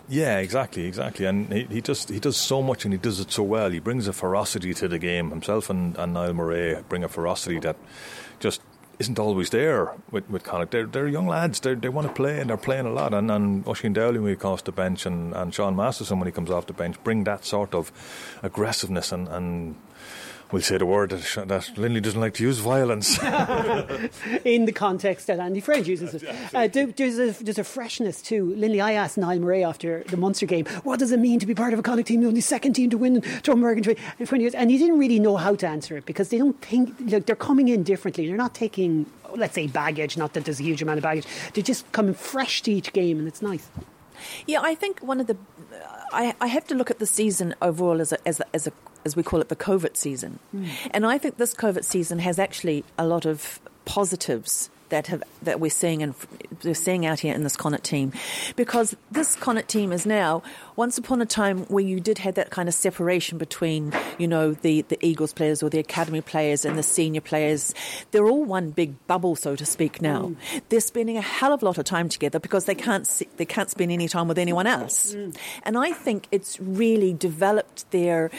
Yeah, 0.09 0.39
exactly, 0.39 0.85
exactly. 0.85 1.27
And 1.27 1.53
he, 1.53 1.65
he 1.65 1.81
just 1.81 2.09
he 2.11 2.21
does 2.21 2.37
so 2.37 2.63
much 2.63 2.85
and 2.85 2.93
he 2.93 2.99
does 2.99 3.21
it 3.21 3.31
so 3.31 3.43
well. 3.43 3.71
He 3.71 3.79
brings 3.79 4.07
a 4.07 4.13
ferocity 4.13 4.75
to 4.75 4.89
the 4.89 4.99
game. 4.99 5.31
Himself 5.31 5.71
and, 5.71 5.97
and 5.97 6.15
Niall 6.15 6.35
Murray 6.35 6.77
bring 6.89 7.05
a 7.05 7.09
ferocity 7.09 7.59
that 7.61 7.77
just 8.41 8.61
isn't 8.99 9.19
always 9.19 9.51
there 9.51 9.93
with, 10.11 10.29
with 10.29 10.43
Connacht. 10.43 10.73
They're, 10.73 10.87
they're 10.87 11.09
young 11.09 11.29
lads. 11.29 11.61
They're, 11.61 11.77
they 11.77 11.89
want 11.89 12.09
to 12.09 12.13
play 12.13 12.41
and 12.41 12.51
they're 12.51 12.57
playing 12.57 12.87
a 12.87 12.93
lot. 12.93 13.15
And, 13.15 13.31
and 13.31 13.67
Oisin 13.67 13.93
Dowling 13.93 14.23
when 14.23 14.33
he 14.33 14.37
comes 14.37 14.55
off 14.55 14.65
the 14.65 14.73
bench 14.73 15.07
and, 15.07 15.35
and 15.35 15.55
Sean 15.55 15.77
Masterson 15.77 16.19
when 16.19 16.27
he 16.27 16.33
comes 16.33 16.51
off 16.51 16.67
the 16.67 16.73
bench 16.73 17.03
bring 17.05 17.25
that 17.25 17.45
sort 17.45 17.75
of 17.75 17.93
aggressiveness 18.43 19.13
and, 19.13 19.29
and 19.29 19.77
we'll 20.53 20.63
say 20.63 20.79
the 20.79 20.87
word 20.87 21.11
that, 21.11 21.21
Sh- 21.23 21.39
that 21.47 21.77
Linley 21.77 22.01
doesn't 22.01 22.21
like 22.21 22.35
to 22.35 22.43
use 22.43 22.59
violence. 22.59 23.19
in 24.45 24.65
the 24.65 24.73
context 24.73 25.27
that 25.27 25.39
Andy 25.39 25.61
Friend 25.61 25.87
uses 25.87 26.15
it. 26.15 26.25
Uh, 26.55 26.69
there- 26.69 26.87
there's, 26.87 27.19
a, 27.19 27.33
there's 27.45 27.59
a 27.59 27.65
freshness 27.65 28.23
too. 28.23 28.55
Linley, 28.55 28.81
I 28.81 28.93
asked 28.93 29.19
Niall 29.19 29.39
Murray 29.41 29.65
after 29.65 30.05
the 30.05 30.17
Munster 30.17 30.47
game, 30.47 30.65
what 30.85 30.99
does 30.99 31.13
it 31.13 31.19
mean 31.21 31.39
to 31.41 31.47
be 31.47 31.55
part 31.55 31.73
of 31.73 31.79
a 31.79 31.83
Connacht 31.83 32.09
team, 32.09 32.21
the 32.21 32.29
only 32.29 32.41
second 32.41 32.75
team 32.75 32.91
to 32.91 32.99
win 32.99 33.17
in 33.17 33.23
Thomond 33.23 33.77
in 33.79 33.83
20 33.83 34.01
in 34.19 34.27
20 34.27 34.43
years? 34.45 34.55
And 34.55 34.71
he 34.71 34.79
didn't 34.79 34.99
really 34.99 35.19
know 35.19 35.37
how 35.37 35.55
to 35.55 35.67
answer 35.67 35.97
it 35.97 36.07
because 36.07 36.29
they 36.31 36.39
don't 36.39 36.61
think, 36.61 36.95
like, 37.11 37.27
they're 37.27 37.37
coming 37.37 37.69
in 37.69 37.83
differently. 37.83 38.27
They're 38.29 38.37
not 38.37 38.55
taking, 38.55 39.07
let's 39.35 39.55
say, 39.55 39.67
baggage, 39.67 40.17
not 40.17 40.33
that 40.35 40.45
there's 40.45 40.61
a 40.61 40.65
huge 40.65 40.83
amount 40.83 40.99
of 40.99 41.03
baggage. 41.03 41.27
They're 41.55 41.63
just 41.65 41.91
coming 41.93 42.15
fresh 42.15 42.63
to 42.63 42.73
each 42.73 42.93
game 42.93 43.19
and 43.19 43.29
it's 43.29 43.43
nice. 43.43 43.69
Yeah, 44.47 44.61
I 44.63 44.75
think 44.75 45.01
one 45.01 45.21
of 45.21 45.27
the. 45.29 45.37
I, 46.11 46.35
I 46.41 46.47
have 46.49 46.67
to 46.69 46.75
look 46.75 46.91
at 46.91 46.99
the 46.99 47.07
season 47.07 47.55
overall 47.63 48.01
as 48.01 48.13
a, 48.13 48.27
as 48.29 48.41
a, 48.41 48.47
as 48.53 48.67
a 48.67 48.73
as 49.09 49.17
we 49.17 49.23
call 49.23 49.41
it 49.41 49.49
the 49.49 49.57
COVID 49.57 49.97
season, 49.97 50.39
and 50.93 51.03
I 51.05 51.19
think 51.19 51.37
this 51.37 51.55
COVID 51.55 51.85
season 51.85 52.19
has 52.21 52.39
actually 52.39 52.85
a 52.97 53.07
lot 53.07 53.27
of 53.27 53.59
positives 53.85 54.71
that 54.91 55.07
have 55.09 55.23
that 55.43 55.61
we're 55.61 55.71
seeing 55.71 56.03
and 56.03 56.15
we're 56.65 56.75
seeing 56.75 57.05
out 57.05 57.21
here 57.21 57.35
in 57.35 57.43
this 57.43 57.57
Connacht 57.57 57.85
team, 57.85 58.13
because 58.57 58.97
this 59.11 59.37
Connacht 59.37 59.69
team 59.69 59.93
is 59.93 60.07
now 60.07 60.43
once 60.77 60.99
upon 60.99 61.21
a 61.21 61.27
time 61.27 61.65
where 61.67 61.85
you 61.85 62.01
did 62.01 62.19
have 62.19 62.35
that 62.35 62.51
kind 62.51 62.69
of 62.69 62.75
separation 62.75 63.39
between 63.39 63.93
you 64.19 64.27
know 64.27 64.53
the 64.53 64.83
the 64.83 64.99
Eagles 65.05 65.33
players 65.33 65.63
or 65.63 65.71
the 65.71 65.79
academy 65.79 66.21
players 66.21 66.65
and 66.65 66.79
the 66.79 66.83
senior 66.83 67.21
players. 67.21 67.75
They're 68.11 68.27
all 68.27 68.45
one 68.45 68.71
big 68.71 68.95
bubble, 69.07 69.37
so 69.37 69.57
to 69.57 69.67
speak. 69.67 70.01
Now 70.01 70.35
mm. 70.35 70.63
they're 70.69 70.81
spending 70.81 71.17
a 71.17 71.23
hell 71.23 71.53
of 71.53 71.63
a 71.63 71.65
lot 71.65 71.79
of 71.79 71.85
time 71.85 72.09
together 72.09 72.39
because 72.39 72.65
they 72.65 72.75
can't 72.75 73.07
see, 73.07 73.29
they 73.37 73.47
can't 73.47 73.71
spend 73.71 73.93
any 73.93 74.09
time 74.09 74.29
with 74.29 74.39
anyone 74.39 74.67
else, 74.67 75.15
mm. 75.15 75.37
and 75.65 75.77
I 75.77 75.93
think 75.93 76.29
it's 76.31 76.59
really 76.61 77.13
developed 77.13 77.91
their. 77.91 78.31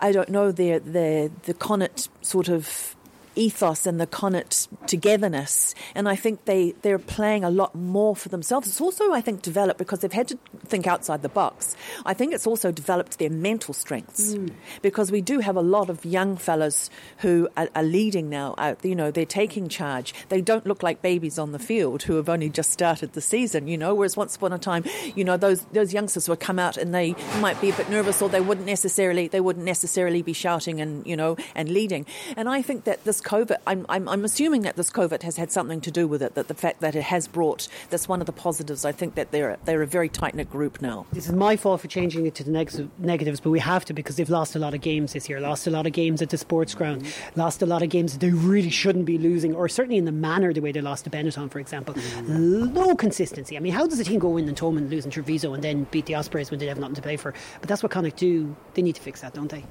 I 0.00 0.12
don't 0.12 0.28
know 0.28 0.52
their 0.52 0.80
the 0.80 1.30
the 1.44 1.54
Connacht 1.54 2.08
sort 2.22 2.48
of 2.48 2.93
ethos 3.36 3.86
and 3.86 4.00
the 4.00 4.06
Connacht 4.06 4.68
togetherness. 4.86 5.74
And 5.94 6.08
I 6.08 6.16
think 6.16 6.44
they, 6.44 6.72
they're 6.82 6.98
playing 6.98 7.44
a 7.44 7.50
lot 7.50 7.74
more 7.74 8.14
for 8.16 8.28
themselves. 8.28 8.68
It's 8.68 8.80
also, 8.80 9.12
I 9.12 9.20
think, 9.20 9.42
developed 9.42 9.78
because 9.78 10.00
they've 10.00 10.12
had 10.12 10.28
to 10.28 10.38
think 10.66 10.86
outside 10.86 11.22
the 11.22 11.28
box. 11.28 11.76
I 12.06 12.14
think 12.14 12.32
it's 12.32 12.46
also 12.46 12.70
developed 12.72 13.18
their 13.18 13.30
mental 13.30 13.74
strengths 13.74 14.34
mm. 14.34 14.52
because 14.82 15.10
we 15.10 15.20
do 15.20 15.40
have 15.40 15.56
a 15.56 15.62
lot 15.62 15.90
of 15.90 16.04
young 16.04 16.36
fellas 16.36 16.90
who 17.18 17.48
are, 17.56 17.68
are 17.74 17.82
leading 17.82 18.28
now. 18.28 18.54
Out, 18.58 18.84
you 18.84 18.94
know, 18.94 19.10
they're 19.10 19.24
taking 19.24 19.68
charge. 19.68 20.14
They 20.28 20.40
don't 20.40 20.66
look 20.66 20.82
like 20.82 21.02
babies 21.02 21.38
on 21.38 21.52
the 21.52 21.58
field 21.58 22.04
who 22.04 22.16
have 22.16 22.28
only 22.28 22.48
just 22.48 22.70
started 22.70 23.12
the 23.12 23.20
season, 23.20 23.68
you 23.68 23.78
know, 23.78 23.94
whereas 23.94 24.16
once 24.16 24.36
upon 24.36 24.52
a 24.52 24.58
time, 24.58 24.84
you 25.14 25.24
know, 25.24 25.36
those, 25.36 25.62
those 25.72 25.92
youngsters 25.92 26.28
would 26.28 26.40
come 26.40 26.58
out 26.58 26.76
and 26.76 26.94
they 26.94 27.14
might 27.40 27.60
be 27.60 27.70
a 27.70 27.74
bit 27.74 27.90
nervous 27.90 28.22
or 28.22 28.28
they 28.28 28.40
wouldn't 28.40 28.66
necessarily, 28.66 29.28
they 29.28 29.40
wouldn't 29.40 29.64
necessarily 29.64 30.22
be 30.22 30.32
shouting 30.32 30.80
and, 30.80 31.06
you 31.06 31.16
know, 31.16 31.36
and 31.54 31.68
leading. 31.68 32.06
And 32.36 32.48
I 32.48 32.62
think 32.62 32.84
that 32.84 33.04
this 33.04 33.20
COVID, 33.24 33.56
I'm, 33.66 33.86
I'm, 33.88 34.08
I'm, 34.08 34.24
assuming 34.24 34.62
that 34.62 34.76
this 34.76 34.90
COVID 34.90 35.22
has 35.22 35.36
had 35.36 35.50
something 35.50 35.80
to 35.80 35.90
do 35.90 36.06
with 36.06 36.22
it, 36.22 36.34
that 36.34 36.48
the 36.48 36.54
fact 36.54 36.80
that 36.80 36.94
it 36.94 37.04
has 37.04 37.26
brought, 37.26 37.68
that's 37.90 38.08
one 38.08 38.20
of 38.20 38.26
the 38.26 38.32
positives. 38.32 38.84
I 38.84 38.92
think 38.92 39.14
that 39.16 39.30
they're, 39.32 39.56
they're 39.64 39.82
a 39.82 39.86
very 39.86 40.08
tight 40.08 40.34
knit 40.34 40.50
group 40.50 40.80
now. 40.80 41.06
This 41.12 41.26
is 41.26 41.32
my 41.32 41.56
fault 41.56 41.80
for 41.80 41.88
changing 41.88 42.26
it 42.26 42.34
to 42.36 42.44
the 42.44 42.50
neg- 42.50 42.90
negatives, 42.98 43.40
but 43.40 43.50
we 43.50 43.60
have 43.60 43.84
to 43.86 43.94
because 43.94 44.16
they've 44.16 44.30
lost 44.30 44.54
a 44.54 44.58
lot 44.58 44.74
of 44.74 44.80
games 44.80 45.14
this 45.14 45.28
year, 45.28 45.40
lost 45.40 45.66
a 45.66 45.70
lot 45.70 45.86
of 45.86 45.92
games 45.92 46.22
at 46.22 46.30
the 46.30 46.38
sports 46.38 46.74
ground, 46.74 47.02
mm-hmm. 47.02 47.40
lost 47.40 47.62
a 47.62 47.66
lot 47.66 47.82
of 47.82 47.88
games 47.88 48.12
that 48.12 48.20
they 48.20 48.30
really 48.30 48.70
shouldn't 48.70 49.06
be 49.06 49.18
losing, 49.18 49.54
or 49.54 49.68
certainly 49.68 49.96
in 49.96 50.04
the 50.04 50.12
manner 50.12 50.52
the 50.52 50.60
way 50.60 50.70
they 50.70 50.80
lost 50.80 51.04
to 51.04 51.10
Benetton, 51.10 51.50
for 51.50 51.58
example. 51.58 51.94
Mm-hmm. 51.94 52.74
No 52.74 52.94
consistency. 52.94 53.56
I 53.56 53.60
mean, 53.60 53.72
how 53.72 53.86
does 53.86 53.98
a 53.98 54.04
team 54.04 54.20
go 54.20 54.36
in 54.36 54.48
and 54.48 54.56
Thomond 54.56 54.90
losing 54.90 55.10
Treviso 55.10 55.54
and 55.54 55.64
then 55.64 55.84
beat 55.90 56.06
the 56.06 56.14
Ospreys 56.14 56.50
when 56.50 56.60
they 56.60 56.66
have 56.66 56.78
nothing 56.78 56.96
to 56.96 57.02
play 57.02 57.16
for? 57.16 57.34
But 57.60 57.68
that's 57.68 57.82
what 57.82 57.90
Connacht 57.90 58.16
do. 58.16 58.54
They 58.74 58.82
need 58.82 58.96
to 58.96 59.02
fix 59.02 59.22
that, 59.22 59.34
don't 59.34 59.50
they? 59.50 59.64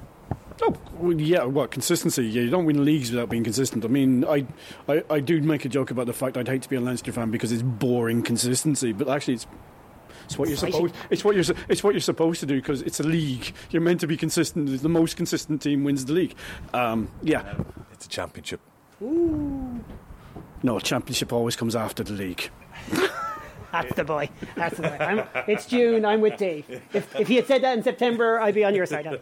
Oh, 0.62 0.76
well, 0.98 1.20
yeah, 1.20 1.44
what, 1.44 1.70
consistency? 1.70 2.24
Yeah, 2.26 2.42
you 2.42 2.50
don't 2.50 2.64
win 2.64 2.84
leagues 2.84 3.10
without 3.10 3.28
being 3.28 3.42
consistent. 3.42 3.84
I 3.84 3.88
mean, 3.88 4.24
I, 4.24 4.46
I, 4.88 5.02
I 5.10 5.20
do 5.20 5.40
make 5.42 5.64
a 5.64 5.68
joke 5.68 5.90
about 5.90 6.06
the 6.06 6.12
fact 6.12 6.36
I'd 6.36 6.46
hate 6.46 6.62
to 6.62 6.68
be 6.68 6.76
a 6.76 6.80
Leinster 6.80 7.10
fan 7.12 7.30
because 7.30 7.50
it's 7.50 7.62
boring 7.62 8.22
consistency, 8.22 8.92
but 8.92 9.08
actually 9.08 9.34
it's 9.34 9.46
it's 10.26 10.38
what 10.38 10.48
you're 10.48 10.56
supposed. 10.56 10.94
It's 11.10 11.24
what 11.24 11.34
you're. 11.34 11.44
It's 11.68 11.84
what 11.84 11.92
you're 11.92 12.00
supposed 12.00 12.40
to 12.40 12.46
do 12.46 12.56
because 12.56 12.82
it's 12.82 12.98
a 12.98 13.02
league. 13.02 13.52
You're 13.70 13.82
meant 13.82 14.00
to 14.00 14.06
be 14.06 14.16
consistent. 14.16 14.80
The 14.80 14.88
most 14.88 15.16
consistent 15.16 15.60
team 15.60 15.84
wins 15.84 16.04
the 16.06 16.14
league. 16.14 16.34
Um, 16.72 17.08
yeah, 17.22 17.54
it's 17.92 18.06
a 18.06 18.08
championship. 18.08 18.60
Ooh. 19.02 19.84
No, 20.62 20.78
championship 20.80 21.32
always 21.32 21.56
comes 21.56 21.76
after 21.76 22.02
the 22.02 22.12
league. 22.12 22.50
That's 23.74 23.94
the 23.96 24.04
boy. 24.04 24.30
That's 24.54 24.76
the 24.76 24.82
boy. 24.82 24.96
I'm, 25.00 25.26
it's 25.48 25.66
June. 25.66 26.04
I'm 26.04 26.20
with 26.20 26.36
Dave. 26.36 26.64
If, 26.92 27.16
if 27.18 27.26
he 27.26 27.36
had 27.36 27.48
said 27.48 27.62
that 27.62 27.76
in 27.76 27.82
September, 27.82 28.38
I'd 28.40 28.54
be 28.54 28.62
on 28.62 28.72
your 28.72 28.86
side. 28.86 29.20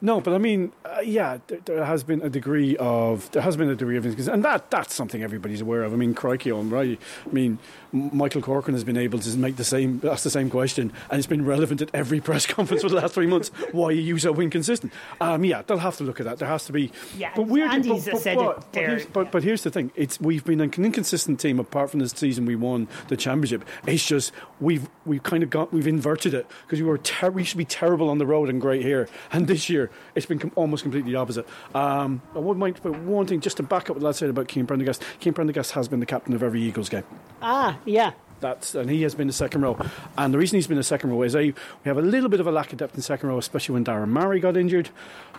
No, 0.00 0.20
but 0.20 0.32
I 0.32 0.38
mean, 0.38 0.72
uh, 0.84 1.00
yeah, 1.02 1.38
there, 1.46 1.60
there, 1.64 1.84
has 1.84 2.02
been 2.02 2.22
a 2.22 2.30
degree 2.30 2.76
of 2.78 3.30
there 3.32 3.42
has 3.42 3.56
been 3.56 3.68
a 3.68 3.74
degree 3.74 3.96
of 3.96 4.04
and 4.28 4.44
that 4.44 4.70
that's 4.70 4.94
something 4.94 5.22
everybody's 5.22 5.60
aware 5.60 5.82
of. 5.82 5.92
I 5.92 5.96
mean, 5.96 6.14
crikey, 6.14 6.50
on 6.50 6.70
right. 6.70 6.98
I 7.24 7.32
mean, 7.32 7.58
Michael 7.92 8.42
Corcoran 8.42 8.74
has 8.74 8.84
been 8.84 8.96
able 8.96 9.18
to 9.18 9.36
make 9.36 9.56
the 9.56 9.64
same 9.64 10.00
ask 10.04 10.22
the 10.22 10.30
same 10.30 10.50
question, 10.50 10.92
and 11.10 11.18
it's 11.18 11.26
been 11.26 11.44
relevant 11.44 11.80
at 11.80 11.90
every 11.94 12.20
press 12.20 12.46
conference 12.56 12.82
for 12.82 12.88
the 12.88 12.96
last 12.96 13.14
three 13.14 13.26
months. 13.26 13.48
Why 13.72 13.88
are 13.88 13.92
you 13.92 14.18
so 14.18 14.34
inconsistent? 14.40 14.92
Um, 15.20 15.44
yeah, 15.44 15.62
they'll 15.62 15.78
have 15.78 15.96
to 15.96 16.04
look 16.04 16.20
at 16.20 16.26
that. 16.26 16.38
There 16.38 16.48
has 16.48 16.66
to 16.66 16.72
be. 16.72 16.92
Yeah, 17.16 17.32
but 17.34 17.46
we're, 17.46 17.66
Andy's 17.66 18.04
but, 18.04 18.12
but, 18.12 18.22
said 18.22 18.36
but, 18.36 18.58
it 18.58 18.72
there. 18.72 18.86
But 18.86 18.90
here's, 18.90 19.06
but, 19.06 19.32
but 19.32 19.42
here's 19.42 19.62
the 19.62 19.70
thing: 19.70 19.92
it's 19.96 20.20
we've 20.20 20.44
been 20.44 20.60
an 20.60 20.72
inconsistent 20.76 21.40
team 21.40 21.58
apart 21.58 21.90
from 21.90 22.00
the 22.00 22.08
season 22.08 22.44
we 22.44 22.56
won 22.56 22.88
the 23.08 23.16
championship. 23.16 23.65
It's 23.86 24.06
just 24.06 24.32
we've 24.60 24.88
we've 25.04 25.22
kind 25.22 25.42
of 25.42 25.50
got 25.50 25.72
we've 25.72 25.86
inverted 25.86 26.34
it 26.34 26.46
because 26.66 26.80
we 26.80 26.86
were 26.86 26.98
ter- 26.98 27.30
we 27.30 27.44
should 27.44 27.58
be 27.58 27.64
terrible 27.64 28.08
on 28.08 28.18
the 28.18 28.26
road 28.26 28.48
and 28.48 28.60
great 28.60 28.82
here, 28.82 29.08
and 29.32 29.46
this 29.46 29.68
year 29.68 29.90
it's 30.14 30.26
been 30.26 30.38
com- 30.38 30.52
almost 30.54 30.82
completely 30.82 31.14
opposite. 31.14 31.46
Um, 31.74 32.22
I 32.34 32.38
would 32.38 32.56
mind 32.56 32.80
but 32.82 32.98
one 33.00 33.26
thing 33.26 33.40
just 33.40 33.56
to 33.58 33.62
back 33.62 33.90
up 33.90 33.96
what 33.96 34.06
I 34.06 34.12
said 34.12 34.30
about 34.30 34.50
Cian 34.50 34.66
Prendergast. 34.66 35.02
Cian 35.20 35.34
Prendergast 35.34 35.72
has 35.72 35.88
been 35.88 36.00
the 36.00 36.06
captain 36.06 36.34
of 36.34 36.42
every 36.42 36.62
Eagles 36.62 36.88
game. 36.88 37.04
Ah, 37.42 37.78
yeah. 37.84 38.12
That's, 38.40 38.74
and 38.74 38.90
he 38.90 39.00
has 39.02 39.14
been 39.14 39.28
the 39.28 39.32
second 39.32 39.62
row. 39.62 39.78
And 40.18 40.32
the 40.34 40.36
reason 40.38 40.56
he's 40.56 40.66
been 40.66 40.76
the 40.76 40.82
second 40.82 41.10
row 41.10 41.22
is 41.22 41.34
a, 41.34 41.38
we 41.38 41.54
have 41.84 41.96
a 41.96 42.02
little 42.02 42.28
bit 42.28 42.38
of 42.38 42.46
a 42.46 42.52
lack 42.52 42.70
of 42.70 42.78
depth 42.78 42.94
in 42.94 43.00
second 43.00 43.30
row, 43.30 43.38
especially 43.38 43.72
when 43.72 43.84
Darren 43.86 44.08
Marry 44.08 44.40
got 44.40 44.58
injured, 44.58 44.90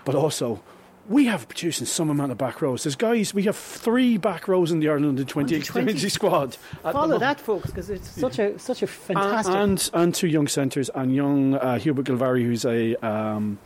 but 0.03 0.15
also 0.15 0.61
we 1.09 1.25
have 1.25 1.47
producing 1.47 1.85
some 1.85 2.09
amount 2.09 2.31
of 2.31 2.37
back 2.37 2.61
rows. 2.61 2.83
There's 2.83 2.95
guys, 2.95 3.33
we 3.33 3.43
have 3.43 3.55
three 3.55 4.17
back 4.17 4.47
rows 4.47 4.71
in 4.71 4.79
the 4.79 4.89
Ireland 4.89 5.19
under 5.19 5.23
20 5.23 5.55
experience 5.55 6.01
squad. 6.13 6.55
Follow 6.81 7.17
that, 7.19 7.39
folks, 7.39 7.67
because 7.67 7.89
it's 7.89 8.09
such 8.09 8.39
a 8.39 8.57
such 8.59 8.81
a 8.81 8.87
fantastic. 8.87 9.55
And, 9.55 9.89
and 9.93 10.13
two 10.13 10.27
young 10.27 10.47
centres, 10.47 10.89
and 10.93 11.15
young 11.15 11.55
uh, 11.55 11.79
Hubert 11.79 12.05
Gilvary, 12.05 12.43
who's 12.43 12.65
a. 12.65 12.95
Um, 12.97 13.59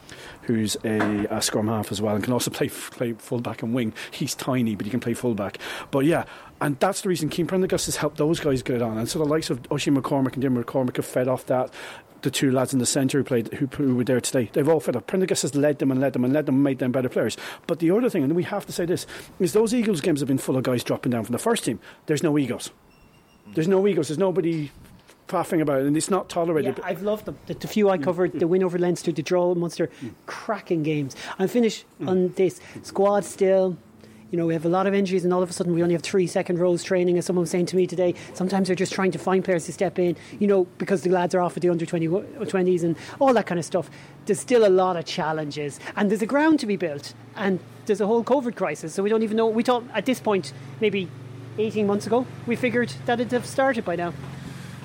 who's 0.55 0.75
a, 0.83 1.27
a, 1.29 1.41
scrum 1.41 1.67
half 1.67 1.91
as 1.91 2.01
well 2.01 2.15
and 2.15 2.23
can 2.23 2.33
also 2.33 2.51
play 2.51 2.69
play 2.69 3.13
fullback 3.13 3.63
and 3.63 3.73
wing. 3.73 3.93
He's 4.11 4.35
tiny, 4.35 4.75
but 4.75 4.85
he 4.85 4.89
can 4.89 4.99
play 4.99 5.13
fullback. 5.13 5.57
But 5.91 6.05
yeah, 6.05 6.25
and 6.59 6.79
that's 6.79 7.01
the 7.01 7.09
reason 7.09 7.29
Cian 7.29 7.47
Prendergast 7.47 7.85
has 7.87 7.95
helped 7.97 8.17
those 8.17 8.39
guys 8.39 8.61
get 8.61 8.81
on. 8.81 8.97
And 8.97 9.09
so 9.09 9.19
the 9.19 9.25
likes 9.25 9.49
of 9.49 9.59
Oisin 9.71 9.95
McCormack 9.95 10.33
and 10.33 10.41
Jim 10.41 10.61
McCormack 10.61 10.97
have 10.97 11.05
fed 11.05 11.27
off 11.27 11.45
that 11.47 11.73
the 12.21 12.29
two 12.29 12.51
lads 12.51 12.71
in 12.71 12.79
the 12.79 12.85
centre 12.85 13.17
who 13.17 13.23
played 13.23 13.51
who, 13.53 13.65
who, 13.67 13.95
were 13.95 14.03
there 14.03 14.21
today. 14.21 14.49
They've 14.53 14.67
all 14.67 14.79
fed 14.79 14.95
up. 14.95 15.07
Prendergast 15.07 15.41
has 15.41 15.55
led 15.55 15.79
them 15.79 15.91
and 15.91 15.99
led 15.99 16.13
them 16.13 16.23
and 16.23 16.33
led 16.33 16.45
them 16.45 16.55
and 16.55 16.63
made 16.63 16.79
them 16.79 16.91
better 16.91 17.09
players. 17.09 17.35
But 17.67 17.79
the 17.79 17.91
other 17.91 18.09
thing, 18.09 18.23
and 18.23 18.35
we 18.35 18.43
have 18.43 18.65
to 18.67 18.71
say 18.71 18.85
this, 18.85 19.07
is 19.39 19.53
those 19.53 19.73
Eagles 19.73 20.01
games 20.01 20.19
have 20.19 20.27
been 20.27 20.37
full 20.37 20.57
of 20.57 20.63
guys 20.63 20.83
dropping 20.83 21.11
down 21.11 21.23
from 21.23 21.33
the 21.33 21.39
first 21.39 21.63
team. 21.63 21.79
There's 22.05 22.23
no 22.23 22.37
egos. 22.37 22.69
There's 23.53 23.67
no 23.67 23.85
egos. 23.87 24.09
There's 24.09 24.19
nobody 24.19 24.71
faffing 25.31 25.61
about 25.61 25.81
and 25.81 25.95
it's 25.95 26.09
not 26.09 26.29
tolerated. 26.29 26.77
Yeah, 26.77 26.85
I've 26.85 27.01
loved 27.01 27.25
them. 27.25 27.37
The, 27.47 27.53
the 27.53 27.67
few 27.67 27.89
I 27.89 27.97
covered, 27.97 28.39
the 28.39 28.47
win 28.47 28.63
over 28.63 28.77
Leinster, 28.77 29.11
the 29.11 29.23
draw 29.23 29.53
Munster, 29.55 29.89
mm. 30.03 30.13
cracking 30.25 30.83
games. 30.83 31.15
I'm 31.39 31.47
finished 31.47 31.85
mm. 31.99 32.07
on 32.07 32.29
this 32.33 32.59
squad 32.83 33.25
still 33.25 33.77
you 34.31 34.37
know, 34.37 34.45
we 34.45 34.53
have 34.53 34.65
a 34.65 34.69
lot 34.69 34.87
of 34.87 34.93
injuries, 34.93 35.25
and 35.25 35.33
all 35.33 35.43
of 35.43 35.49
a 35.49 35.53
sudden 35.53 35.73
we 35.75 35.83
only 35.83 35.93
have 35.93 36.01
three 36.01 36.25
second 36.25 36.57
rows 36.57 36.83
training. 36.83 37.17
As 37.17 37.25
someone 37.25 37.41
was 37.41 37.49
saying 37.49 37.65
to 37.67 37.75
me 37.75 37.85
today, 37.85 38.15
sometimes 38.33 38.67
they're 38.67 38.75
just 38.75 38.93
trying 38.93 39.11
to 39.11 39.19
find 39.19 39.43
players 39.43 39.65
to 39.65 39.73
step 39.73 39.99
in, 39.99 40.15
you 40.39 40.47
know, 40.47 40.63
because 40.77 41.01
the 41.01 41.09
lads 41.09 41.35
are 41.35 41.41
off 41.41 41.57
at 41.57 41.61
the 41.61 41.69
under 41.69 41.85
20, 41.85 42.07
20s 42.07 42.83
and 42.83 42.95
all 43.19 43.33
that 43.33 43.45
kind 43.45 43.59
of 43.59 43.65
stuff. 43.65 43.89
There's 44.25 44.39
still 44.39 44.65
a 44.65 44.69
lot 44.69 44.95
of 44.95 45.05
challenges, 45.05 45.81
and 45.97 46.09
there's 46.09 46.21
a 46.21 46.25
ground 46.25 46.61
to 46.61 46.65
be 46.65 46.77
built, 46.77 47.13
and 47.35 47.59
there's 47.85 47.99
a 47.99 48.07
whole 48.07 48.23
COVID 48.23 48.55
crisis. 48.55 48.93
So 48.93 49.03
we 49.03 49.09
don't 49.09 49.23
even 49.23 49.35
know. 49.35 49.47
We 49.47 49.63
thought 49.63 49.83
at 49.93 50.05
this 50.05 50.21
point, 50.21 50.53
maybe 50.79 51.09
18 51.57 51.85
months 51.85 52.07
ago, 52.07 52.25
we 52.47 52.55
figured 52.55 52.93
that 53.05 53.19
it'd 53.19 53.33
have 53.33 53.45
started 53.45 53.83
by 53.83 53.97
now. 53.97 54.13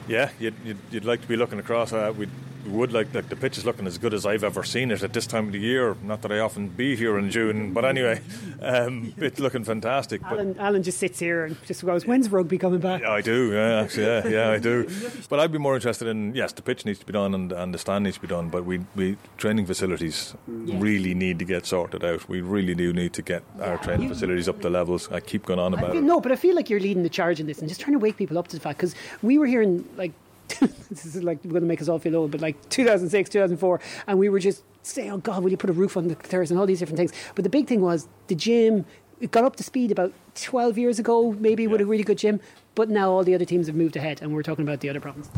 Yeah, 0.09 0.31
you'd, 0.39 0.55
you'd, 0.65 0.79
you'd 0.91 1.05
like 1.05 1.21
to 1.23 1.29
be 1.29 1.37
looking 1.37 1.59
across. 1.59 1.93
Uh, 1.93 2.13
we'd 2.17 2.31
would 2.67 2.93
like 2.93 3.15
like 3.15 3.29
the 3.29 3.37
pitch 3.37 3.59
is 3.59 3.65
looking 3.65 3.87
as 3.87 3.99
good 3.99 4.15
as 4.15 4.27
I've 4.27 4.45
ever 4.45 4.63
seen 4.63 4.91
it 4.91 5.03
at 5.03 5.13
this 5.13 5.27
time 5.27 5.47
of 5.47 5.53
the 5.53 5.59
year. 5.59 5.97
Not 6.03 6.23
that 6.23 6.33
I 6.33 6.39
often 6.39 6.69
be 6.69 6.97
here 6.97 7.19
in 7.19 7.31
June, 7.31 7.73
but 7.73 7.85
anyway, 7.85 8.21
um, 8.61 9.15
it's 9.17 9.39
looking 9.39 9.65
fantastic. 9.65 10.23
Alan, 10.23 10.59
Alan 10.59 10.83
just 10.83 10.99
sits 10.99 11.19
here 11.19 11.45
and 11.45 11.57
just 11.67 11.85
goes, 11.85 12.07
"When's 12.07 12.31
rugby 12.31 12.59
coming 12.59 12.81
back?" 12.81 13.03
Yeah, 13.03 13.11
I 13.11 13.21
do. 13.21 13.53
Yeah, 13.53 13.81
actually, 13.83 14.07
yeah, 14.07 14.29
yeah, 14.29 14.51
I 14.51 14.59
do. 14.59 14.89
But 15.29 15.41
I'd 15.41 15.53
be 15.53 15.59
more 15.59 15.75
interested 15.75 16.09
in 16.09 16.35
yes, 16.35 16.53
the 16.53 16.63
pitch 16.63 16.85
needs 16.85 16.99
to 16.99 17.07
be 17.07 17.13
done 17.13 17.35
and, 17.35 17.53
and 17.53 17.75
the 17.75 17.79
stand 17.79 18.05
needs 18.05 18.17
to 18.17 18.23
be 18.23 18.29
done, 18.29 18.49
but 18.49 18.65
we 18.65 18.81
we 18.95 19.17
training 19.39 19.67
facilities 19.67 20.35
yeah. 20.49 20.77
really 20.79 21.15
need 21.15 21.39
to 21.39 21.45
get 21.45 21.67
sorted 21.67 22.05
out. 22.05 22.29
We 22.29 22.41
really 22.41 22.75
do 22.75 22.93
need 22.93 23.13
to 23.15 23.23
get 23.23 23.43
our 23.61 23.79
training 23.79 24.09
facilities 24.09 24.49
up 24.49 24.61
to 24.63 24.71
levels. 24.71 25.11
I 25.11 25.21
keep 25.21 25.47
going 25.47 25.61
on 25.61 25.75
about 25.75 25.93
feel, 25.93 26.01
it. 26.01 26.05
No, 26.05 26.21
but 26.21 26.33
I 26.33 26.37
feel 26.37 26.55
like 26.55 26.71
you're 26.71 26.81
leading 26.81 27.03
the 27.03 27.09
charge 27.09 27.41
in 27.41 27.47
this 27.47 27.59
and 27.61 27.69
just 27.69 27.81
trying 27.81 27.95
to 27.95 27.99
wake 27.99 28.17
people 28.17 28.39
up 28.39 28.49
to 28.49 28.57
the 28.57 28.61
fact 28.61 28.79
because 28.79 28.95
we 29.23 29.39
were 29.39 29.47
hearing 29.47 29.89
like 29.97 30.13
this 30.91 31.05
is 31.05 31.23
like 31.23 31.43
going 31.43 31.55
to 31.55 31.61
make 31.63 31.81
us 31.81 31.89
all 31.89 31.99
feel 31.99 32.17
old, 32.17 32.31
but 32.31 32.41
like 32.41 32.69
2006, 32.69 33.31
2004, 33.31 33.81
and 34.07 34.19
we 34.19 34.29
were 34.29 34.39
just 34.39 34.63
saying, 34.83 35.11
"Oh 35.11 35.19
God, 35.19 35.43
will 35.43 35.51
you 35.51 35.57
put 35.57 35.71
a 35.71 35.73
roof 35.73 35.97
on 35.97 36.09
the 36.09 36.15
terrace 36.15 36.51
and 36.51 36.59
all 36.59 36.67
these 36.67 36.79
different 36.79 36.99
things?" 36.99 37.13
But 37.35 37.45
the 37.45 37.51
big 37.51 37.67
thing 37.67 37.81
was 37.81 38.09
the 38.29 38.35
gym. 38.35 38.85
It 39.19 39.31
got 39.31 39.45
up 39.45 39.57
to 39.57 39.63
speed 39.63 39.91
about 39.91 40.13
12 40.35 40.77
years 40.77 40.99
ago, 40.99 41.33
maybe 41.33 41.63
yeah. 41.63 41.71
with 41.71 41.81
a 41.81 41.87
really 41.87 42.05
good 42.05 42.19
gym. 42.19 42.39
But 42.75 42.91
now 42.91 43.11
all 43.11 43.25
the 43.25 43.35
other 43.35 43.47
teams 43.47 43.67
have 43.67 43.75
moved 43.75 43.97
ahead, 43.97 44.21
and 44.21 44.35
we're 44.35 44.43
talking 44.43 44.63
about 44.63 44.81
the 44.81 44.91
other 44.91 45.01
problems. 45.01 45.31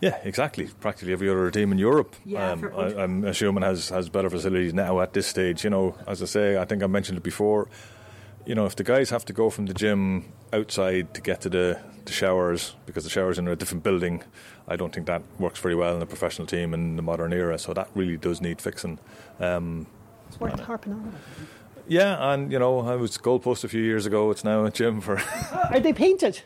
Yeah, 0.00 0.16
exactly. 0.22 0.68
Practically 0.80 1.12
every 1.12 1.28
other 1.28 1.50
team 1.50 1.72
in 1.72 1.78
Europe, 1.78 2.14
yeah, 2.24 2.52
um, 2.52 2.70
I, 2.76 3.02
am 3.02 3.24
assuming 3.24 3.64
has 3.64 3.88
has 3.88 4.08
better 4.08 4.30
facilities 4.30 4.72
now 4.72 5.00
at 5.00 5.12
this 5.12 5.26
stage. 5.26 5.64
You 5.64 5.70
know, 5.70 5.96
as 6.06 6.22
I 6.22 6.26
say, 6.26 6.56
I 6.56 6.64
think 6.64 6.82
I 6.82 6.86
mentioned 6.86 7.18
it 7.18 7.24
before. 7.24 7.68
You 8.46 8.54
know, 8.54 8.66
if 8.66 8.76
the 8.76 8.84
guys 8.84 9.10
have 9.10 9.24
to 9.26 9.32
go 9.32 9.48
from 9.50 9.66
the 9.66 9.74
gym 9.74 10.32
outside 10.52 11.14
to 11.14 11.20
get 11.20 11.40
to 11.42 11.48
the, 11.48 11.80
the 12.04 12.12
showers 12.12 12.74
because 12.84 13.04
the 13.04 13.10
showers 13.10 13.38
are 13.38 13.42
in 13.42 13.48
a 13.48 13.56
different 13.56 13.82
building, 13.82 14.22
I 14.68 14.76
don't 14.76 14.94
think 14.94 15.06
that 15.06 15.22
works 15.38 15.58
very 15.60 15.74
well 15.74 15.96
in 15.96 16.02
a 16.02 16.06
professional 16.06 16.46
team 16.46 16.74
in 16.74 16.96
the 16.96 17.02
modern 17.02 17.32
era. 17.32 17.58
So 17.58 17.72
that 17.72 17.88
really 17.94 18.18
does 18.18 18.40
need 18.42 18.60
fixing. 18.60 18.98
Um, 19.40 19.86
it's 20.28 20.38
worth 20.38 20.60
harping 20.60 20.92
on. 20.92 21.14
Yeah, 21.86 22.32
and 22.32 22.50
you 22.52 22.58
know, 22.58 22.80
I 22.80 22.96
was 22.96 23.16
goalpost 23.18 23.64
a 23.64 23.68
few 23.68 23.82
years 23.82 24.06
ago. 24.06 24.30
It's 24.30 24.44
now 24.44 24.64
a 24.64 24.70
gym 24.70 25.00
for. 25.00 25.20
Are 25.70 25.80
they 25.80 25.92
painted? 25.92 26.42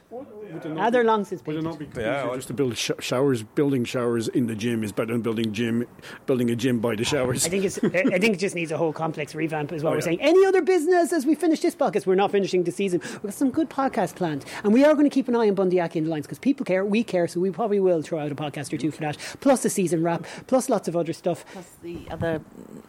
They're 0.91 1.05
long 1.05 1.25
since 1.25 1.45
Would 1.47 1.57
it 1.57 1.63
not 1.63 1.79
be 1.79 1.85
Yeah, 1.87 1.91
easier 1.91 2.27
well- 2.27 2.35
just 2.37 2.49
to 2.49 2.55
build 2.55 2.77
sh- 2.77 2.91
showers? 3.01 3.43
Building 3.43 3.85
showers 3.85 4.29
in 4.29 4.47
the 4.47 4.55
gym 4.55 4.83
is 4.83 4.93
better 4.93 5.13
than 5.13 5.21
building 5.23 5.53
gym, 5.53 5.87
building 6.27 6.51
a 6.51 6.57
gym 6.57 6.81
by 6.81 6.95
the 6.95 7.05
showers. 7.05 7.45
I 7.47 7.49
think 7.51 7.65
it's. 7.65 7.79
I 7.83 8.19
think 8.19 8.35
it 8.35 8.39
just 8.39 8.55
needs 8.55 8.71
a 8.73 8.77
whole 8.79 8.93
complex 8.93 9.35
revamp, 9.35 9.73
is 9.73 9.83
what 9.83 9.91
Oh, 9.91 9.93
we're 9.93 9.99
yeah. 9.99 10.05
saying. 10.05 10.21
Any 10.23 10.45
other 10.47 10.63
business 10.63 11.13
as 11.13 11.27
we 11.27 11.35
finish 11.35 11.61
this 11.61 11.75
podcast? 11.75 12.07
We're 12.07 12.15
not 12.15 12.31
finishing 12.31 12.65
the 12.65 12.73
season. 12.73 13.01
We've 13.05 13.23
got 13.25 13.35
some 13.35 13.51
good 13.51 13.69
podcasts 13.69 14.15
planned, 14.15 14.45
and 14.65 14.73
we 14.73 14.85
are 14.85 14.95
going 14.95 15.05
to 15.09 15.11
keep 15.15 15.29
an 15.29 15.37
eye 15.37 15.49
on 15.49 15.55
Bundee 15.55 15.81
Aki 15.81 15.99
in 15.99 16.05
the 16.07 16.11
Lions 16.11 16.27
because 16.27 16.39
people 16.39 16.65
care, 16.65 16.85
we 16.85 17.03
care, 17.05 17.27
so 17.29 17.41
we 17.41 17.51
probably 17.51 17.81
will 17.81 18.03
throw 18.03 18.19
out 18.19 18.33
a 18.33 18.35
podcast 18.35 18.73
or 18.73 18.77
two 18.79 18.91
for 18.91 19.01
that. 19.01 19.17
Plus 19.41 19.63
the 19.63 19.71
season 19.71 20.03
wrap, 20.03 20.25
plus 20.47 20.69
lots 20.69 20.89
of 20.89 20.97
other 20.97 21.13
stuff. 21.13 21.45
Plus 21.53 21.69
the 21.83 21.99
other 22.11 22.41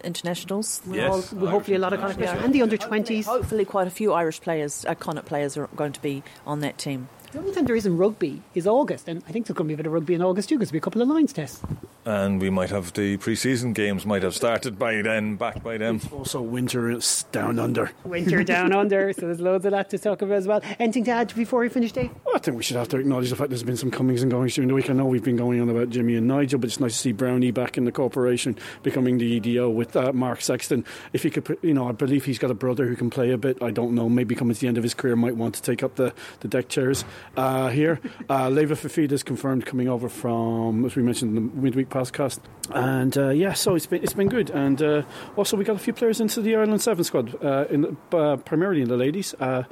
internationals. 0.03 0.81
We're 0.85 0.95
Yes. 0.97 1.33
all- 1.33 1.47
hopefully 1.47 1.75
a 1.75 1.79
lot 1.79 1.93
of 1.93 1.99
Connacht 1.99 2.17
players 2.19 2.39
and 2.43 2.53
the 2.53 2.61
under 2.61 2.77
twenties. 2.77 3.25
Hopefully, 3.25 3.65
quite 3.65 3.87
a 3.87 3.91
few 3.91 4.13
Irish 4.13 4.41
players, 4.41 4.85
uh, 4.85 4.95
Connacht 4.95 5.25
players, 5.27 5.57
are 5.57 5.67
going 5.75 5.91
to 5.93 6.01
be 6.01 6.23
on 6.45 6.59
that 6.61 6.77
team. 6.77 7.09
The 7.31 7.37
only 7.37 7.53
time 7.53 7.65
there 7.65 7.75
isn't 7.75 7.95
rugby 7.95 8.41
is 8.55 8.65
August, 8.65 9.07
and 9.07 9.21
I 9.27 9.31
think 9.31 9.45
there's 9.45 9.55
going 9.55 9.67
to 9.67 9.69
be 9.69 9.73
a 9.75 9.77
bit 9.77 9.85
of 9.85 9.93
rugby 9.93 10.15
in 10.15 10.21
August 10.23 10.49
too 10.49 10.55
because 10.55 10.69
there'll 10.69 10.79
be 10.79 10.79
a 10.79 10.81
couple 10.81 11.01
of 11.03 11.07
Lions 11.09 11.31
tests. 11.31 11.61
and 12.05 12.41
we 12.41 12.49
might 12.49 12.71
have 12.71 12.91
the 12.93 13.17
pre-season 13.17 13.71
games 13.73 14.03
might 14.03 14.23
have 14.23 14.33
started 14.33 14.79
by 14.79 14.99
then, 15.03 15.35
back 15.35 15.61
by 15.61 15.77
then. 15.77 16.01
also, 16.11 16.41
winter 16.41 16.89
is 16.89 17.25
down 17.31 17.59
under. 17.59 17.91
Winter 18.03 18.43
down 18.43 18.73
under, 18.81 19.13
so 19.13 19.21
there's 19.21 19.39
loads 19.39 19.63
of 19.65 19.71
that 19.71 19.91
to 19.91 19.99
talk 19.99 20.23
about 20.23 20.37
as 20.37 20.47
well. 20.47 20.61
Anything 20.79 21.03
to 21.03 21.11
add 21.11 21.35
before 21.35 21.59
we 21.59 21.69
finish, 21.69 21.91
Dave? 21.91 22.09
I 22.33 22.39
think 22.39 22.57
we 22.57 22.63
should 22.63 22.77
have 22.77 22.87
to 22.89 22.97
acknowledge 22.97 23.29
the 23.29 23.35
fact 23.35 23.49
there's 23.51 23.61
been 23.61 23.77
some 23.77 23.91
comings 23.91 24.23
and 24.23 24.31
goings 24.31 24.55
during 24.55 24.69
the 24.69 24.73
week. 24.73 24.89
I 24.89 24.93
know 24.93 25.05
we've 25.05 25.23
been 25.23 25.37
going 25.37 25.61
on 25.61 25.69
about 25.69 25.91
Jimmy 25.91 26.15
and 26.15 26.27
Nigel, 26.27 26.57
but 26.59 26.67
it's 26.69 26.79
nice 26.79 26.93
to 26.93 26.99
see 26.99 27.11
Brownie 27.11 27.51
back 27.51 27.77
in 27.77 27.85
the 27.85 27.91
corporation, 27.91 28.57
becoming 28.81 29.19
the 29.19 29.25
EDO 29.25 29.69
with 29.69 29.95
uh, 29.95 30.13
Mark 30.13 30.41
Sexton. 30.41 30.83
If 31.13 31.21
he 31.21 31.29
could, 31.29 31.59
you 31.61 31.75
know, 31.75 31.87
I 31.87 31.91
believe 31.91 32.25
he's 32.25 32.39
got 32.39 32.49
a 32.49 32.55
brother 32.55 32.87
who 32.87 32.95
can 32.95 33.11
play 33.11 33.29
a 33.29 33.37
bit. 33.37 33.61
I 33.61 33.69
don't 33.69 33.93
know. 33.93 34.09
Maybe 34.09 34.33
coming 34.33 34.55
to 34.55 34.59
the 34.59 34.67
end 34.67 34.77
of 34.77 34.83
his 34.83 34.95
career, 34.95 35.15
might 35.15 35.35
want 35.35 35.53
to 35.55 35.61
take 35.61 35.83
up 35.83 35.95
the, 35.95 36.11
the 36.39 36.47
deck 36.47 36.69
chairs 36.69 37.03
uh, 37.37 37.69
here. 37.69 37.99
Uh, 38.29 38.49
Leva 38.49 38.75
Fifita 38.75 39.11
is 39.11 39.23
confirmed 39.23 39.65
coming 39.65 39.87
over 39.87 40.09
from, 40.09 40.85
as 40.85 40.95
we 40.95 41.03
mentioned 41.03 41.37
in 41.37 41.49
the 41.49 41.55
midweek 41.55 41.89
podcast. 41.89 42.39
And 42.71 43.17
uh, 43.17 43.29
yeah, 43.29 43.53
so 43.53 43.75
it's 43.75 43.85
been 43.85 44.03
it's 44.03 44.13
been 44.13 44.29
good. 44.29 44.49
And 44.51 44.81
uh, 44.81 45.03
also 45.35 45.57
we 45.57 45.63
got 45.63 45.75
a 45.75 45.79
few 45.79 45.93
players 45.93 46.21
into 46.21 46.41
the 46.41 46.55
Ireland 46.55 46.81
Seven 46.81 47.03
squad, 47.03 47.43
uh, 47.43 47.65
in 47.69 47.97
uh, 48.11 48.37
primarily 48.37 48.81
in 48.81 48.89
the 48.89 48.97
ladies. 48.97 49.33
Uh, 49.39 49.63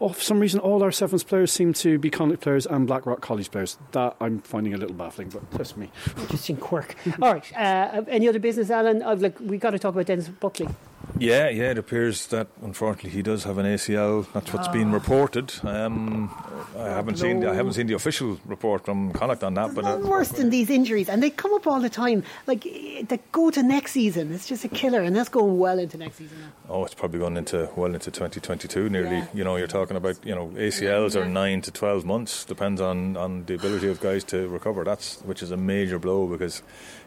oh, 0.00 0.10
for 0.10 0.20
some 0.20 0.38
reason, 0.38 0.60
all 0.60 0.82
our 0.82 0.92
Sevens 0.92 1.24
players 1.24 1.50
seem 1.50 1.72
to 1.74 1.98
be 1.98 2.10
Connacht 2.10 2.40
players 2.40 2.66
and 2.66 2.86
Blackrock 2.86 3.20
College 3.20 3.50
players. 3.50 3.78
That 3.92 4.16
I'm 4.20 4.40
finding 4.40 4.74
a 4.74 4.76
little 4.76 4.94
baffling, 4.94 5.30
but 5.30 5.50
that's 5.50 5.76
me. 5.76 5.90
Interesting 6.18 6.56
quirk. 6.56 6.94
All 7.22 7.32
right. 7.32 7.52
Any 8.08 8.28
other 8.28 8.38
business, 8.38 8.70
Alan? 8.70 9.02
I've 9.02 9.20
like 9.20 9.38
we 9.40 9.58
got 9.58 9.70
to 9.70 9.78
talk 9.78 9.94
about 9.94 10.06
Denis 10.06 10.28
Buckley. 10.28 10.68
Yeah, 11.18 11.48
yeah, 11.48 11.70
it 11.70 11.78
appears 11.78 12.26
that 12.28 12.48
unfortunately 12.62 13.10
he 13.10 13.22
does 13.22 13.44
have 13.44 13.58
an 13.58 13.66
ACL. 13.66 14.26
That's 14.32 14.52
what's 14.52 14.68
been 14.68 14.90
reported. 14.92 15.52
Um, 15.62 16.30
I 16.76 16.88
haven't 16.88 17.16
seen 17.18 17.40
the, 17.40 17.50
I 17.50 17.54
haven't 17.54 17.74
seen 17.74 17.86
the 17.86 17.94
official 17.94 18.38
report 18.46 18.84
from 18.84 19.12
Connacht 19.12 19.44
on 19.44 19.54
that, 19.54 19.74
but 19.74 19.84
uh, 19.84 19.98
worse 20.02 20.30
than 20.30 20.50
these 20.50 20.70
injuries, 20.70 21.08
and 21.08 21.22
they 21.22 21.30
come 21.30 21.52
up 21.54 21.66
all 21.66 21.80
the 21.80 21.88
time. 21.88 22.24
Like 22.46 22.66
eh, 22.66 23.04
they 23.08 23.20
go 23.32 23.50
to 23.50 23.62
next 23.62 23.92
season. 23.92 24.32
It's 24.32 24.46
just 24.48 24.64
a 24.64 24.68
killer, 24.68 25.02
and 25.02 25.14
that's 25.14 25.28
going 25.28 25.56
well 25.58 25.78
into 25.78 25.96
next 25.98 26.16
season 26.16 26.36
now. 26.40 26.52
oh, 26.74 26.84
it's 26.84 26.94
probably 26.94 27.20
going 27.20 27.36
into 27.36 27.70
well 27.76 27.94
into 27.94 28.10
2022. 28.10 28.88
Nearly, 28.88 29.16
Yeah. 29.18 29.26
you 29.32 29.44
know, 29.44 29.56
you're 29.56 29.66
talking 29.68 29.96
about 29.96 30.16
you 30.26 30.34
know 30.34 30.48
ACLs 30.56 31.14
are 31.14 31.24
nine 31.26 31.60
to 31.62 31.70
12 31.70 32.04
months, 32.04 32.44
depends 32.44 32.80
on 32.80 33.16
on 33.16 33.44
the 33.44 33.54
ability 33.54 33.88
of 33.88 34.00
guys 34.00 34.24
to 34.24 34.48
recover. 34.48 34.82
That's 34.84 35.20
which 35.22 35.42
is 35.42 35.50
a 35.52 35.56
major 35.56 35.98
blow 36.00 36.26
because 36.26 36.62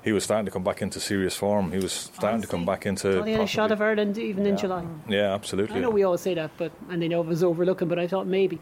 he 0.07 0.13
was 0.13 0.23
starting 0.23 0.45
to 0.45 0.51
come 0.51 0.63
back 0.63 0.81
into 0.81 1.01
serious 1.01 1.35
form. 1.35 1.71
He 1.71 1.79
was 1.79 2.09
oh, 2.09 2.15
starting 2.15 2.41
to 2.41 2.47
come 2.47 2.65
back 2.65 2.85
into. 2.85 3.13
Thought 3.13 3.27
he 3.27 3.33
had 3.33 3.41
a 3.41 3.47
shot 3.47 3.73
of 3.73 3.81
Ireland 3.81 4.17
even 4.17 4.45
in 4.45 4.55
July. 4.55 4.85
yeah, 5.09 5.33
absolutely. 5.33 5.75
I 5.75 5.79
know 5.79 5.89
we 5.89 6.03
always 6.03 6.21
say 6.21 6.33
that, 6.33 6.51
but 6.57 6.71
and 6.89 7.01
they 7.01 7.09
know 7.09 7.19
it 7.21 7.27
was 7.27 7.43
overlooking. 7.43 7.89
But 7.89 7.99
I 7.99 8.07
thought 8.07 8.25
maybe. 8.25 8.59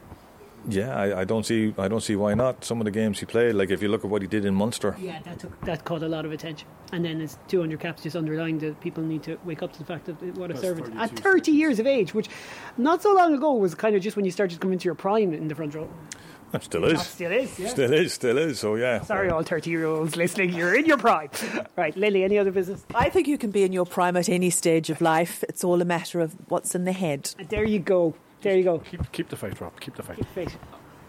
Yeah, 0.67 0.95
I, 0.95 1.21
I 1.21 1.23
don't 1.23 1.45
see 1.45 1.75
I 1.77 1.87
don't 1.87 2.01
see 2.01 2.15
why 2.15 2.33
not. 2.33 2.65
Some 2.65 2.81
of 2.81 2.85
the 2.85 2.91
games 2.91 3.19
he 3.19 3.27
played, 3.27 3.53
like 3.53 3.69
if 3.69 3.83
you 3.83 3.89
look 3.89 4.03
at 4.03 4.09
what 4.09 4.23
he 4.23 4.27
did 4.27 4.43
in 4.43 4.55
Munster, 4.55 4.95
Yeah, 4.99 5.19
that 5.21 5.37
took 5.39 5.61
that 5.65 5.85
caught 5.85 6.01
a 6.01 6.07
lot 6.07 6.25
of 6.25 6.31
attention. 6.31 6.67
And 6.91 7.05
then 7.05 7.19
his 7.19 7.37
200 7.47 7.79
caps 7.79 8.01
just 8.01 8.15
underlined 8.15 8.61
that 8.61 8.81
people 8.81 9.03
need 9.03 9.21
to 9.23 9.37
wake 9.45 9.61
up 9.61 9.71
to 9.73 9.79
the 9.79 9.85
fact 9.85 10.05
that 10.05 10.15
uh, 10.23 10.39
what 10.39 10.49
a 10.49 10.57
servant 10.57 10.95
at 10.97 11.11
30 11.11 11.51
years 11.51 11.77
of 11.77 11.85
age, 11.85 12.15
which 12.15 12.29
not 12.77 13.03
so 13.03 13.13
long 13.13 13.35
ago 13.35 13.53
was 13.53 13.75
kind 13.75 13.95
of 13.95 14.01
just 14.01 14.15
when 14.15 14.25
you 14.25 14.31
started 14.31 14.55
to 14.55 14.59
come 14.59 14.73
into 14.73 14.85
your 14.85 14.95
prime 14.95 15.31
in 15.33 15.47
the 15.47 15.55
front 15.55 15.75
row. 15.75 15.87
It 16.53 16.63
still 16.63 16.85
is. 16.85 17.01
Still 17.05 17.31
is, 17.31 17.59
yeah. 17.59 17.67
Still 17.69 17.93
is, 17.93 18.13
still 18.13 18.37
is. 18.37 18.59
So 18.59 18.75
yeah. 18.75 19.01
Sorry, 19.01 19.29
all 19.29 19.43
30 19.43 19.69
year 19.69 19.85
olds 19.85 20.15
listening, 20.15 20.53
you're 20.53 20.75
in 20.75 20.85
your 20.85 20.97
prime. 20.97 21.29
Right, 21.75 21.95
Linley, 21.97 22.23
any 22.23 22.37
other 22.37 22.51
business? 22.51 22.85
I 22.95 23.09
think 23.09 23.27
you 23.27 23.37
can 23.37 23.51
be 23.51 23.63
in 23.63 23.73
your 23.73 23.85
prime 23.85 24.15
at 24.15 24.29
any 24.29 24.49
stage 24.49 24.89
of 24.89 25.01
life. 25.01 25.43
It's 25.49 25.63
all 25.63 25.81
a 25.81 25.85
matter 25.85 26.21
of 26.21 26.35
what's 26.49 26.73
in 26.73 26.85
the 26.85 26.93
head. 26.93 27.33
And 27.37 27.49
there 27.49 27.65
you 27.65 27.79
go. 27.79 28.15
There 28.41 28.55
you 28.55 28.63
go. 28.63 28.79
Keep 28.79 29.11
keep 29.11 29.29
the 29.29 29.35
faith, 29.35 29.59
Rob. 29.59 29.79
Keep 29.79 29.95
the 29.95 30.03
faith. 30.03 30.25
Wait. 30.35 30.57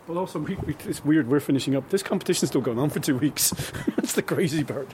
Well, 0.09 0.18
also, 0.18 0.39
we, 0.39 0.55
we, 0.66 0.76
it's 0.87 1.05
weird. 1.05 1.28
We're 1.28 1.41
finishing 1.41 1.74
up. 1.74 1.89
This 1.91 2.03
competition's 2.03 2.51
still 2.51 2.61
going 2.61 2.78
on 2.78 2.91
for 2.91 3.01
two 3.01 3.16
weeks. 3.18 3.51
That's 3.97 4.12
the 4.12 4.22
crazy 4.22 4.62
part. 4.62 4.89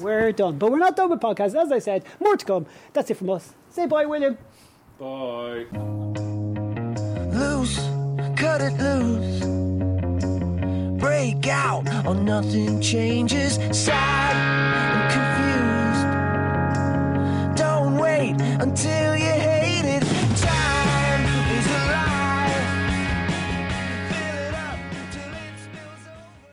We're 0.00 0.32
done. 0.32 0.58
But 0.58 0.72
we're 0.72 0.78
not 0.78 0.96
done 0.96 1.10
with 1.10 1.20
podcasts. 1.20 1.54
As 1.54 1.70
I 1.70 1.78
said, 1.78 2.04
more 2.18 2.36
to 2.36 2.44
come. 2.44 2.66
That's 2.92 3.10
it 3.10 3.16
from 3.16 3.30
us. 3.30 3.54
Say 3.70 3.86
bye, 3.86 4.06
William. 4.06 4.38
Bye. 4.98 5.66
loose, 7.32 7.78
cut 8.36 8.60
it 8.60 8.72
loose 8.78 9.59
break 11.00 11.48
out 11.48 11.82
or 12.06 12.14
nothing 12.14 12.80
changes. 12.80 13.54
Sad 13.72 14.36
and 14.90 15.12
confused. 17.54 17.56
Don't 17.56 17.96
wait 17.98 18.40
until 18.60 19.16
you 19.16 19.49